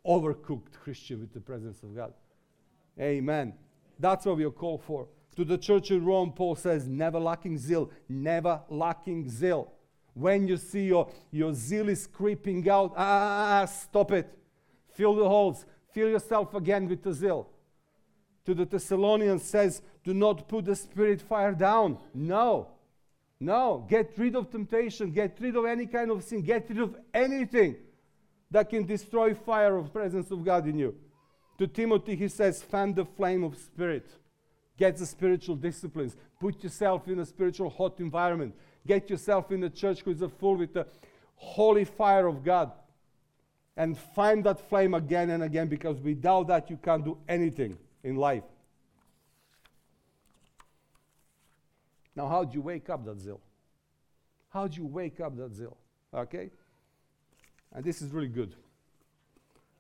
overcooked 0.07 0.75
Christian 0.85 1.19
with 1.19 1.33
the 1.33 1.41
presence 1.41 1.83
of 1.83 1.97
God. 1.97 2.13
Amen. 3.01 3.55
That's 3.99 4.27
what 4.27 4.37
we 4.37 4.45
are 4.45 4.51
called 4.51 4.83
for. 4.83 5.09
To 5.37 5.45
the 5.45 5.59
church 5.59 5.91
in 5.91 6.05
Rome, 6.05 6.33
Paul 6.33 6.57
says, 6.57 6.87
never 6.87 7.19
lacking 7.19 7.59
zeal, 7.59 7.91
never 8.09 8.63
lacking 8.69 9.29
zeal. 9.29 9.73
When 10.15 10.49
you 10.49 10.57
see 10.57 10.87
your, 10.87 11.11
your 11.31 11.53
zeal 11.53 11.91
is 11.91 12.07
creeping 12.07 12.69
out, 12.71 12.95
ah, 12.97 13.03
ah, 13.03 13.59
ah, 13.59 13.63
ah, 13.63 13.65
stop 13.67 14.13
it. 14.13 14.33
Fill 14.95 15.15
the 15.15 15.29
holes. 15.29 15.67
Fill 15.93 16.09
yourself 16.09 16.55
again 16.55 16.89
with 16.89 17.03
the 17.03 17.13
zeal. 17.13 17.51
To 18.47 18.55
the 18.55 18.65
Thessalonians 18.65 19.43
says, 19.43 19.83
do 20.05 20.15
not 20.15 20.49
put 20.49 20.65
the 20.65 20.77
spirit 20.77 21.21
fire 21.21 21.53
down. 21.53 21.99
No. 22.15 22.69
No. 23.39 23.85
Get 23.91 24.13
rid 24.17 24.37
of 24.37 24.51
temptation. 24.51 25.11
Get 25.11 25.37
rid 25.39 25.57
of 25.57 25.67
any 25.67 25.87
kind 25.87 26.11
of 26.11 26.25
sin. 26.25 26.41
Get 26.43 26.67
rid 26.71 26.79
of 26.79 26.97
anything 27.13 27.77
that 28.51 28.71
can 28.71 28.87
destroy 28.87 29.35
fire 29.35 29.77
of 29.77 29.93
presence 29.93 30.31
of 30.31 30.45
God 30.45 30.67
in 30.67 30.79
you. 30.79 30.95
To 31.59 31.67
Timothy, 31.67 32.17
he 32.17 32.29
says, 32.29 32.63
fan 32.63 32.95
the 32.95 33.05
flame 33.05 33.45
of 33.45 33.57
spirit. 33.57 34.07
Get 34.77 34.97
the 34.97 35.07
spiritual 35.07 35.57
disciplines. 35.57 36.17
Put 36.39 36.63
yourself 36.63 37.09
in 37.09 37.19
a 37.19 37.27
spiritual 37.27 37.71
hot 37.71 37.99
environment. 37.99 38.55
Get 38.87 39.09
yourself 39.09 39.51
in 39.51 39.65
a 39.65 39.71
church 39.71 40.03
who 40.03 40.11
is 40.11 40.23
full 40.39 40.57
with 40.57 40.75
the 40.75 40.87
holy 41.37 41.85
fire 41.85 42.27
of 42.27 42.45
God. 42.45 42.73
And 43.77 43.97
find 43.97 44.45
that 44.45 44.69
flame 44.69 44.95
again 44.95 45.31
and 45.31 45.43
again 45.43 45.69
because 45.69 45.99
without 45.99 46.49
that 46.49 46.71
you 46.71 46.77
can't 46.77 47.05
do 47.05 47.19
anything 47.29 47.79
in 48.05 48.17
life. 48.17 48.45
Now, 52.15 52.29
how 52.29 52.45
do 52.45 52.55
you 52.55 52.63
wake 52.63 52.89
up 52.89 53.05
that 53.05 53.21
zeal? 53.21 53.41
How 54.49 54.67
do 54.67 54.81
you 54.81 54.87
wake 54.87 55.21
up 55.21 55.37
that 55.37 55.53
zeal? 55.53 55.77
Okay? 56.15 56.51
And 57.73 57.85
this 57.85 58.01
is 58.01 58.11
really 58.11 58.29
good. 58.29 58.55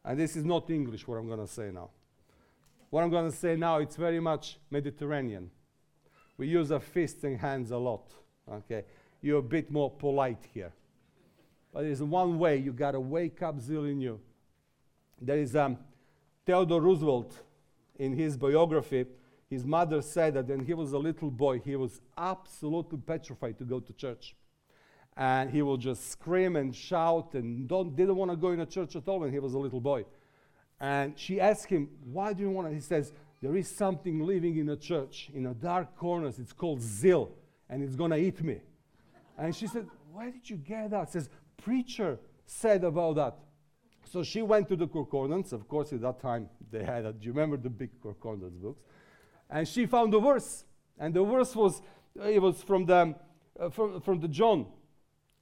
And 0.06 0.18
this 0.18 0.36
is 0.36 0.44
not 0.44 0.70
English, 0.70 1.06
what 1.08 1.16
I'm 1.16 1.26
going 1.26 1.40
to 1.44 1.52
say 1.52 1.70
now. 1.72 1.90
What 2.90 3.02
I'm 3.02 3.10
going 3.10 3.28
to 3.28 3.36
say 3.36 3.56
now, 3.56 3.78
it's 3.78 3.96
very 3.96 4.20
much 4.20 4.58
Mediterranean. 4.70 5.50
We 6.38 6.46
use 6.46 6.70
our 6.70 6.80
fists 6.80 7.24
and 7.24 7.36
hands 7.38 7.72
a 7.72 7.76
lot. 7.76 8.12
Okay? 8.50 8.84
You're 9.20 9.40
a 9.40 9.42
bit 9.42 9.68
more 9.68 9.90
polite 9.90 10.46
here. 10.54 10.72
But 11.74 11.82
there's 11.82 12.02
one 12.02 12.38
way 12.38 12.56
you 12.58 12.72
got 12.72 12.92
to 12.92 13.00
wake 13.00 13.42
up 13.42 13.60
zeal 13.60 13.84
in 13.84 14.00
you. 14.00 14.20
There 15.20 15.38
is 15.38 15.56
um, 15.56 15.76
Theodore 16.46 16.80
Roosevelt 16.80 17.34
in 17.98 18.16
his 18.16 18.36
biography. 18.36 19.06
His 19.50 19.64
mother 19.64 20.02
said 20.02 20.34
that 20.34 20.46
when 20.46 20.64
he 20.64 20.74
was 20.74 20.92
a 20.92 20.98
little 20.98 21.30
boy, 21.30 21.58
he 21.58 21.74
was 21.74 22.00
absolutely 22.16 22.98
petrified 22.98 23.58
to 23.58 23.64
go 23.64 23.80
to 23.80 23.92
church 23.92 24.36
and 25.16 25.50
he 25.50 25.62
will 25.62 25.76
just 25.76 26.10
scream 26.10 26.56
and 26.56 26.74
shout 26.74 27.34
and 27.34 27.66
don't, 27.66 27.96
didn't 27.96 28.16
want 28.16 28.30
to 28.30 28.36
go 28.36 28.50
in 28.50 28.60
a 28.60 28.66
church 28.66 28.96
at 28.96 29.08
all 29.08 29.20
when 29.20 29.32
he 29.32 29.38
was 29.38 29.54
a 29.54 29.58
little 29.58 29.80
boy. 29.80 30.04
And 30.78 31.18
she 31.18 31.40
asked 31.40 31.68
him, 31.68 31.88
Why 32.04 32.34
do 32.34 32.42
you 32.42 32.50
want 32.50 32.68
to? 32.68 32.74
He 32.74 32.80
says, 32.80 33.12
There 33.40 33.56
is 33.56 33.74
something 33.74 34.20
living 34.20 34.58
in 34.58 34.68
a 34.68 34.76
church 34.76 35.30
in 35.34 35.46
a 35.46 35.54
dark 35.54 35.96
corners. 35.96 36.38
It's 36.38 36.52
called 36.52 36.82
zeal, 36.82 37.30
and 37.70 37.82
it's 37.82 37.96
going 37.96 38.10
to 38.10 38.18
eat 38.18 38.42
me. 38.42 38.60
And 39.38 39.56
she 39.56 39.66
said, 39.66 39.86
Where 40.12 40.30
did 40.30 40.48
you 40.50 40.56
get 40.56 40.90
that? 40.90 41.06
He 41.06 41.12
Says, 41.12 41.30
Preacher 41.56 42.18
said 42.44 42.84
about 42.84 43.16
that. 43.16 43.38
So 44.04 44.22
she 44.22 44.42
went 44.42 44.68
to 44.68 44.76
the 44.76 44.86
concordance. 44.86 45.52
Of 45.52 45.66
course, 45.66 45.92
at 45.94 46.02
that 46.02 46.20
time 46.20 46.50
they 46.70 46.84
had, 46.84 47.06
a, 47.06 47.12
do 47.12 47.26
you 47.26 47.32
remember 47.32 47.56
the 47.56 47.70
big 47.70 47.90
concordance 48.02 48.54
books? 48.54 48.82
And 49.48 49.66
she 49.66 49.86
found 49.86 50.12
the 50.12 50.20
verse. 50.20 50.64
And 50.98 51.14
the 51.14 51.24
verse 51.24 51.56
was, 51.56 51.80
it 52.22 52.40
was 52.40 52.62
from 52.62 52.84
the, 52.84 53.14
uh, 53.58 53.70
from, 53.70 54.00
from 54.02 54.20
the 54.20 54.28
John 54.28 54.66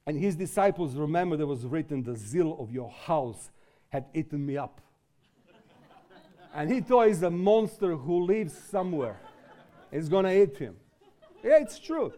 and 0.05 0.17
his 0.17 0.35
disciples 0.35 0.95
remember 0.95 1.37
there 1.37 1.47
was 1.47 1.65
written, 1.65 2.03
The 2.03 2.15
zeal 2.15 2.57
of 2.59 2.71
your 2.71 2.89
house 2.89 3.49
had 3.89 4.05
eaten 4.13 4.45
me 4.45 4.57
up. 4.57 4.81
and 6.55 6.71
he 6.71 6.81
thought 6.81 7.07
he's 7.07 7.23
a 7.23 7.31
monster 7.31 7.95
who 7.95 8.25
lives 8.25 8.53
somewhere. 8.53 9.19
It's 9.91 10.09
going 10.09 10.25
to 10.25 10.43
eat 10.43 10.57
him. 10.57 10.75
Yeah, 11.43 11.59
it's 11.61 11.79
true. 11.79 12.13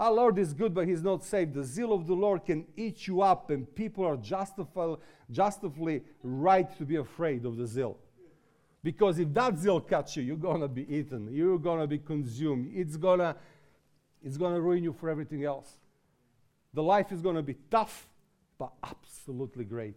Our 0.00 0.12
Lord 0.12 0.38
is 0.38 0.54
good, 0.54 0.72
but 0.72 0.88
He's 0.88 1.02
not 1.02 1.22
saved. 1.22 1.52
The 1.52 1.62
zeal 1.62 1.92
of 1.92 2.06
the 2.06 2.14
Lord 2.14 2.46
can 2.46 2.64
eat 2.74 3.06
you 3.06 3.20
up, 3.20 3.50
and 3.50 3.72
people 3.74 4.06
are 4.06 4.16
justified, 4.16 4.96
justifiably 5.30 6.00
right 6.22 6.74
to 6.78 6.86
be 6.86 6.96
afraid 6.96 7.44
of 7.44 7.58
the 7.58 7.66
zeal. 7.66 7.98
Because 8.82 9.18
if 9.18 9.30
that 9.34 9.58
zeal 9.58 9.78
catches 9.78 10.16
you, 10.16 10.22
you're 10.22 10.36
going 10.36 10.62
to 10.62 10.68
be 10.68 10.90
eaten. 10.90 11.28
You're 11.30 11.58
going 11.58 11.80
to 11.80 11.86
be 11.86 11.98
consumed. 11.98 12.72
It's 12.74 12.96
to 12.96 13.36
it's 14.24 14.38
to 14.38 14.60
ruin 14.60 14.82
you 14.82 14.94
for 14.94 15.10
everything 15.10 15.44
else. 15.44 15.76
The 16.72 16.82
life 16.82 17.12
is 17.12 17.20
going 17.20 17.36
to 17.36 17.42
be 17.42 17.56
tough, 17.70 18.08
but 18.58 18.72
absolutely 18.82 19.64
great. 19.64 19.96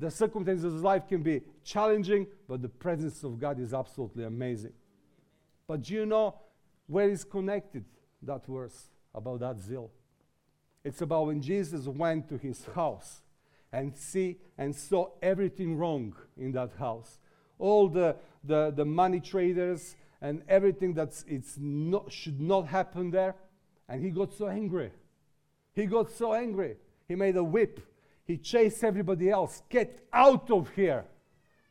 The 0.00 0.10
circumstances 0.10 0.74
of 0.74 0.80
life 0.80 1.08
can 1.08 1.22
be 1.22 1.42
challenging, 1.64 2.26
but 2.48 2.62
the 2.62 2.68
presence 2.68 3.22
of 3.24 3.38
God 3.38 3.58
is 3.60 3.74
absolutely 3.74 4.24
amazing. 4.24 4.72
But 5.66 5.82
do 5.82 5.94
you 5.94 6.06
know 6.06 6.34
where 6.86 7.08
is 7.08 7.24
connected 7.24 7.84
that 8.22 8.46
verse 8.46 8.90
about 9.14 9.40
that 9.40 9.60
zeal? 9.60 9.90
It's 10.84 11.02
about 11.02 11.26
when 11.26 11.42
Jesus 11.42 11.86
went 11.86 12.28
to 12.28 12.38
his 12.38 12.64
house 12.74 13.22
and 13.72 13.96
see 13.96 14.38
and 14.56 14.74
saw 14.74 15.10
everything 15.20 15.76
wrong 15.76 16.14
in 16.36 16.52
that 16.52 16.72
house. 16.78 17.18
All 17.58 17.88
the, 17.88 18.16
the, 18.44 18.72
the 18.74 18.84
money 18.84 19.20
traders 19.20 19.96
and 20.20 20.42
everything 20.48 20.94
that 20.94 21.22
it's 21.26 21.56
not, 21.58 22.10
should 22.12 22.40
not 22.40 22.68
happen 22.68 23.10
there. 23.10 23.34
And 23.88 24.02
he 24.02 24.10
got 24.10 24.32
so 24.32 24.48
angry. 24.48 24.92
He 25.78 25.86
got 25.86 26.10
so 26.10 26.34
angry. 26.34 26.74
He 27.06 27.14
made 27.14 27.36
a 27.36 27.44
whip. 27.44 27.78
He 28.24 28.36
chased 28.36 28.82
everybody 28.82 29.30
else. 29.30 29.62
Get 29.68 30.08
out 30.12 30.50
of 30.50 30.70
here. 30.70 31.04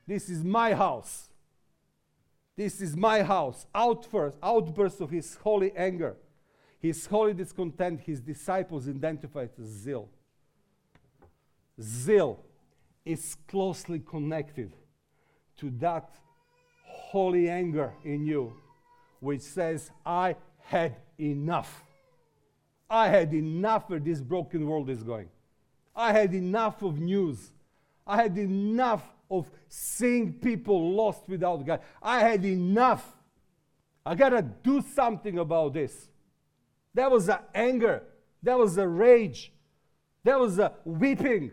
This 0.07 0.29
is 0.29 0.45
my 0.45 0.73
house. 0.73 1.29
This 2.55 2.79
is 2.79 2.95
my 2.95 3.21
house. 3.21 3.65
Outburst, 3.75 4.37
outburst 4.41 5.01
of 5.01 5.09
his 5.09 5.35
holy 5.35 5.73
anger. 5.75 6.15
His 6.79 7.05
holy 7.05 7.33
discontent, 7.33 7.99
his 7.99 8.21
disciples 8.21 8.87
identified 8.87 9.49
as 9.61 9.67
zeal. 9.67 10.07
Zeal 11.81 12.39
is 13.03 13.35
closely 13.45 13.99
connected 13.99 14.71
to 15.57 15.69
that 15.81 16.09
holy 16.85 17.49
anger 17.49 17.91
in 18.05 18.25
you, 18.25 18.53
which 19.19 19.41
says, 19.41 19.91
I 20.05 20.37
had 20.59 20.95
enough. 21.19 21.83
I 22.89 23.09
had 23.09 23.33
enough 23.33 23.89
where 23.89 23.99
this 23.99 24.21
broken 24.21 24.67
world 24.67 24.89
is 24.89 25.03
going. 25.03 25.29
I 25.95 26.13
had 26.13 26.33
enough 26.33 26.81
of 26.81 26.99
news. 26.99 27.51
I 28.05 28.17
had 28.17 28.37
enough 28.37 29.03
of 29.29 29.49
seeing 29.67 30.33
people 30.33 30.93
lost 30.93 31.27
without 31.27 31.65
God. 31.65 31.81
I 32.01 32.19
had 32.19 32.45
enough. 32.45 33.15
I 34.05 34.15
got 34.15 34.29
to 34.29 34.41
do 34.41 34.81
something 34.81 35.37
about 35.39 35.73
this. 35.73 36.07
That 36.93 37.11
was 37.11 37.27
a 37.27 37.43
anger. 37.53 38.03
That 38.43 38.57
was 38.57 38.77
a 38.77 38.87
rage. 38.87 39.51
That 40.23 40.39
was 40.39 40.59
a 40.59 40.73
weeping. 40.85 41.51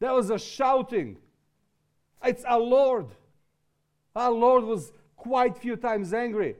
That 0.00 0.12
was 0.12 0.28
a 0.30 0.38
shouting. 0.38 1.16
It's 2.22 2.44
our 2.44 2.60
Lord. 2.60 3.06
Our 4.14 4.30
Lord 4.30 4.64
was 4.64 4.92
quite 5.16 5.56
few 5.56 5.76
times 5.76 6.12
angry. 6.12 6.56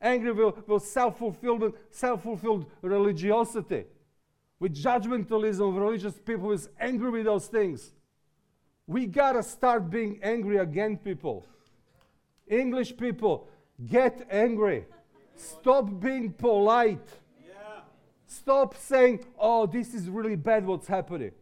Angry 0.00 0.32
with, 0.32 0.66
with 0.68 0.84
self-fulfillment, 0.84 1.74
self-fulfilled 1.90 2.66
religiosity. 2.82 3.84
With 4.60 4.74
judgmentalism 4.74 5.68
of 5.68 5.76
religious 5.76 6.18
people 6.18 6.52
is 6.52 6.68
angry 6.78 7.10
with 7.10 7.24
those 7.24 7.46
things. 7.46 7.92
We 8.86 9.06
gotta 9.06 9.42
start 9.42 9.90
being 9.90 10.20
angry 10.22 10.58
again, 10.58 10.98
people. 10.98 11.46
English 12.46 12.96
people, 12.96 13.48
get 13.86 14.26
angry. 14.30 14.86
Stop 15.36 16.00
being 16.00 16.32
polite. 16.32 17.08
Stop 18.26 18.76
saying, 18.76 19.24
oh, 19.38 19.66
this 19.66 19.94
is 19.94 20.10
really 20.10 20.36
bad 20.36 20.66
what's 20.66 20.86
happening. 20.86 21.32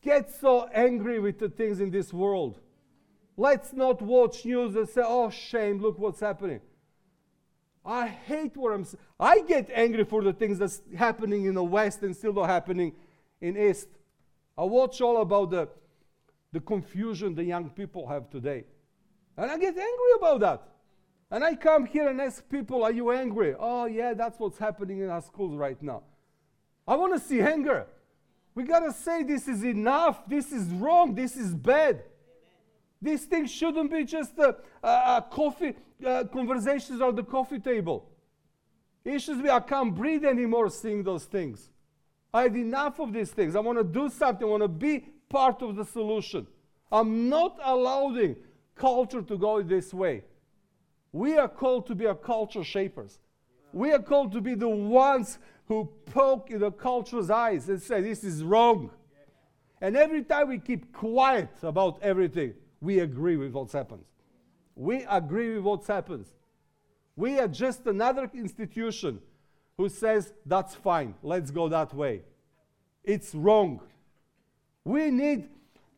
Get 0.00 0.30
so 0.30 0.68
angry 0.72 1.18
with 1.18 1.38
the 1.38 1.48
things 1.48 1.80
in 1.80 1.90
this 1.90 2.12
world. 2.12 2.58
Let's 3.36 3.72
not 3.72 4.02
watch 4.02 4.44
news 4.44 4.74
and 4.76 4.88
say, 4.88 5.02
oh, 5.04 5.30
shame, 5.30 5.80
look 5.80 5.98
what's 5.98 6.20
happening. 6.20 6.60
I 7.84 8.06
hate 8.06 8.56
what 8.56 8.72
I'm. 8.72 8.86
I 9.18 9.40
get 9.40 9.68
angry 9.74 10.04
for 10.04 10.22
the 10.22 10.32
things 10.32 10.58
that's 10.58 10.82
happening 10.96 11.46
in 11.46 11.54
the 11.54 11.64
West 11.64 12.02
and 12.02 12.14
still 12.14 12.32
not 12.32 12.48
happening 12.48 12.92
in 13.40 13.56
East. 13.56 13.88
I 14.56 14.64
watch 14.64 15.00
all 15.00 15.20
about 15.20 15.50
the, 15.50 15.68
the 16.52 16.60
confusion 16.60 17.34
the 17.34 17.44
young 17.44 17.70
people 17.70 18.06
have 18.06 18.30
today. 18.30 18.64
And 19.36 19.50
I 19.50 19.58
get 19.58 19.76
angry 19.76 20.12
about 20.16 20.40
that. 20.40 20.62
And 21.30 21.42
I 21.42 21.54
come 21.54 21.86
here 21.86 22.08
and 22.08 22.20
ask 22.20 22.48
people, 22.48 22.84
Are 22.84 22.92
you 22.92 23.10
angry? 23.10 23.54
Oh, 23.58 23.86
yeah, 23.86 24.14
that's 24.14 24.38
what's 24.38 24.58
happening 24.58 25.00
in 25.00 25.08
our 25.08 25.22
schools 25.22 25.56
right 25.56 25.82
now. 25.82 26.02
I 26.86 26.94
want 26.96 27.14
to 27.14 27.20
see 27.20 27.40
anger. 27.40 27.86
We 28.54 28.64
got 28.64 28.80
to 28.80 28.92
say 28.92 29.22
this 29.22 29.48
is 29.48 29.64
enough. 29.64 30.28
This 30.28 30.52
is 30.52 30.68
wrong. 30.68 31.14
This 31.14 31.36
is 31.36 31.54
bad. 31.54 32.02
These 33.00 33.24
things 33.24 33.50
shouldn't 33.50 33.90
be 33.90 34.04
just 34.04 34.38
a, 34.38 34.56
a, 34.82 34.88
a 34.88 35.26
coffee 35.28 35.74
uh, 36.04 36.24
conversations 36.24 37.00
on 37.00 37.14
the 37.14 37.22
coffee 37.22 37.58
table. 37.58 38.08
Should 39.18 39.42
be 39.42 39.50
I 39.50 39.60
can't 39.60 39.94
breathe 39.94 40.24
anymore 40.24 40.70
seeing 40.70 41.02
those 41.02 41.24
things. 41.24 41.70
I 42.32 42.42
had 42.42 42.56
enough 42.56 43.00
of 43.00 43.12
these 43.12 43.30
things. 43.30 43.56
I 43.56 43.60
want 43.60 43.78
to 43.78 43.84
do 43.84 44.08
something. 44.08 44.46
I 44.46 44.50
want 44.50 44.62
to 44.62 44.68
be 44.68 45.06
part 45.28 45.60
of 45.62 45.76
the 45.76 45.84
solution. 45.84 46.46
I'm 46.90 47.28
not 47.28 47.58
allowing 47.62 48.36
culture 48.74 49.22
to 49.22 49.36
go 49.36 49.62
this 49.62 49.92
way. 49.92 50.24
We 51.12 51.36
are 51.36 51.48
called 51.48 51.86
to 51.88 51.94
be 51.94 52.06
a 52.06 52.14
culture 52.14 52.64
shapers. 52.64 53.18
We 53.72 53.92
are 53.92 53.98
called 53.98 54.32
to 54.32 54.40
be 54.40 54.54
the 54.54 54.68
ones 54.68 55.38
who 55.66 55.88
poke 56.06 56.50
in 56.50 56.60
the 56.60 56.70
culture's 56.70 57.30
eyes 57.30 57.68
and 57.68 57.80
say, 57.80 58.00
This 58.00 58.24
is 58.24 58.44
wrong. 58.44 58.90
And 59.80 59.96
every 59.96 60.22
time 60.22 60.48
we 60.48 60.58
keep 60.58 60.92
quiet 60.92 61.50
about 61.62 61.98
everything, 62.02 62.54
we 62.80 63.00
agree 63.00 63.36
with 63.36 63.52
what's 63.52 63.72
happened. 63.72 64.04
We 64.74 65.04
agree 65.08 65.54
with 65.54 65.64
what 65.64 65.86
happens. 65.86 66.28
We 67.16 67.38
are 67.38 67.48
just 67.48 67.86
another 67.86 68.30
institution 68.34 69.20
who 69.76 69.88
says, 69.88 70.32
That's 70.46 70.74
fine, 70.74 71.14
let's 71.22 71.50
go 71.50 71.68
that 71.68 71.94
way. 71.94 72.22
It's 73.04 73.34
wrong. 73.34 73.80
We 74.84 75.10
need 75.10 75.48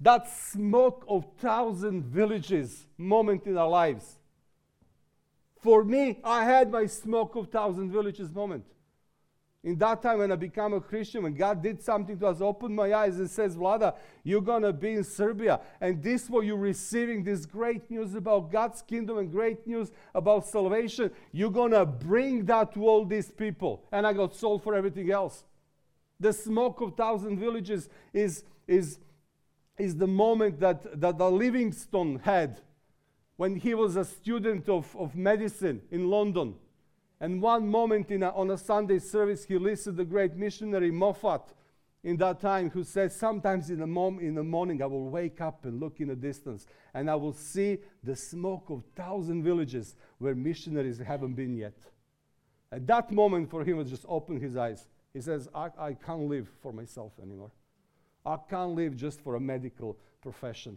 that 0.01 0.29
smoke 0.31 1.05
of 1.09 1.27
thousand 1.39 2.05
villages 2.05 2.87
moment 2.99 3.47
in 3.47 3.57
our 3.57 3.69
lives. 3.69 4.19
For 5.61 5.83
me, 5.83 6.19
I 6.23 6.45
had 6.45 6.71
my 6.71 6.87
smoke 6.87 7.37
of 7.37 7.49
thousand 7.49 7.91
villages 7.91 8.31
moment. 8.31 8.65
In 9.65 9.79
that 9.79 10.03
time 10.03 10.19
when 10.19 10.31
I 10.31 10.37
became 10.37 10.75
a 10.75 10.81
Christian, 10.81 11.23
when 11.23 11.35
God 11.35 11.63
did 11.63 11.83
something 11.83 12.19
to 12.19 12.27
us, 12.27 12.43
opened 12.43 12.77
my 12.77 12.93
eyes 12.93 13.19
and 13.19 13.31
says, 13.31 13.57
Vlada, 13.57 13.95
you're 14.23 14.43
gonna 14.43 14.75
be 14.75 14.93
in 14.93 15.03
Serbia. 15.03 15.59
And 15.81 16.03
this 16.03 16.29
way 16.29 16.45
you're 16.45 16.59
receiving, 16.59 17.25
this 17.25 17.47
great 17.47 17.91
news 17.91 18.15
about 18.15 18.53
God's 18.53 18.83
kingdom 18.83 19.17
and 19.17 19.33
great 19.33 19.67
news 19.67 19.91
about 20.15 20.47
salvation, 20.47 21.11
you're 21.33 21.51
gonna 21.51 21.87
bring 21.87 22.45
that 22.45 22.75
to 22.75 22.87
all 22.87 23.07
these 23.07 23.31
people. 23.31 23.83
And 23.91 24.07
I 24.07 24.13
got 24.13 24.37
sold 24.37 24.63
for 24.63 24.75
everything 24.75 25.11
else. 25.11 25.45
The 26.21 26.35
smoke 26.35 26.83
of 26.83 26.95
thousand 26.95 27.39
villages 27.39 27.89
is, 28.13 28.45
is, 28.69 28.99
is 29.79 29.97
the 29.97 30.07
moment 30.07 30.61
that, 30.61 31.01
that 31.01 31.17
the 31.17 31.31
Livingstone 31.31 32.21
had 32.23 32.61
when 33.37 33.57
he 33.57 33.73
was 33.73 33.97
a 33.97 34.05
student 34.05 34.69
of, 34.69 34.95
of 34.95 35.17
medicine 35.17 35.81
in 35.91 36.11
London. 36.11 36.55
And 37.25 37.41
one 37.41 37.67
moment 37.67 38.11
a, 38.11 38.31
on 38.35 38.51
a 38.51 38.59
Sunday 38.59 38.99
service, 38.99 39.47
he 39.47 39.57
listened 39.57 39.97
to 39.97 40.05
the 40.05 40.11
great 40.11 40.37
missionary 40.37 40.91
Moffat 40.91 41.55
in 42.03 42.19
that 42.19 42.39
time 42.39 42.69
who 42.69 42.85
said, 42.85 43.13
Sometimes 43.13 43.71
in 43.71 43.79
the, 43.79 43.87
mom- 43.87 44.21
in 44.21 44.35
the 44.35 44.45
morning 44.45 44.83
I 44.83 44.85
will 44.85 45.09
wake 45.09 45.41
up 45.41 45.65
and 45.65 45.81
look 45.81 46.01
in 46.01 46.09
the 46.09 46.17
distance 46.17 46.67
and 46.93 47.11
I 47.11 47.15
will 47.15 47.33
see 47.33 47.79
the 48.03 48.15
smoke 48.15 48.69
of 48.69 48.85
thousand 48.95 49.43
villages 49.43 49.97
where 50.19 50.35
missionaries 50.35 50.99
haven't 50.99 51.33
been 51.33 51.57
yet. 51.57 51.73
At 52.71 52.87
that 52.89 53.11
moment 53.11 53.49
for 53.49 53.65
him 53.65 53.79
was 53.79 53.89
just 53.89 54.05
open 54.07 54.39
his 54.39 54.55
eyes. 54.55 54.87
He 55.15 55.23
says, 55.23 55.49
I, 55.55 55.71
I 55.79 55.93
can't 55.95 56.29
live 56.29 56.51
for 56.61 56.75
myself 56.75 57.13
anymore. 57.23 57.53
I 58.27 58.37
can't 58.51 58.73
live 58.73 58.97
just 58.97 59.23
for 59.23 59.37
a 59.37 59.41
medical 59.41 59.97
profession. 60.21 60.77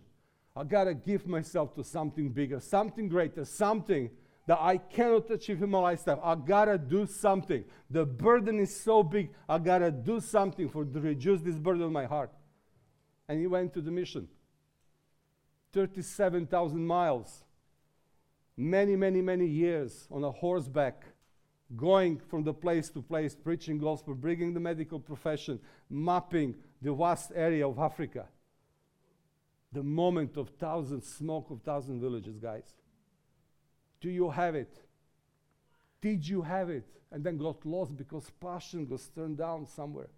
I 0.55 0.63
gotta 0.63 0.93
give 0.93 1.27
myself 1.27 1.75
to 1.75 1.83
something 1.83 2.29
bigger, 2.29 2.61
something 2.61 3.09
greater, 3.09 3.43
something 3.43 4.11
that 4.47 4.57
I 4.59 4.77
cannot 4.77 5.29
achieve 5.29 5.61
in 5.61 5.69
my 5.69 5.79
lifetime. 5.79 6.19
I 6.23 6.35
gotta 6.35 6.77
do 6.77 7.05
something. 7.05 7.63
The 7.89 8.05
burden 8.05 8.59
is 8.59 8.81
so 8.81 9.03
big, 9.03 9.31
I 9.47 9.59
gotta 9.59 9.91
do 9.91 10.19
something 10.19 10.69
for 10.69 10.85
to 10.85 10.99
reduce 10.99 11.41
this 11.41 11.55
burden 11.55 11.83
on 11.83 11.93
my 11.93 12.05
heart. 12.05 12.31
And 13.29 13.39
he 13.39 13.47
went 13.47 13.73
to 13.73 13.81
the 13.81 13.91
mission. 13.91 14.27
37,000 15.73 16.85
miles, 16.85 17.43
many, 18.55 18.95
many, 18.95 19.21
many 19.21 19.45
years 19.45 20.07
on 20.09 20.23
a 20.23 20.31
horseback, 20.31 21.03
going 21.75 22.17
from 22.17 22.43
the 22.43 22.53
place 22.53 22.89
to 22.89 23.01
place, 23.01 23.35
preaching 23.35 23.77
gospel, 23.77 24.15
bringing 24.15 24.53
the 24.53 24.59
medical 24.59 24.99
profession, 24.99 25.59
mapping 25.89 26.55
the 26.81 26.93
vast 26.93 27.31
area 27.35 27.67
of 27.67 27.77
Africa 27.77 28.25
the 29.73 29.83
moment 29.83 30.37
of 30.37 30.49
thousands, 30.59 31.07
smoke 31.07 31.51
of 31.51 31.61
thousand 31.61 31.99
villages, 31.99 32.37
guys? 32.37 32.73
Do 34.01 34.09
you 34.09 34.29
have 34.29 34.55
it? 34.55 34.73
Did 36.01 36.27
you 36.27 36.41
have 36.41 36.69
it? 36.69 36.87
And 37.11 37.23
then 37.23 37.37
got 37.37 37.65
lost 37.65 37.95
because 37.95 38.29
passion 38.41 38.87
was 38.89 39.07
turned 39.15 39.37
down 39.37 39.65
somewhere. 39.65 40.09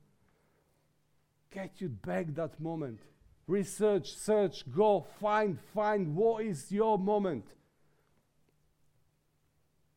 Get 1.52 1.80
you 1.80 1.90
back 1.90 2.34
that 2.36 2.60
moment. 2.60 3.00
Research, 3.48 4.14
search, 4.14 4.64
go, 4.72 5.06
find, 5.20 5.60
find 5.74 6.16
what 6.16 6.44
is 6.46 6.72
your 6.72 7.00
moment. 7.00 7.46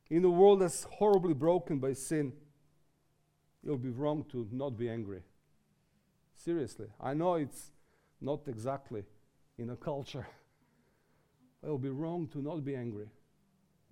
In 0.08 0.24
a 0.24 0.30
world 0.30 0.60
that's 0.60 0.84
horribly 0.84 1.34
broken 1.34 1.78
by 1.78 1.92
sin, 1.94 2.32
you'll 3.62 3.78
be 3.78 3.90
wrong 3.90 4.24
to 4.32 4.46
not 4.50 4.76
be 4.76 4.88
angry. 4.88 5.22
Seriously. 6.34 6.86
I 7.00 7.14
know 7.14 7.34
it's 7.34 7.70
not 8.20 8.46
exactly 8.46 9.04
in 9.58 9.70
a 9.70 9.76
culture. 9.76 10.26
It 11.64 11.68
will 11.68 11.78
be 11.78 11.90
wrong 11.90 12.26
to 12.32 12.42
not 12.42 12.64
be 12.64 12.74
angry. 12.74 13.06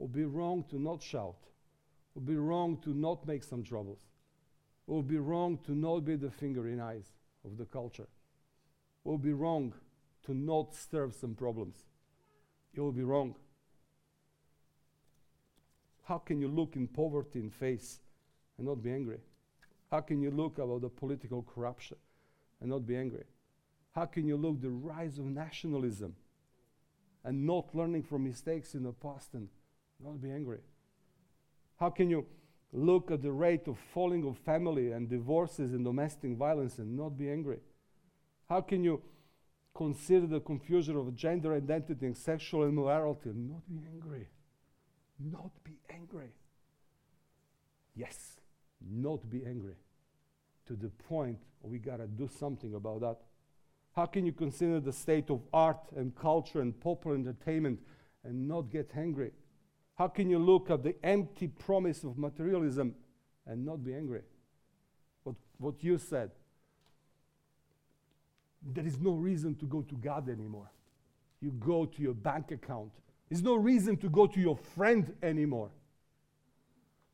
Will 0.01 0.09
be 0.09 0.25
wrong 0.25 0.65
to 0.71 0.81
not 0.81 1.03
shout. 1.03 1.37
It 1.43 2.19
will 2.19 2.23
be 2.23 2.37
wrong 2.37 2.79
to 2.85 2.95
not 2.95 3.27
make 3.27 3.45
some 3.45 3.63
troubles. 3.63 3.99
It 4.89 4.91
will 4.91 5.03
be 5.03 5.19
wrong 5.19 5.59
to 5.67 5.73
not 5.73 6.07
be 6.07 6.17
the 6.17 6.31
finger 6.31 6.67
in 6.69 6.81
eyes 6.81 7.13
of 7.45 7.59
the 7.59 7.67
culture. 7.67 8.05
It 9.05 9.09
will 9.09 9.19
be 9.19 9.35
wrong 9.35 9.75
to 10.25 10.33
not 10.33 10.75
stir 10.75 11.11
some 11.11 11.35
problems. 11.35 11.85
It 12.73 12.81
will 12.81 12.93
be 12.93 13.03
wrong. 13.03 13.35
How 16.05 16.17
can 16.17 16.41
you 16.41 16.49
look 16.49 16.77
in 16.77 16.89
poverty 16.89 17.39
in 17.39 17.51
face 17.51 18.01
and 18.57 18.67
not 18.67 18.83
be 18.83 18.93
angry? 18.93 19.19
How 19.91 20.01
can 20.01 20.23
you 20.23 20.31
look 20.31 20.57
about 20.57 20.81
the 20.81 20.89
political 20.89 21.43
corruption 21.43 21.99
and 22.63 22.71
not 22.71 22.87
be 22.87 22.97
angry? 22.97 23.25
How 23.95 24.07
can 24.07 24.27
you 24.27 24.39
look 24.39 24.63
the 24.63 24.71
rise 24.71 25.19
of 25.19 25.27
nationalism 25.27 26.17
and 27.23 27.45
not 27.45 27.75
learning 27.75 28.05
from 28.05 28.25
mistakes 28.25 28.75
in 28.75 28.85
the 28.85 28.93
past 28.93 29.35
and 29.35 29.51
not 30.03 30.21
be 30.21 30.31
angry? 30.31 30.59
How 31.79 31.91
can 31.91 32.11
you 32.11 32.27
look 32.73 33.11
at 33.11 33.23
the 33.23 33.33
rate 33.33 33.67
of 33.67 33.79
falling 33.93 34.27
of 34.27 34.37
family 34.39 34.93
and 34.93 35.09
divorces 35.09 35.73
and 35.73 35.85
domestic 35.85 36.37
violence 36.37 36.79
and 36.79 36.97
not 36.97 37.17
be 37.17 37.31
angry? 37.31 37.59
How 38.49 38.61
can 38.61 38.85
you 38.85 39.03
consider 39.75 40.27
the 40.27 40.41
confusion 40.41 40.97
of 40.97 41.15
gender 41.15 41.55
identity 41.55 42.07
and 42.07 42.17
sexual 42.17 42.65
immorality 42.65 43.31
and 43.31 43.49
not 43.49 43.67
be 43.69 43.81
angry? 43.93 44.29
Not 45.19 45.51
be 45.65 45.79
angry. 45.91 46.31
Yes, 47.95 48.37
not 48.81 49.29
be 49.29 49.45
angry 49.45 49.75
to 50.67 50.75
the 50.75 50.89
point 50.89 51.39
we 51.63 51.79
got 51.79 51.99
to 51.99 52.07
do 52.07 52.29
something 52.39 52.75
about 52.75 53.01
that. 53.01 53.17
How 53.95 54.07
can 54.07 54.25
you 54.25 54.33
consider 54.33 54.81
the 54.81 54.93
state 54.93 55.31
of 55.31 55.41
art 55.53 55.81
and 55.97 56.15
culture 56.15 56.61
and 56.61 56.79
popular 56.81 57.17
entertainment 57.17 57.81
and 58.25 58.49
not 58.49 58.71
get 58.71 58.91
angry? 58.97 59.33
How 60.01 60.09
can 60.09 60.31
you 60.31 60.39
look 60.39 60.71
at 60.71 60.83
the 60.83 60.95
empty 61.05 61.47
promise 61.47 62.05
of 62.05 62.17
materialism 62.17 62.95
and 63.47 63.67
not 63.67 63.85
be 63.85 63.93
angry? 63.93 64.23
What, 65.25 65.37
what 65.59 65.85
you 65.85 65.99
said. 65.99 66.31
There 68.63 68.87
is 68.87 68.99
no 68.99 69.11
reason 69.11 69.57
to 69.57 69.67
go 69.67 69.83
to 69.83 69.95
God 69.97 70.31
anymore. 70.31 70.71
You 71.43 71.51
go 71.51 71.85
to 71.85 72.01
your 72.01 72.15
bank 72.15 72.51
account. 72.51 72.93
There's 73.29 73.43
no 73.43 73.57
reason 73.57 73.99
to 73.99 74.09
go 74.09 74.27
to 74.27 74.41
your 74.41 74.57
friend 74.57 75.15
anymore. 75.23 75.69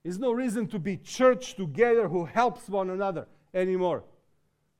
There's 0.04 0.20
no 0.20 0.30
reason 0.30 0.68
to 0.68 0.78
be 0.78 0.96
church 0.96 1.56
together 1.56 2.06
who 2.06 2.24
helps 2.24 2.68
one 2.68 2.90
another 2.90 3.26
anymore. 3.52 4.04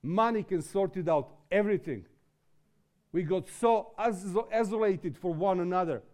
Money 0.05 0.45
can 0.45 0.63
sort 0.63 0.97
it 0.97 1.09
out, 1.09 1.33
everything. 1.51 2.07
We 3.11 3.25
got 3.25 3.49
so 3.49 3.95
isolated 3.99 5.19
for 5.19 5.35
one 5.35 5.59
another 5.59 6.05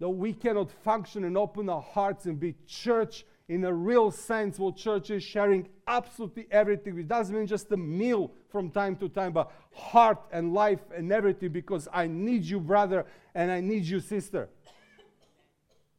that 0.00 0.08
we 0.08 0.32
cannot 0.32 0.70
function 0.70 1.24
and 1.24 1.36
open 1.36 1.68
our 1.68 1.82
hearts 1.82 2.26
and 2.26 2.38
be 2.38 2.54
church 2.66 3.24
in 3.48 3.64
a 3.64 3.72
real 3.72 4.10
sense 4.10 4.58
what 4.58 4.76
church 4.76 5.10
is 5.10 5.22
sharing 5.22 5.68
absolutely 5.86 6.46
everything 6.50 6.98
it 6.98 7.08
doesn't 7.08 7.34
mean 7.34 7.46
just 7.46 7.72
a 7.72 7.76
meal 7.76 8.30
from 8.50 8.70
time 8.70 8.94
to 8.94 9.08
time 9.08 9.32
but 9.32 9.50
heart 9.72 10.20
and 10.32 10.52
life 10.52 10.80
and 10.94 11.10
everything 11.10 11.50
because 11.50 11.88
i 11.92 12.06
need 12.06 12.44
you 12.44 12.60
brother 12.60 13.06
and 13.34 13.50
i 13.50 13.60
need 13.60 13.84
you 13.84 14.00
sister. 14.00 14.48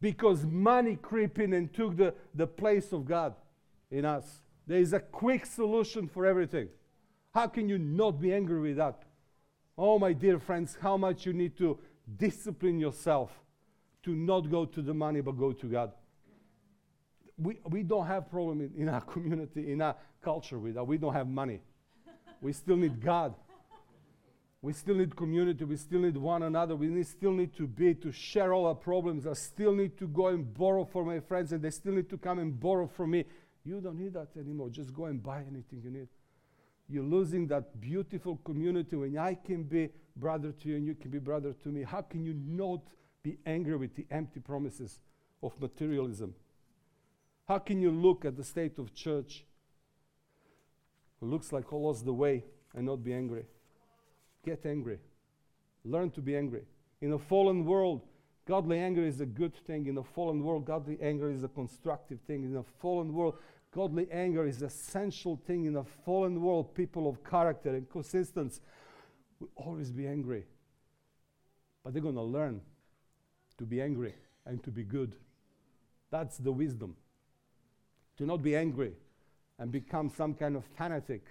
Because 0.01 0.45
money 0.45 0.95
crept 0.95 1.39
in 1.39 1.51
and 1.51 1.73
took 1.73 1.97
the, 1.97 2.13
the 2.33 2.47
place 2.47 2.93
of 2.93 3.05
god 3.05 3.35
in 3.91 4.05
us. 4.05 4.41
There 4.65 4.79
is 4.79 4.93
a 4.93 4.99
quick 4.99 5.45
solution 5.45 6.07
for 6.07 6.25
everything. 6.25 6.69
How 7.33 7.47
can 7.47 7.67
you 7.67 7.77
not 7.77 8.21
be 8.21 8.33
angry 8.33 8.61
with 8.61 8.77
that? 8.77 9.03
Oh 9.77 9.99
my 9.99 10.13
dear 10.13 10.39
friends 10.39 10.77
how 10.79 10.95
much 10.95 11.25
you 11.25 11.33
need 11.33 11.57
to 11.57 11.79
discipline 12.17 12.79
yourself 12.79 13.31
to 14.09 14.15
not 14.15 14.49
go 14.49 14.65
to 14.65 14.81
the 14.81 14.93
money 14.93 15.21
but 15.21 15.33
go 15.33 15.51
to 15.51 15.67
god 15.67 15.91
we, 17.39 17.59
we 17.69 17.83
don't 17.83 18.05
have 18.05 18.29
problem 18.29 18.61
in, 18.61 18.71
in 18.83 18.89
our 18.89 19.01
community, 19.13 19.71
in 19.71 19.81
our 19.81 19.95
culture 20.21 20.59
with 20.59 20.75
that. 20.75 20.83
We 20.83 20.97
don't 20.97 21.13
have 21.13 21.27
money. 21.27 21.61
we 22.41 22.53
still 22.53 22.75
need 22.75 23.01
God. 23.01 23.33
We 24.61 24.73
still 24.73 24.95
need 24.95 25.15
community. 25.15 25.63
We 25.63 25.77
still 25.77 26.01
need 26.01 26.17
one 26.17 26.43
another. 26.43 26.75
We 26.75 26.87
need, 26.87 27.07
still 27.07 27.31
need 27.31 27.55
to 27.55 27.65
be, 27.65 27.93
to 27.95 28.11
share 28.11 28.53
all 28.53 28.65
our 28.65 28.75
problems. 28.75 29.25
I 29.25 29.33
still 29.33 29.73
need 29.73 29.97
to 29.99 30.07
go 30.07 30.27
and 30.27 30.53
borrow 30.53 30.83
for 30.83 31.05
my 31.05 31.21
friends, 31.21 31.53
and 31.53 31.61
they 31.63 31.69
still 31.69 31.93
need 31.93 32.09
to 32.09 32.17
come 32.17 32.39
and 32.39 32.59
borrow 32.59 32.87
from 32.87 33.11
me. 33.11 33.23
You 33.63 33.79
don't 33.79 33.97
need 33.97 34.13
that 34.13 34.29
anymore. 34.37 34.69
Just 34.69 34.93
go 34.93 35.05
and 35.05 35.23
buy 35.23 35.43
anything 35.49 35.81
you 35.81 35.91
need. 35.91 36.07
You're 36.89 37.03
losing 37.03 37.47
that 37.47 37.79
beautiful 37.79 38.37
community 38.43 38.95
when 38.97 39.17
I 39.17 39.35
can 39.35 39.63
be 39.63 39.89
brother 40.15 40.51
to 40.51 40.69
you 40.69 40.75
and 40.75 40.85
you 40.85 40.95
can 40.95 41.11
be 41.11 41.19
brother 41.19 41.53
to 41.53 41.69
me. 41.69 41.83
How 41.83 42.01
can 42.01 42.25
you 42.25 42.33
not 42.33 42.81
be 43.23 43.37
angry 43.45 43.75
with 43.75 43.95
the 43.95 44.05
empty 44.11 44.39
promises 44.39 44.99
of 45.43 45.59
materialism? 45.59 46.35
How 47.47 47.57
can 47.59 47.81
you 47.81 47.91
look 47.91 48.25
at 48.25 48.37
the 48.37 48.43
state 48.43 48.77
of 48.77 48.93
church 48.93 49.43
who 51.19 51.25
looks 51.25 51.51
like 51.51 51.73
all 51.73 51.87
lost 51.87 52.05
the 52.05 52.13
way 52.13 52.43
and 52.75 52.85
not 52.85 53.03
be 53.03 53.13
angry? 53.13 53.45
Get 54.45 54.65
angry. 54.65 54.99
Learn 55.83 56.11
to 56.11 56.21
be 56.21 56.37
angry. 56.37 56.63
In 57.01 57.13
a 57.13 57.19
fallen 57.19 57.65
world, 57.65 58.01
godly 58.47 58.79
anger 58.79 59.03
is 59.03 59.19
a 59.21 59.25
good 59.25 59.55
thing. 59.55 59.87
In 59.87 59.97
a 59.97 60.03
fallen 60.03 60.43
world, 60.43 60.65
godly 60.65 60.97
anger 61.01 61.31
is 61.31 61.43
a 61.43 61.47
constructive 61.47 62.19
thing. 62.21 62.43
In 62.43 62.55
a 62.55 62.63
fallen 62.81 63.13
world, 63.13 63.35
godly 63.73 64.07
anger 64.11 64.45
is 64.45 64.61
an 64.61 64.67
essential 64.67 65.39
thing. 65.47 65.65
In 65.65 65.75
a 65.77 65.83
fallen 66.05 66.41
world, 66.41 66.75
people 66.75 67.09
of 67.09 67.23
character 67.23 67.69
and 67.69 67.89
consistency 67.89 68.61
will 69.39 69.49
always 69.55 69.91
be 69.91 70.07
angry. 70.07 70.45
But 71.83 71.93
they're 71.93 72.01
going 72.01 72.15
to 72.15 72.21
learn 72.21 72.61
to 73.59 73.63
be 73.63 73.81
angry 73.81 74.15
and 74.45 74.63
to 74.63 74.71
be 74.71 74.83
good. 74.83 75.15
That's 76.11 76.37
the 76.37 76.51
wisdom. 76.51 76.95
To 78.17 78.25
not 78.25 78.41
be 78.41 78.55
angry 78.55 78.93
and 79.59 79.71
become 79.71 80.09
some 80.09 80.33
kind 80.33 80.55
of 80.55 80.65
fanatic 80.77 81.23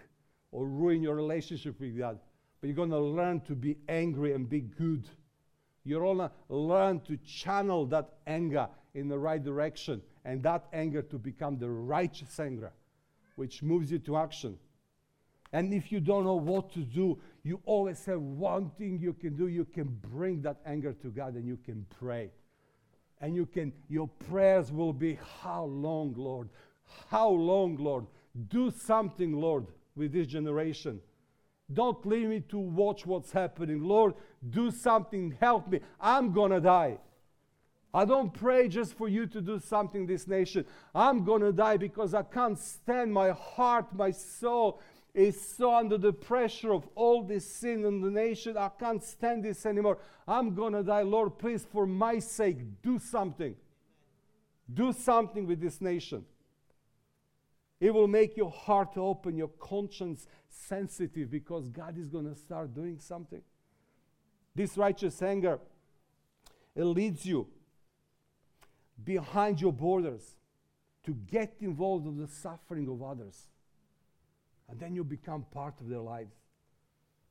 or 0.52 0.66
ruin 0.66 1.02
your 1.02 1.16
relationship 1.16 1.80
with 1.80 1.98
God. 1.98 2.18
But 2.60 2.68
you're 2.68 2.76
going 2.76 2.90
to 2.90 2.98
learn 2.98 3.40
to 3.42 3.54
be 3.54 3.76
angry 3.88 4.34
and 4.34 4.48
be 4.48 4.60
good. 4.60 5.08
You're 5.84 6.02
going 6.02 6.18
to 6.18 6.30
learn 6.48 7.00
to 7.00 7.16
channel 7.18 7.86
that 7.86 8.08
anger 8.26 8.68
in 8.94 9.08
the 9.08 9.18
right 9.18 9.42
direction 9.42 10.02
and 10.24 10.42
that 10.42 10.66
anger 10.72 11.02
to 11.02 11.18
become 11.18 11.58
the 11.58 11.70
righteous 11.70 12.38
anger, 12.38 12.72
which 13.36 13.62
moves 13.62 13.90
you 13.90 13.98
to 14.00 14.16
action. 14.16 14.58
And 15.52 15.72
if 15.72 15.90
you 15.90 16.00
don't 16.00 16.24
know 16.24 16.34
what 16.34 16.72
to 16.74 16.80
do, 16.80 17.18
you 17.48 17.60
always 17.64 18.04
have 18.04 18.20
one 18.20 18.70
thing 18.76 18.98
you 18.98 19.14
can 19.14 19.34
do. 19.34 19.48
You 19.48 19.64
can 19.64 19.86
bring 20.12 20.42
that 20.42 20.58
anger 20.66 20.92
to 20.92 21.08
God 21.08 21.34
and 21.34 21.46
you 21.46 21.56
can 21.56 21.86
pray. 21.98 22.30
And 23.22 23.34
you 23.34 23.46
can, 23.46 23.72
your 23.88 24.06
prayers 24.06 24.70
will 24.70 24.92
be, 24.92 25.18
How 25.42 25.64
long, 25.64 26.14
Lord? 26.14 26.50
How 27.10 27.30
long, 27.30 27.76
Lord? 27.76 28.06
Do 28.48 28.70
something, 28.70 29.32
Lord, 29.32 29.66
with 29.96 30.12
this 30.12 30.26
generation. 30.26 31.00
Don't 31.72 32.04
leave 32.04 32.28
me 32.28 32.40
to 32.50 32.58
watch 32.58 33.06
what's 33.06 33.32
happening. 33.32 33.82
Lord, 33.82 34.12
do 34.50 34.70
something. 34.70 35.34
Help 35.40 35.68
me. 35.68 35.80
I'm 35.98 36.32
going 36.32 36.52
to 36.52 36.60
die. 36.60 36.98
I 37.94 38.04
don't 38.04 38.32
pray 38.32 38.68
just 38.68 38.92
for 38.92 39.08
you 39.08 39.26
to 39.26 39.40
do 39.40 39.58
something 39.58 40.06
this 40.06 40.28
nation. 40.28 40.66
I'm 40.94 41.24
going 41.24 41.40
to 41.40 41.52
die 41.52 41.78
because 41.78 42.12
I 42.12 42.22
can't 42.22 42.58
stand 42.58 43.12
my 43.12 43.30
heart, 43.30 43.94
my 43.94 44.10
soul 44.10 44.80
is 45.14 45.40
so 45.40 45.74
under 45.74 45.98
the 45.98 46.12
pressure 46.12 46.72
of 46.72 46.88
all 46.94 47.22
this 47.22 47.44
sin 47.44 47.84
in 47.84 48.00
the 48.00 48.10
nation. 48.10 48.56
I 48.56 48.68
can't 48.68 49.02
stand 49.02 49.44
this 49.44 49.66
anymore. 49.66 49.98
I'm 50.26 50.54
going 50.54 50.74
to 50.74 50.82
die. 50.82 51.02
Lord, 51.02 51.38
please, 51.38 51.66
for 51.72 51.86
my 51.86 52.18
sake, 52.18 52.58
do 52.82 52.98
something. 52.98 53.56
Do 54.72 54.92
something 54.92 55.46
with 55.46 55.60
this 55.60 55.80
nation. 55.80 56.24
It 57.80 57.94
will 57.94 58.08
make 58.08 58.36
your 58.36 58.50
heart 58.50 58.96
open, 58.96 59.36
your 59.36 59.48
conscience 59.48 60.26
sensitive 60.48 61.30
because 61.30 61.68
God 61.68 61.96
is 61.96 62.08
going 62.08 62.28
to 62.28 62.38
start 62.38 62.74
doing 62.74 62.98
something. 62.98 63.42
This 64.54 64.76
righteous 64.76 65.22
anger, 65.22 65.60
it 66.74 66.84
leads 66.84 67.24
you 67.24 67.46
behind 69.04 69.60
your 69.60 69.72
borders 69.72 70.34
to 71.04 71.14
get 71.14 71.54
involved 71.60 72.06
in 72.06 72.18
the 72.18 72.26
suffering 72.26 72.88
of 72.88 73.02
others. 73.02 73.46
And 74.68 74.78
then 74.78 74.94
you 74.94 75.04
become 75.04 75.46
part 75.52 75.74
of 75.80 75.88
their 75.88 76.00
lives. 76.00 76.34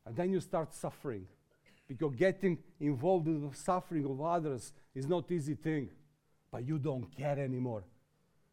And 0.06 0.16
then 0.16 0.32
you 0.32 0.40
start 0.40 0.74
suffering. 0.74 1.28
Because 1.88 2.16
getting 2.16 2.58
involved 2.80 3.28
in 3.28 3.48
the 3.48 3.56
suffering 3.56 4.06
of 4.06 4.20
others 4.22 4.74
is 4.94 5.08
not 5.08 5.32
easy 5.32 5.56
thing. 5.56 5.90
But 6.52 6.66
you 6.66 6.78
don't 6.80 7.16
care 7.16 7.40
anymore 7.40 7.84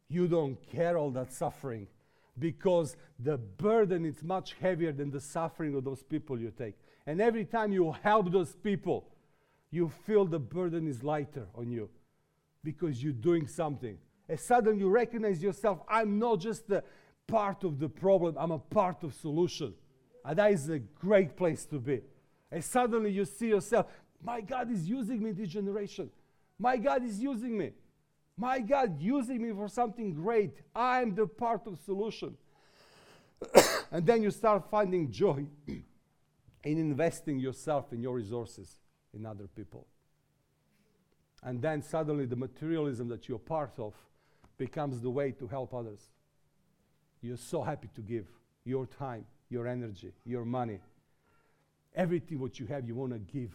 you 0.09 0.29
don't 0.29 0.57
care 0.71 0.97
all 0.97 1.11
that 1.11 1.33
suffering 1.33 1.87
because 2.39 2.97
the 3.19 3.37
burden 3.37 4.05
is 4.05 4.23
much 4.23 4.55
heavier 4.61 4.93
than 4.93 5.11
the 5.11 5.21
suffering 5.21 5.75
of 5.75 5.85
those 5.85 6.03
people 6.03 6.39
you 6.39 6.53
take. 6.57 6.75
And 7.07 7.21
every 7.21 7.45
time 7.45 7.73
you 7.73 7.95
help 8.03 8.31
those 8.33 8.55
people, 8.55 9.09
you 9.71 9.91
feel 10.07 10.25
the 10.25 10.39
burden 10.39 10.87
is 10.89 11.03
lighter 11.03 11.47
on 11.55 11.71
you 11.71 11.89
because 12.63 13.03
you're 13.03 13.13
doing 13.13 13.47
something. 13.47 13.99
And 14.29 14.41
suddenly 14.41 14.79
you 14.79 14.89
recognize 14.89 15.43
yourself, 15.43 15.81
I'm 15.89 16.19
not 16.19 16.41
just 16.41 16.71
a 16.71 16.83
part 17.27 17.65
of 17.65 17.79
the 17.79 17.89
problem, 17.89 18.37
I'm 18.39 18.51
a 18.51 18.59
part 18.59 19.03
of 19.03 19.15
solution. 19.15 19.75
And 20.25 20.39
that 20.39 20.53
is 20.53 20.69
a 20.69 20.79
great 20.79 21.37
place 21.37 21.65
to 21.67 21.79
be. 21.79 22.01
And 22.51 22.65
suddenly 22.65 23.11
you 23.11 23.25
see 23.25 23.49
yourself, 23.49 23.87
my 24.23 24.41
God 24.41 24.71
is 24.71 24.89
using 24.89 25.23
me 25.23 25.33
this 25.33 25.49
generation. 25.49 26.11
My 26.59 26.77
God 26.77 27.05
is 27.05 27.21
using 27.21 27.59
me. 27.59 27.73
My 28.37 28.61
God 28.61 29.01
using 29.01 29.43
me 29.43 29.53
for 29.53 29.69
something 29.69 30.15
great. 30.15 30.55
I'm 30.75 31.15
the 31.15 31.27
part 31.27 31.67
of 31.67 31.79
solution. 31.79 32.37
and 33.91 34.07
then 34.07 34.23
you 34.23 34.31
start 34.31 34.71
finding 34.71 35.11
joy 35.11 35.45
in 35.69 35.83
investing 36.65 37.39
yourself 37.39 37.93
and 37.93 38.03
your 38.03 38.15
resources 38.15 38.81
in 39.13 39.27
other 39.27 39.47
people. 39.47 39.87
And 41.43 41.61
then 41.61 41.83
suddenly 41.83 42.25
the 42.25 42.37
materialism 42.37 43.09
that 43.09 43.29
you're 43.29 43.39
part 43.39 43.75
of 43.79 43.95
becomes 44.57 45.01
the 45.01 45.11
way 45.11 45.33
to 45.33 45.47
help 45.47 45.75
others. 45.75 46.01
You're 47.25 47.37
so 47.37 47.63
happy 47.63 47.89
to 47.95 48.01
give 48.03 48.27
your 48.65 48.87
time, 48.87 49.25
your 49.49 49.67
energy, 49.67 50.13
your 50.25 50.45
money, 50.45 50.79
everything 51.95 52.39
what 52.39 52.59
you 52.59 52.67
have, 52.67 52.87
you 52.87 52.95
want 52.95 53.13
to 53.13 53.19
give 53.19 53.51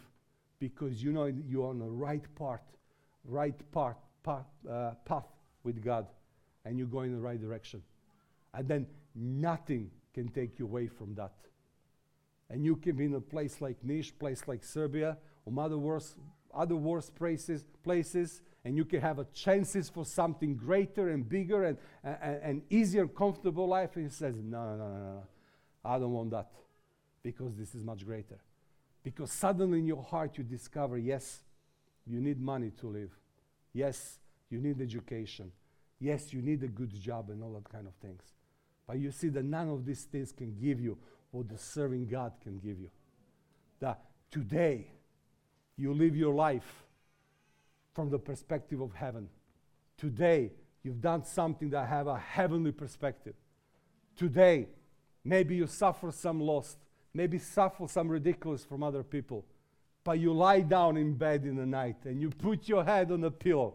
because 0.58 1.02
you 1.02 1.12
know 1.12 1.26
you're 1.26 1.68
on 1.68 1.78
the 1.78 1.88
right 1.88 2.24
part, 2.34 2.62
right 3.24 3.72
part, 3.72 3.96
path, 4.22 4.46
uh, 4.70 4.92
path 5.04 5.26
with 5.62 5.82
God, 5.82 6.06
and 6.64 6.78
you're 6.78 6.86
going 6.86 7.10
in 7.10 7.16
the 7.16 7.22
right 7.22 7.40
direction. 7.40 7.82
And 8.54 8.68
then 8.68 8.86
nothing 9.14 9.90
can 10.12 10.28
take 10.28 10.58
you 10.58 10.66
away 10.66 10.86
from 10.86 11.14
that. 11.14 11.32
And 12.50 12.64
you 12.64 12.76
can 12.76 12.96
be 12.96 13.04
in 13.04 13.14
a 13.14 13.20
place 13.20 13.60
like 13.60 13.76
Niš, 13.86 14.18
place 14.18 14.42
like 14.46 14.64
Serbia, 14.64 15.16
or 15.46 15.62
other 15.62 15.78
worse, 15.78 16.16
other 16.52 16.76
worse 16.76 17.08
places, 17.08 17.64
places, 17.82 18.42
and 18.64 18.76
you 18.76 18.84
can 18.84 19.00
have 19.00 19.18
a 19.18 19.24
chances 19.32 19.88
for 19.88 20.04
something 20.04 20.54
greater 20.54 21.08
and 21.08 21.28
bigger 21.28 21.64
and, 21.64 21.78
and, 22.04 22.40
and 22.42 22.62
easier, 22.70 23.06
comfortable 23.06 23.66
life. 23.66 23.96
And 23.96 24.04
he 24.04 24.10
says, 24.10 24.34
no, 24.42 24.64
no, 24.64 24.76
no, 24.76 24.88
no, 24.88 24.98
no, 24.98 25.22
I 25.84 25.98
don't 25.98 26.12
want 26.12 26.30
that 26.30 26.50
because 27.22 27.56
this 27.56 27.74
is 27.74 27.82
much 27.82 28.04
greater. 28.04 28.38
Because 29.02 29.32
suddenly 29.32 29.78
in 29.78 29.86
your 29.86 30.02
heart 30.02 30.36
you 30.36 30.44
discover, 30.44 30.98
yes, 30.98 31.40
you 32.06 32.20
need 32.20 32.40
money 32.40 32.70
to 32.80 32.86
live. 32.86 33.10
Yes, 33.72 34.18
you 34.50 34.60
need 34.60 34.80
education. 34.80 35.52
Yes, 35.98 36.32
you 36.32 36.42
need 36.42 36.62
a 36.62 36.68
good 36.68 36.92
job 36.92 37.30
and 37.30 37.42
all 37.42 37.52
that 37.54 37.68
kind 37.70 37.86
of 37.86 37.94
things. 37.94 38.22
But 38.86 38.98
you 38.98 39.10
see 39.10 39.28
that 39.28 39.44
none 39.44 39.70
of 39.70 39.86
these 39.86 40.02
things 40.02 40.32
can 40.32 40.56
give 40.60 40.80
you 40.80 40.98
what 41.30 41.48
the 41.48 41.56
serving 41.56 42.08
God 42.08 42.32
can 42.42 42.58
give 42.58 42.78
you. 42.78 42.90
That 43.78 44.02
today 44.30 44.88
you 45.76 45.94
live 45.94 46.16
your 46.16 46.34
life 46.34 46.84
from 47.94 48.10
the 48.10 48.18
perspective 48.18 48.80
of 48.80 48.92
heaven. 48.94 49.28
Today 49.96 50.52
you've 50.82 51.00
done 51.00 51.24
something 51.24 51.70
that 51.70 51.88
have 51.88 52.06
a 52.06 52.18
heavenly 52.18 52.72
perspective. 52.72 53.34
Today 54.16 54.68
maybe 55.24 55.56
you 55.56 55.66
suffer 55.66 56.10
some 56.10 56.40
loss, 56.40 56.76
maybe 57.12 57.38
suffer 57.38 57.86
some 57.88 58.08
ridiculous 58.08 58.64
from 58.64 58.82
other 58.82 59.02
people. 59.02 59.44
But 60.02 60.18
you 60.18 60.32
lie 60.32 60.60
down 60.60 60.96
in 60.96 61.14
bed 61.14 61.44
in 61.44 61.56
the 61.56 61.66
night 61.66 62.04
and 62.04 62.20
you 62.20 62.30
put 62.30 62.68
your 62.68 62.84
head 62.84 63.12
on 63.12 63.24
a 63.24 63.30
pillow 63.30 63.74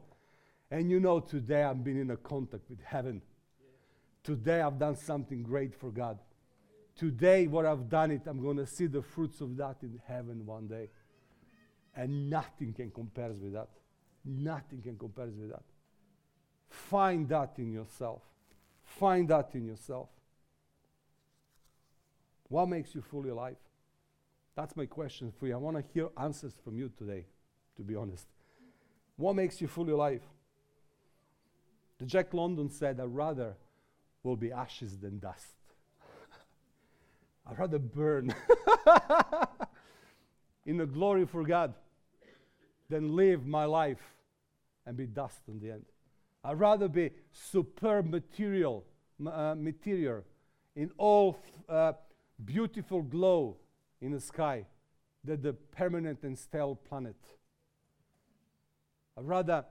and 0.71 0.89
you 0.89 0.99
know 0.99 1.19
today 1.19 1.63
I've 1.63 1.83
been 1.83 1.99
in 1.99 2.11
a 2.11 2.17
contact 2.17 2.69
with 2.69 2.81
heaven. 2.83 3.21
Today 4.23 4.61
I've 4.61 4.79
done 4.79 4.95
something 4.95 5.43
great 5.43 5.75
for 5.75 5.91
God. 5.91 6.17
Today, 6.97 7.45
what 7.45 7.65
I've 7.65 7.89
done 7.89 8.11
it, 8.11 8.21
I'm 8.25 8.41
going 8.41 8.57
to 8.57 8.65
see 8.65 8.87
the 8.87 9.01
fruits 9.01 9.41
of 9.41 9.57
that 9.57 9.77
in 9.83 9.99
heaven 10.07 10.45
one 10.45 10.67
day. 10.67 10.89
And 11.95 12.29
nothing 12.29 12.73
can 12.73 12.89
compare 12.89 13.29
with 13.29 13.53
that. 13.53 13.67
Nothing 14.25 14.81
can 14.81 14.97
compare 14.97 15.27
with 15.27 15.51
that. 15.51 15.63
Find 16.69 17.29
that 17.29 17.53
in 17.57 17.71
yourself. 17.71 18.21
Find 18.83 19.27
that 19.29 19.49
in 19.53 19.65
yourself. 19.65 20.09
What 22.49 22.67
makes 22.67 22.95
you 22.95 23.01
fully 23.01 23.29
alive? 23.29 23.57
That's 24.55 24.75
my 24.75 24.85
question 24.85 25.31
for 25.37 25.47
you. 25.47 25.53
I 25.53 25.57
want 25.57 25.77
to 25.77 25.83
hear 25.93 26.09
answers 26.17 26.53
from 26.63 26.77
you 26.77 26.89
today, 26.97 27.25
to 27.77 27.83
be 27.83 27.95
honest. 27.95 28.25
What 29.17 29.35
makes 29.35 29.61
you 29.61 29.67
fully 29.67 29.91
alive? 29.91 30.21
The 31.99 32.05
Jack 32.05 32.33
London 32.33 32.69
said, 32.69 32.99
I'd 32.99 33.05
rather 33.05 33.55
will 34.23 34.35
be 34.35 34.51
ashes 34.51 34.97
than 34.97 35.19
dust. 35.19 35.55
I'd 37.47 37.59
rather 37.59 37.79
burn 37.79 38.33
in 40.65 40.77
the 40.77 40.85
glory 40.85 41.25
for 41.25 41.43
God 41.43 41.73
than 42.89 43.15
live 43.15 43.45
my 43.45 43.65
life 43.65 44.14
and 44.85 44.97
be 44.97 45.05
dust 45.05 45.41
in 45.47 45.59
the 45.59 45.71
end. 45.71 45.85
I'd 46.43 46.59
rather 46.59 46.87
be 46.87 47.11
superb 47.31 48.05
material, 48.09 48.85
uh, 49.25 49.55
material 49.57 50.23
in 50.75 50.91
all 50.97 51.39
uh, 51.67 51.93
beautiful 52.43 53.01
glow 53.01 53.57
in 54.01 54.11
the 54.11 54.19
sky 54.19 54.65
than 55.23 55.41
the 55.41 55.53
permanent 55.53 56.23
and 56.23 56.37
stale 56.37 56.75
planet. 56.75 57.15
I'd 59.17 59.25
rather 59.25 59.65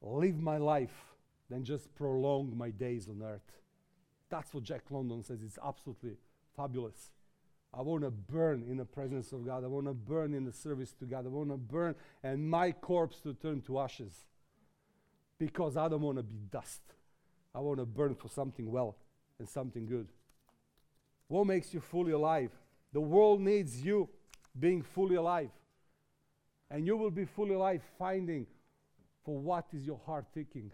live 0.00 0.40
my 0.40 0.58
life 0.58 1.14
than 1.50 1.64
just 1.64 1.94
prolong 1.94 2.56
my 2.56 2.70
days 2.70 3.08
on 3.08 3.22
earth. 3.22 3.52
That's 4.30 4.54
what 4.54 4.64
Jack 4.64 4.82
London 4.90 5.22
says. 5.22 5.42
It's 5.42 5.58
absolutely 5.62 6.16
fabulous. 6.56 7.10
I 7.76 7.82
want 7.82 8.04
to 8.04 8.10
burn 8.10 8.64
in 8.68 8.76
the 8.76 8.84
presence 8.84 9.32
of 9.32 9.44
God. 9.44 9.64
I 9.64 9.66
want 9.66 9.86
to 9.86 9.94
burn 9.94 10.32
in 10.32 10.44
the 10.44 10.52
service 10.52 10.92
to 11.00 11.04
God. 11.04 11.26
I 11.26 11.28
want 11.28 11.50
to 11.50 11.56
burn 11.56 11.94
and 12.22 12.48
my 12.48 12.72
corpse 12.72 13.20
to 13.20 13.34
turn 13.34 13.62
to 13.62 13.80
ashes 13.80 14.12
because 15.38 15.76
I 15.76 15.88
don't 15.88 16.02
want 16.02 16.18
to 16.18 16.22
be 16.22 16.36
dust. 16.50 16.82
I 17.54 17.60
want 17.60 17.78
to 17.80 17.86
burn 17.86 18.14
for 18.14 18.28
something 18.28 18.70
well 18.70 18.96
and 19.38 19.48
something 19.48 19.86
good. 19.86 20.08
What 21.28 21.46
makes 21.46 21.74
you 21.74 21.80
fully 21.80 22.12
alive? 22.12 22.50
The 22.92 23.00
world 23.00 23.40
needs 23.40 23.82
you 23.82 24.08
being 24.58 24.82
fully 24.82 25.16
alive. 25.16 25.50
And 26.70 26.86
you 26.86 26.96
will 26.96 27.10
be 27.10 27.24
fully 27.24 27.54
alive 27.54 27.82
finding 27.98 28.46
for 29.24 29.38
what 29.38 29.66
is 29.72 29.84
your 29.84 30.00
heart 30.06 30.26
thinking. 30.32 30.70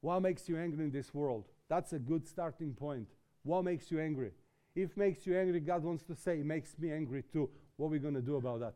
What 0.00 0.20
makes 0.20 0.48
you 0.48 0.58
angry 0.58 0.84
in 0.84 0.90
this 0.90 1.14
world? 1.14 1.44
That's 1.68 1.92
a 1.92 1.98
good 1.98 2.26
starting 2.26 2.74
point. 2.74 3.08
What 3.42 3.64
makes 3.64 3.90
you 3.90 4.00
angry? 4.00 4.32
If 4.76 4.94
makes 4.96 5.26
you 5.26 5.36
angry, 5.36 5.58
God 5.60 5.82
wants 5.82 6.04
to 6.04 6.14
say, 6.14 6.40
it 6.40 6.46
makes 6.46 6.78
me 6.78 6.92
angry 6.92 7.24
too. 7.32 7.48
What 7.76 7.86
are 7.86 7.90
we 7.90 7.98
going 7.98 8.14
to 8.14 8.20
do 8.20 8.36
about 8.36 8.60
that? 8.60 8.74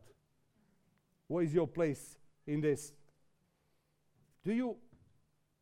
What 1.27 1.43
is 1.43 1.53
your 1.53 1.67
place 1.67 2.17
in 2.47 2.59
this? 2.59 2.91
Do 4.43 4.51
you 4.51 4.75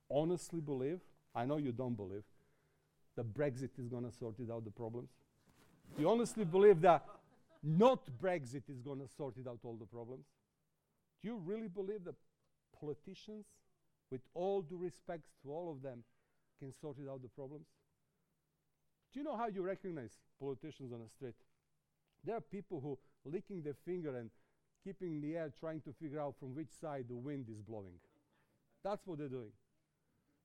honestly 0.09 0.61
believe? 0.61 1.01
I 1.35 1.45
know 1.45 1.57
you 1.57 1.73
don't 1.73 1.95
believe 1.95 2.23
that 3.17 3.33
Brexit 3.33 3.77
is 3.77 3.89
going 3.89 4.09
to 4.09 4.11
sort 4.17 4.39
it 4.39 4.49
out 4.49 4.63
the 4.63 4.71
problems. 4.71 5.09
Do 5.95 6.03
you 6.03 6.09
honestly 6.09 6.45
believe 6.45 6.79
that 6.81 7.03
not 7.61 7.99
Brexit 8.21 8.63
is 8.69 8.81
going 8.81 8.99
to 8.99 9.07
sort 9.17 9.35
it 9.37 9.47
out 9.47 9.59
all 9.63 9.75
the 9.75 9.85
problems? 9.85 10.25
Do 11.21 11.27
you 11.27 11.35
really 11.45 11.67
believe 11.67 12.05
that 12.05 12.15
politicians 12.79 13.45
with 14.09 14.21
all 14.33 14.61
due 14.61 14.77
respects 14.77 15.31
to 15.43 15.51
all 15.51 15.69
of 15.69 15.81
them, 15.81 16.03
can 16.59 16.73
sort 16.79 16.97
it 16.97 17.09
out 17.09 17.21
the 17.21 17.27
problems? 17.27 17.65
Do 19.11 19.19
you 19.19 19.25
know 19.25 19.37
how 19.37 19.47
you 19.47 19.61
recognize 19.61 20.11
politicians 20.39 20.91
on 20.93 20.99
the 20.99 21.09
street? 21.09 21.35
There 22.23 22.35
are 22.35 22.41
people 22.41 22.79
who 22.79 22.97
licking 23.29 23.61
their 23.61 23.75
finger 23.85 24.15
and 24.17 24.29
keeping 24.83 25.21
the 25.21 25.35
air 25.35 25.51
trying 25.59 25.81
to 25.81 25.93
figure 25.93 26.19
out 26.19 26.35
from 26.39 26.55
which 26.55 26.69
side 26.79 27.05
the 27.09 27.15
wind 27.15 27.47
is 27.49 27.61
blowing. 27.61 27.99
That's 28.83 29.05
what 29.05 29.17
they're 29.17 29.27
doing. 29.27 29.51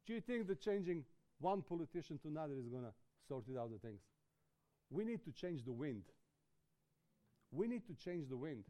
Do 0.06 0.14
you 0.14 0.20
think 0.20 0.46
that 0.48 0.60
changing 0.60 1.04
one 1.40 1.62
politician 1.62 2.18
to 2.18 2.28
another 2.28 2.54
is 2.54 2.68
going 2.68 2.84
to 2.84 2.92
sort 3.28 3.44
it 3.48 3.58
out 3.58 3.70
the 3.70 3.78
things? 3.78 4.00
We 4.90 5.04
need 5.04 5.24
to 5.24 5.32
change 5.32 5.64
the 5.64 5.72
wind. 5.72 6.02
We 7.52 7.66
need 7.66 7.86
to 7.86 7.94
change 7.94 8.28
the 8.28 8.36
wind. 8.36 8.64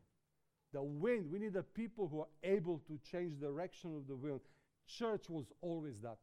The 0.73 0.83
wind, 0.83 1.31
we 1.31 1.39
need 1.39 1.55
the 1.55 1.63
people 1.63 2.09
who 2.09 2.21
are 2.21 2.33
able 2.43 2.81
to 2.89 2.99
change 3.11 3.41
the 3.41 3.47
direction 3.47 3.95
of 3.97 4.07
the 4.07 4.17
wind 4.17 4.41
Church 4.87 5.31
was 5.31 5.47
always 5.61 6.01
that. 6.03 6.19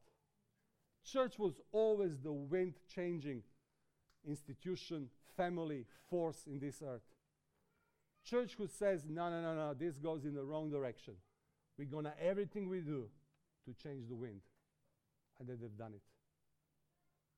Church 1.04 1.40
was 1.40 1.60
always 1.72 2.20
the 2.24 2.32
wind 2.32 2.76
changing 2.94 3.42
institution, 4.28 5.10
family, 5.36 5.86
force 6.10 6.46
in 6.48 6.60
this 6.60 6.82
earth. 6.86 7.02
Church 8.24 8.54
who 8.58 8.68
says, 8.68 9.06
no, 9.10 9.30
no, 9.30 9.42
no, 9.42 9.56
no, 9.56 9.74
this 9.74 9.98
goes 9.98 10.26
in 10.26 10.34
the 10.34 10.44
wrong 10.44 10.70
direction. 10.70 11.16
We're 11.78 11.86
going 11.86 12.06
to 12.06 12.14
everything 12.24 12.70
we 12.70 12.82
do 12.82 13.08
to 13.66 13.74
change 13.74 14.08
the 14.08 14.16
wind. 14.16 14.42
And 15.40 15.48
then 15.48 15.58
they've 15.60 15.78
done 15.78 15.94
it. 15.94 16.02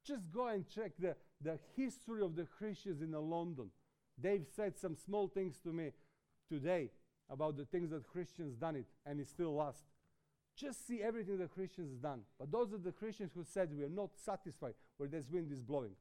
Just 0.06 0.32
go 0.32 0.48
and 0.48 0.68
check 0.68 0.92
the, 1.00 1.16
the 1.42 1.58
history 1.78 2.22
of 2.22 2.36
the 2.36 2.44
Christians 2.44 3.02
in 3.02 3.12
London. 3.12 3.70
They've 4.22 4.46
said 4.56 4.78
some 4.78 4.96
small 4.96 5.28
things 5.28 5.58
to 5.60 5.70
me 5.70 5.92
today 6.50 6.90
about 7.30 7.56
the 7.56 7.66
things 7.66 7.92
that 7.92 8.06
Christians 8.06 8.56
done 8.56 8.76
it, 8.76 8.86
and 9.06 9.20
it 9.20 9.30
still 9.30 9.56
lasts. 9.56 9.84
Just 10.56 10.86
see 10.86 11.02
everything 11.02 11.38
the 11.38 11.48
Christians 11.48 11.96
done. 11.98 12.22
But 12.38 12.52
those 12.52 12.74
are 12.74 12.78
the 12.78 12.92
Christians 12.92 13.32
who 13.34 13.44
said 13.44 13.70
we 13.76 13.84
are 13.84 13.90
not 13.90 14.10
satisfied 14.16 14.74
where 14.98 15.10
this 15.10 15.30
wind 15.30 15.52
is 15.52 15.62
blowing. 15.62 15.96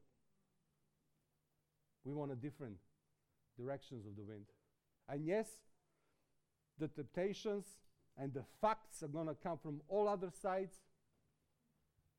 We 2.05 2.13
want 2.13 2.33
a 2.33 2.37
different 2.37 2.77
directions 3.59 4.07
of 4.07 4.17
the 4.17 4.23
wind. 4.23 4.47
And 5.09 5.25
yes, 5.25 5.49
the 6.79 6.89
temptations 6.89 7.67
and 8.17 8.33
the 8.33 8.45
facts 8.61 9.03
are 9.03 9.09
going 9.09 9.29
to 9.29 9.35
come 9.35 9.59
from 9.59 9.81
all 9.89 10.09
other 10.09 10.31
sides, 10.31 10.77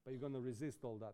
but 0.04 0.12
you're 0.12 0.20
going 0.20 0.34
to 0.34 0.40
resist 0.40 0.84
all 0.84 0.98
that. 1.00 1.14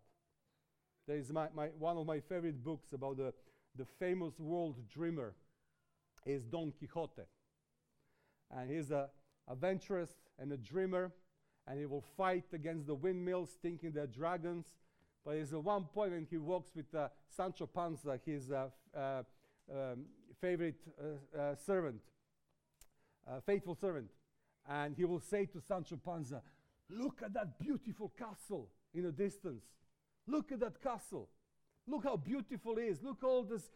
There 1.07 1.17
is 1.17 1.31
my, 1.31 1.47
my, 1.55 1.67
one 1.77 1.97
of 1.97 2.05
my 2.05 2.19
favorite 2.19 2.63
books 2.63 2.93
about 2.93 3.17
the, 3.17 3.33
the 3.75 3.85
famous 3.85 4.39
world 4.39 4.77
dreamer 4.87 5.33
is 6.25 6.43
Don 6.43 6.71
Quixote. 6.77 7.23
And 8.51 8.69
he's 8.69 8.91
a 8.91 9.09
adventurous 9.49 10.11
and 10.37 10.51
a 10.51 10.57
dreamer, 10.57 11.11
and 11.67 11.79
he 11.79 11.85
will 11.85 12.03
fight 12.15 12.45
against 12.53 12.87
the 12.87 12.95
windmills, 12.95 13.49
thinking 13.61 13.91
they're 13.91 14.07
dragons. 14.07 14.67
But 15.25 15.33
there's 15.33 15.51
one 15.51 15.85
point 15.85 16.11
when 16.11 16.27
he 16.29 16.37
walks 16.37 16.71
with 16.75 16.93
uh, 16.95 17.09
Sancho 17.27 17.67
Panza, 17.67 18.19
his 18.25 18.51
uh, 18.51 18.67
uh, 18.95 19.23
um, 19.71 20.05
favorite 20.41 20.79
uh, 21.37 21.55
servant, 21.55 22.01
faithful 23.45 23.75
servant, 23.75 24.09
and 24.67 24.95
he 24.95 25.05
will 25.05 25.19
say 25.19 25.45
to 25.45 25.61
Sancho 25.61 25.99
Panza, 26.03 26.41
"Look 26.89 27.21
at 27.23 27.33
that 27.33 27.59
beautiful 27.59 28.11
castle 28.17 28.69
in 28.93 29.03
the 29.03 29.11
distance. 29.11 29.63
Look 30.27 30.51
at 30.51 30.59
that 30.61 30.81
castle." 30.81 31.29
Look 31.87 32.03
how 32.03 32.17
beautiful 32.17 32.77
it 32.77 32.83
is. 32.83 33.01
Look 33.01 33.23
all 33.23 33.43
this, 33.43 33.71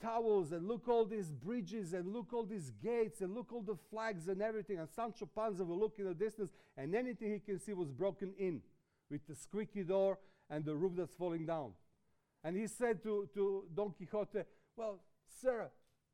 towels 0.00 0.50
and 0.50 0.66
look 0.66 0.88
all 0.88 1.04
these 1.04 1.30
bridges 1.30 1.92
and 1.92 2.12
look 2.12 2.32
all 2.32 2.44
these 2.44 2.72
gates 2.82 3.20
and 3.20 3.34
look 3.34 3.52
all 3.52 3.60
the 3.60 3.76
flags 3.90 4.28
and 4.28 4.42
everything. 4.42 4.78
And 4.78 4.88
Sancho 4.88 5.26
Panza 5.26 5.64
will 5.64 5.78
look 5.78 5.98
in 5.98 6.06
the 6.06 6.14
distance 6.14 6.50
and 6.76 6.94
anything 6.94 7.32
he 7.32 7.38
can 7.38 7.60
see 7.60 7.72
was 7.72 7.90
broken 7.90 8.32
in 8.38 8.60
with 9.12 9.24
the 9.28 9.34
squeaky 9.36 9.84
door 9.84 10.18
and 10.48 10.64
the 10.64 10.74
roof 10.74 10.92
that's 10.96 11.14
falling 11.14 11.44
down. 11.44 11.72
And 12.42 12.56
he 12.56 12.66
said 12.66 13.02
to, 13.04 13.28
to 13.34 13.64
Don 13.76 13.90
Quixote, 13.90 14.42
Well, 14.74 14.98
sir, 15.40 15.70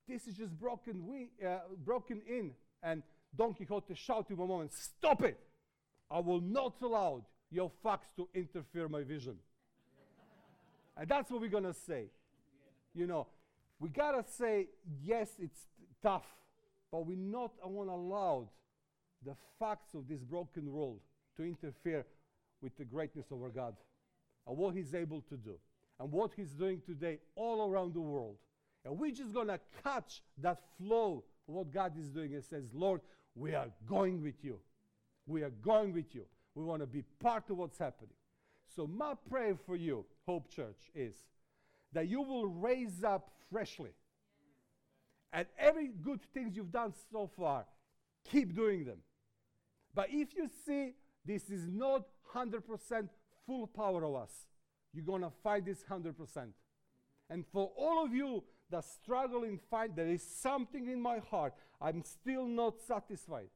this 0.07 0.27
is 0.27 0.35
just 0.35 0.59
broken, 0.59 1.07
we, 1.07 1.31
uh, 1.47 1.61
broken 1.85 2.21
in. 2.29 2.51
And 2.83 3.03
Don 3.35 3.55
Quixote 3.55 3.95
shouted 3.95 4.37
to 4.37 4.43
a 4.43 4.47
moment, 4.47 4.75
Stop 4.75 5.23
it! 5.23 5.39
I 6.11 6.19
will 6.19 6.41
not 6.41 6.75
allow 6.83 7.25
your 7.51 7.71
facts 7.83 8.09
to 8.17 8.29
interfere 8.35 8.89
my 8.89 9.05
vision. 9.05 9.37
and 10.97 11.09
that's 11.09 11.31
what 11.31 11.41
we're 11.41 11.49
going 11.49 11.65
to 11.65 11.75
say. 11.75 12.07
You 12.95 13.07
know, 13.07 13.27
we 13.79 13.91
got 13.91 14.13
to 14.13 14.25
say, 14.33 14.67
yes, 15.03 15.31
it's 15.39 15.61
tough, 16.03 16.27
but 16.91 17.07
we're 17.07 17.17
not 17.17 17.53
want 17.65 17.89
to 17.89 17.95
allow 17.95 18.49
the 19.25 19.35
facts 19.59 19.95
of 19.95 20.09
this 20.09 20.21
broken 20.23 20.73
world 20.73 21.01
to 21.37 21.45
interfere 21.45 22.05
with 22.63 22.77
the 22.77 22.85
greatness 22.85 23.27
of 23.31 23.43
our 23.43 23.51
God 23.51 23.75
and 24.47 24.57
what 24.57 24.75
He's 24.75 24.95
able 24.95 25.21
to 25.23 25.37
do 25.37 25.55
and 26.01 26.11
what 26.11 26.33
He's 26.37 26.51
doing 26.51 26.81
today 26.85 27.19
all 27.35 27.71
around 27.71 27.95
the 27.95 28.01
world. 28.01 28.37
And 28.85 28.99
we're 28.99 29.13
just 29.13 29.33
going 29.33 29.49
to 29.49 29.61
catch 29.83 30.23
that 30.39 30.61
flow 30.79 31.25
of 31.49 31.55
what 31.55 31.73
God 31.73 31.99
is 31.99 32.09
doing 32.09 32.35
and 32.35 32.45
says, 32.45 32.65
Lord, 32.73 33.01
we 33.35 33.55
are 33.55 33.69
going 33.87 34.23
with 34.23 34.43
you. 34.43 34.59
We 35.27 35.43
are 35.43 35.51
going 35.51 35.93
with 35.93 36.15
you. 36.15 36.25
We 36.55 36.65
want 36.65 36.83
to 36.83 36.87
be 36.87 37.03
part 37.21 37.51
of 37.51 37.59
what's 37.59 37.79
happening. 37.79 38.15
So, 38.75 38.87
my 38.87 39.15
prayer 39.29 39.55
for 39.67 39.77
you, 39.77 40.05
Hope 40.27 40.51
Church, 40.51 40.91
is 40.95 41.15
that 41.93 42.09
you 42.09 42.23
will 42.23 42.47
raise 42.47 43.05
up 43.05 43.31
freshly. 43.51 43.91
And 45.33 45.47
every 45.59 45.89
good 45.89 46.21
things 46.33 46.57
you've 46.57 46.73
done 46.73 46.95
so 47.13 47.31
far, 47.37 47.67
keep 48.25 48.55
doing 48.55 48.85
them. 48.85 48.99
But 49.95 50.09
if 50.11 50.35
you 50.35 50.49
see 50.67 50.95
this 51.25 51.51
is 51.51 51.69
not 51.69 52.07
100% 52.35 53.09
full 53.47 53.67
power 53.67 54.05
of 54.05 54.15
us, 54.15 54.31
you're 54.93 55.05
going 55.05 55.23
to 55.23 55.33
find 55.43 55.65
this 55.65 55.83
100%. 55.89 56.15
And 57.31 57.45
for 57.53 57.71
all 57.77 58.05
of 58.05 58.13
you 58.15 58.43
that 58.71 58.85
struggle 58.85 59.45
and 59.45 59.61
find 59.71 59.95
there 59.95 60.09
is 60.09 60.23
something 60.23 60.89
in 60.89 61.01
my 61.01 61.19
heart, 61.31 61.55
I'm 61.81 62.03
still 62.05 62.47
not 62.47 62.75
satisfied. 62.87 63.49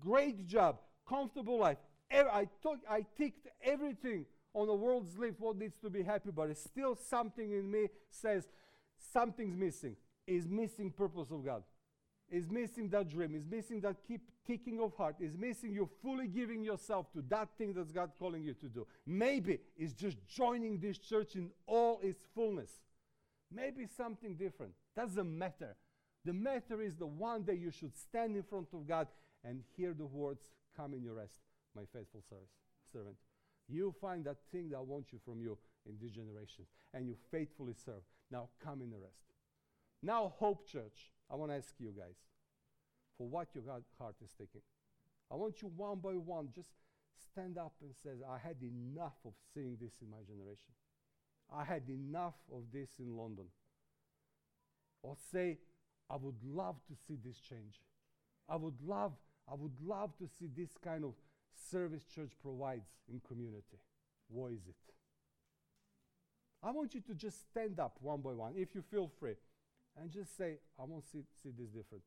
Great 0.00 0.46
job, 0.46 0.78
comfortable 1.08 1.58
life. 1.58 1.78
I, 2.10 2.48
took, 2.62 2.78
I 2.88 3.06
ticked 3.16 3.48
everything 3.62 4.26
on 4.54 4.66
the 4.66 4.74
world's 4.74 5.16
list 5.16 5.40
what 5.40 5.56
needs 5.56 5.76
to 5.82 5.88
be 5.88 6.02
happy, 6.02 6.30
but 6.30 6.50
it's 6.50 6.62
still 6.62 6.94
something 6.94 7.52
in 7.52 7.70
me 7.70 7.88
says 8.10 8.48
something's 9.12 9.56
missing. 9.56 9.96
Is 10.26 10.46
missing 10.46 10.90
purpose 10.90 11.30
of 11.30 11.44
God. 11.44 11.64
Is 12.32 12.48
missing 12.48 12.88
that 12.88 13.10
dream. 13.10 13.34
Is 13.34 13.44
missing 13.48 13.80
that 13.82 13.96
keep 14.08 14.22
ticking 14.46 14.80
of 14.80 14.96
heart. 14.96 15.16
Is 15.20 15.36
missing 15.36 15.74
you 15.74 15.88
fully 16.02 16.26
giving 16.26 16.64
yourself 16.64 17.12
to 17.12 17.22
that 17.28 17.50
thing 17.58 17.74
that's 17.74 17.92
God 17.92 18.12
calling 18.18 18.42
you 18.42 18.54
to 18.54 18.66
do. 18.66 18.86
Maybe 19.06 19.60
it's 19.76 19.92
just 19.92 20.16
joining 20.26 20.78
this 20.78 20.96
church 20.96 21.36
in 21.36 21.50
all 21.66 22.00
its 22.02 22.24
fullness. 22.34 22.70
Maybe 23.54 23.86
something 23.86 24.34
different. 24.34 24.72
Doesn't 24.96 25.38
matter. 25.38 25.76
The 26.24 26.32
matter 26.32 26.80
is 26.80 26.96
the 26.96 27.06
one 27.06 27.42
day 27.42 27.54
you 27.54 27.70
should 27.70 27.94
stand 27.94 28.34
in 28.34 28.42
front 28.44 28.68
of 28.72 28.88
God 28.88 29.08
and 29.44 29.62
hear 29.76 29.92
the 29.92 30.06
words, 30.06 30.50
Come 30.74 30.94
in 30.94 31.02
your 31.02 31.14
rest, 31.14 31.40
my 31.76 31.82
faithful 31.92 32.22
servant. 32.90 33.16
You 33.68 33.94
find 34.00 34.24
that 34.24 34.38
thing 34.50 34.70
that 34.70 34.78
I 34.78 34.80
want 34.80 35.06
you 35.12 35.18
from 35.22 35.42
you 35.42 35.58
in 35.86 35.96
this 36.00 36.12
generation, 36.12 36.64
and 36.94 37.06
you 37.06 37.16
faithfully 37.30 37.74
serve. 37.84 38.02
Now 38.30 38.48
come 38.64 38.80
in 38.80 38.90
the 38.90 38.96
rest. 38.96 39.22
Now, 40.02 40.32
Hope 40.38 40.66
Church, 40.66 41.12
I 41.32 41.36
want 41.36 41.50
to 41.50 41.56
ask 41.56 41.74
you 41.78 41.92
guys 41.96 42.16
for 43.16 43.26
what 43.26 43.48
your 43.54 43.64
heart 43.98 44.16
is 44.22 44.30
thinking. 44.36 44.60
I 45.30 45.34
want 45.36 45.62
you 45.62 45.72
one 45.74 45.98
by 45.98 46.12
one 46.12 46.48
just 46.54 46.68
stand 47.32 47.56
up 47.56 47.72
and 47.80 47.92
say, 48.02 48.10
I 48.28 48.36
had 48.36 48.56
enough 48.62 49.14
of 49.24 49.32
seeing 49.54 49.78
this 49.80 49.94
in 50.02 50.10
my 50.10 50.18
generation. 50.26 50.72
I 51.54 51.64
had 51.64 51.88
enough 51.88 52.34
of 52.52 52.64
this 52.72 52.90
in 52.98 53.16
London. 53.16 53.46
Or 55.02 55.16
say, 55.32 55.58
I 56.10 56.16
would 56.16 56.42
love 56.44 56.76
to 56.88 56.94
see 57.06 57.16
this 57.24 57.38
change. 57.38 57.80
I 58.48 58.56
would 58.56 58.80
love, 58.84 59.12
I 59.50 59.54
would 59.54 59.80
love 59.82 60.16
to 60.18 60.28
see 60.28 60.48
this 60.54 60.76
kind 60.84 61.04
of 61.04 61.14
service 61.70 62.04
church 62.04 62.32
provides 62.42 62.88
in 63.10 63.20
community. 63.26 63.78
What 64.28 64.52
is 64.52 64.66
it? 64.68 64.76
I 66.62 66.70
want 66.70 66.94
you 66.94 67.00
to 67.00 67.14
just 67.14 67.48
stand 67.50 67.80
up 67.80 67.96
one 68.00 68.20
by 68.20 68.32
one, 68.32 68.52
if 68.56 68.74
you 68.74 68.82
feel 68.82 69.10
free, 69.18 69.34
and 70.00 70.10
just 70.10 70.36
say, 70.36 70.58
I 70.78 70.84
want 70.84 71.04
to 71.04 71.10
see, 71.10 71.24
see 71.42 71.50
this 71.56 71.70
different. 71.70 72.02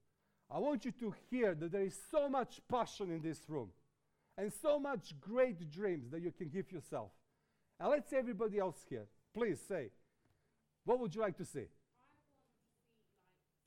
I 0.50 0.60
want 0.60 0.86
you 0.86 0.92
to 0.92 1.14
hear 1.30 1.56
that 1.56 1.72
there 1.72 1.82
is 1.82 1.98
so 2.12 2.30
much 2.30 2.62
passion 2.70 3.12
in 3.12 3.22
this 3.22 3.40
room 3.48 3.70
and 4.38 4.52
so 4.62 4.80
much 4.80 5.14
great 5.20 5.72
dreams 5.72 6.12
that 6.12 6.22
you 6.22 6.32
can 6.32 6.50
give 6.50 6.72
yourself. 6.72 7.12
And 7.80 7.90
let's 7.90 8.14
everybody 8.14 8.60
else 8.60 8.78
here, 8.90 9.06
please 9.34 9.60
say, 9.68 9.90
what 10.84 11.00
would 11.00 11.16
you 11.16 11.22
like 11.22 11.38
to 11.38 11.46
see? 11.46 11.66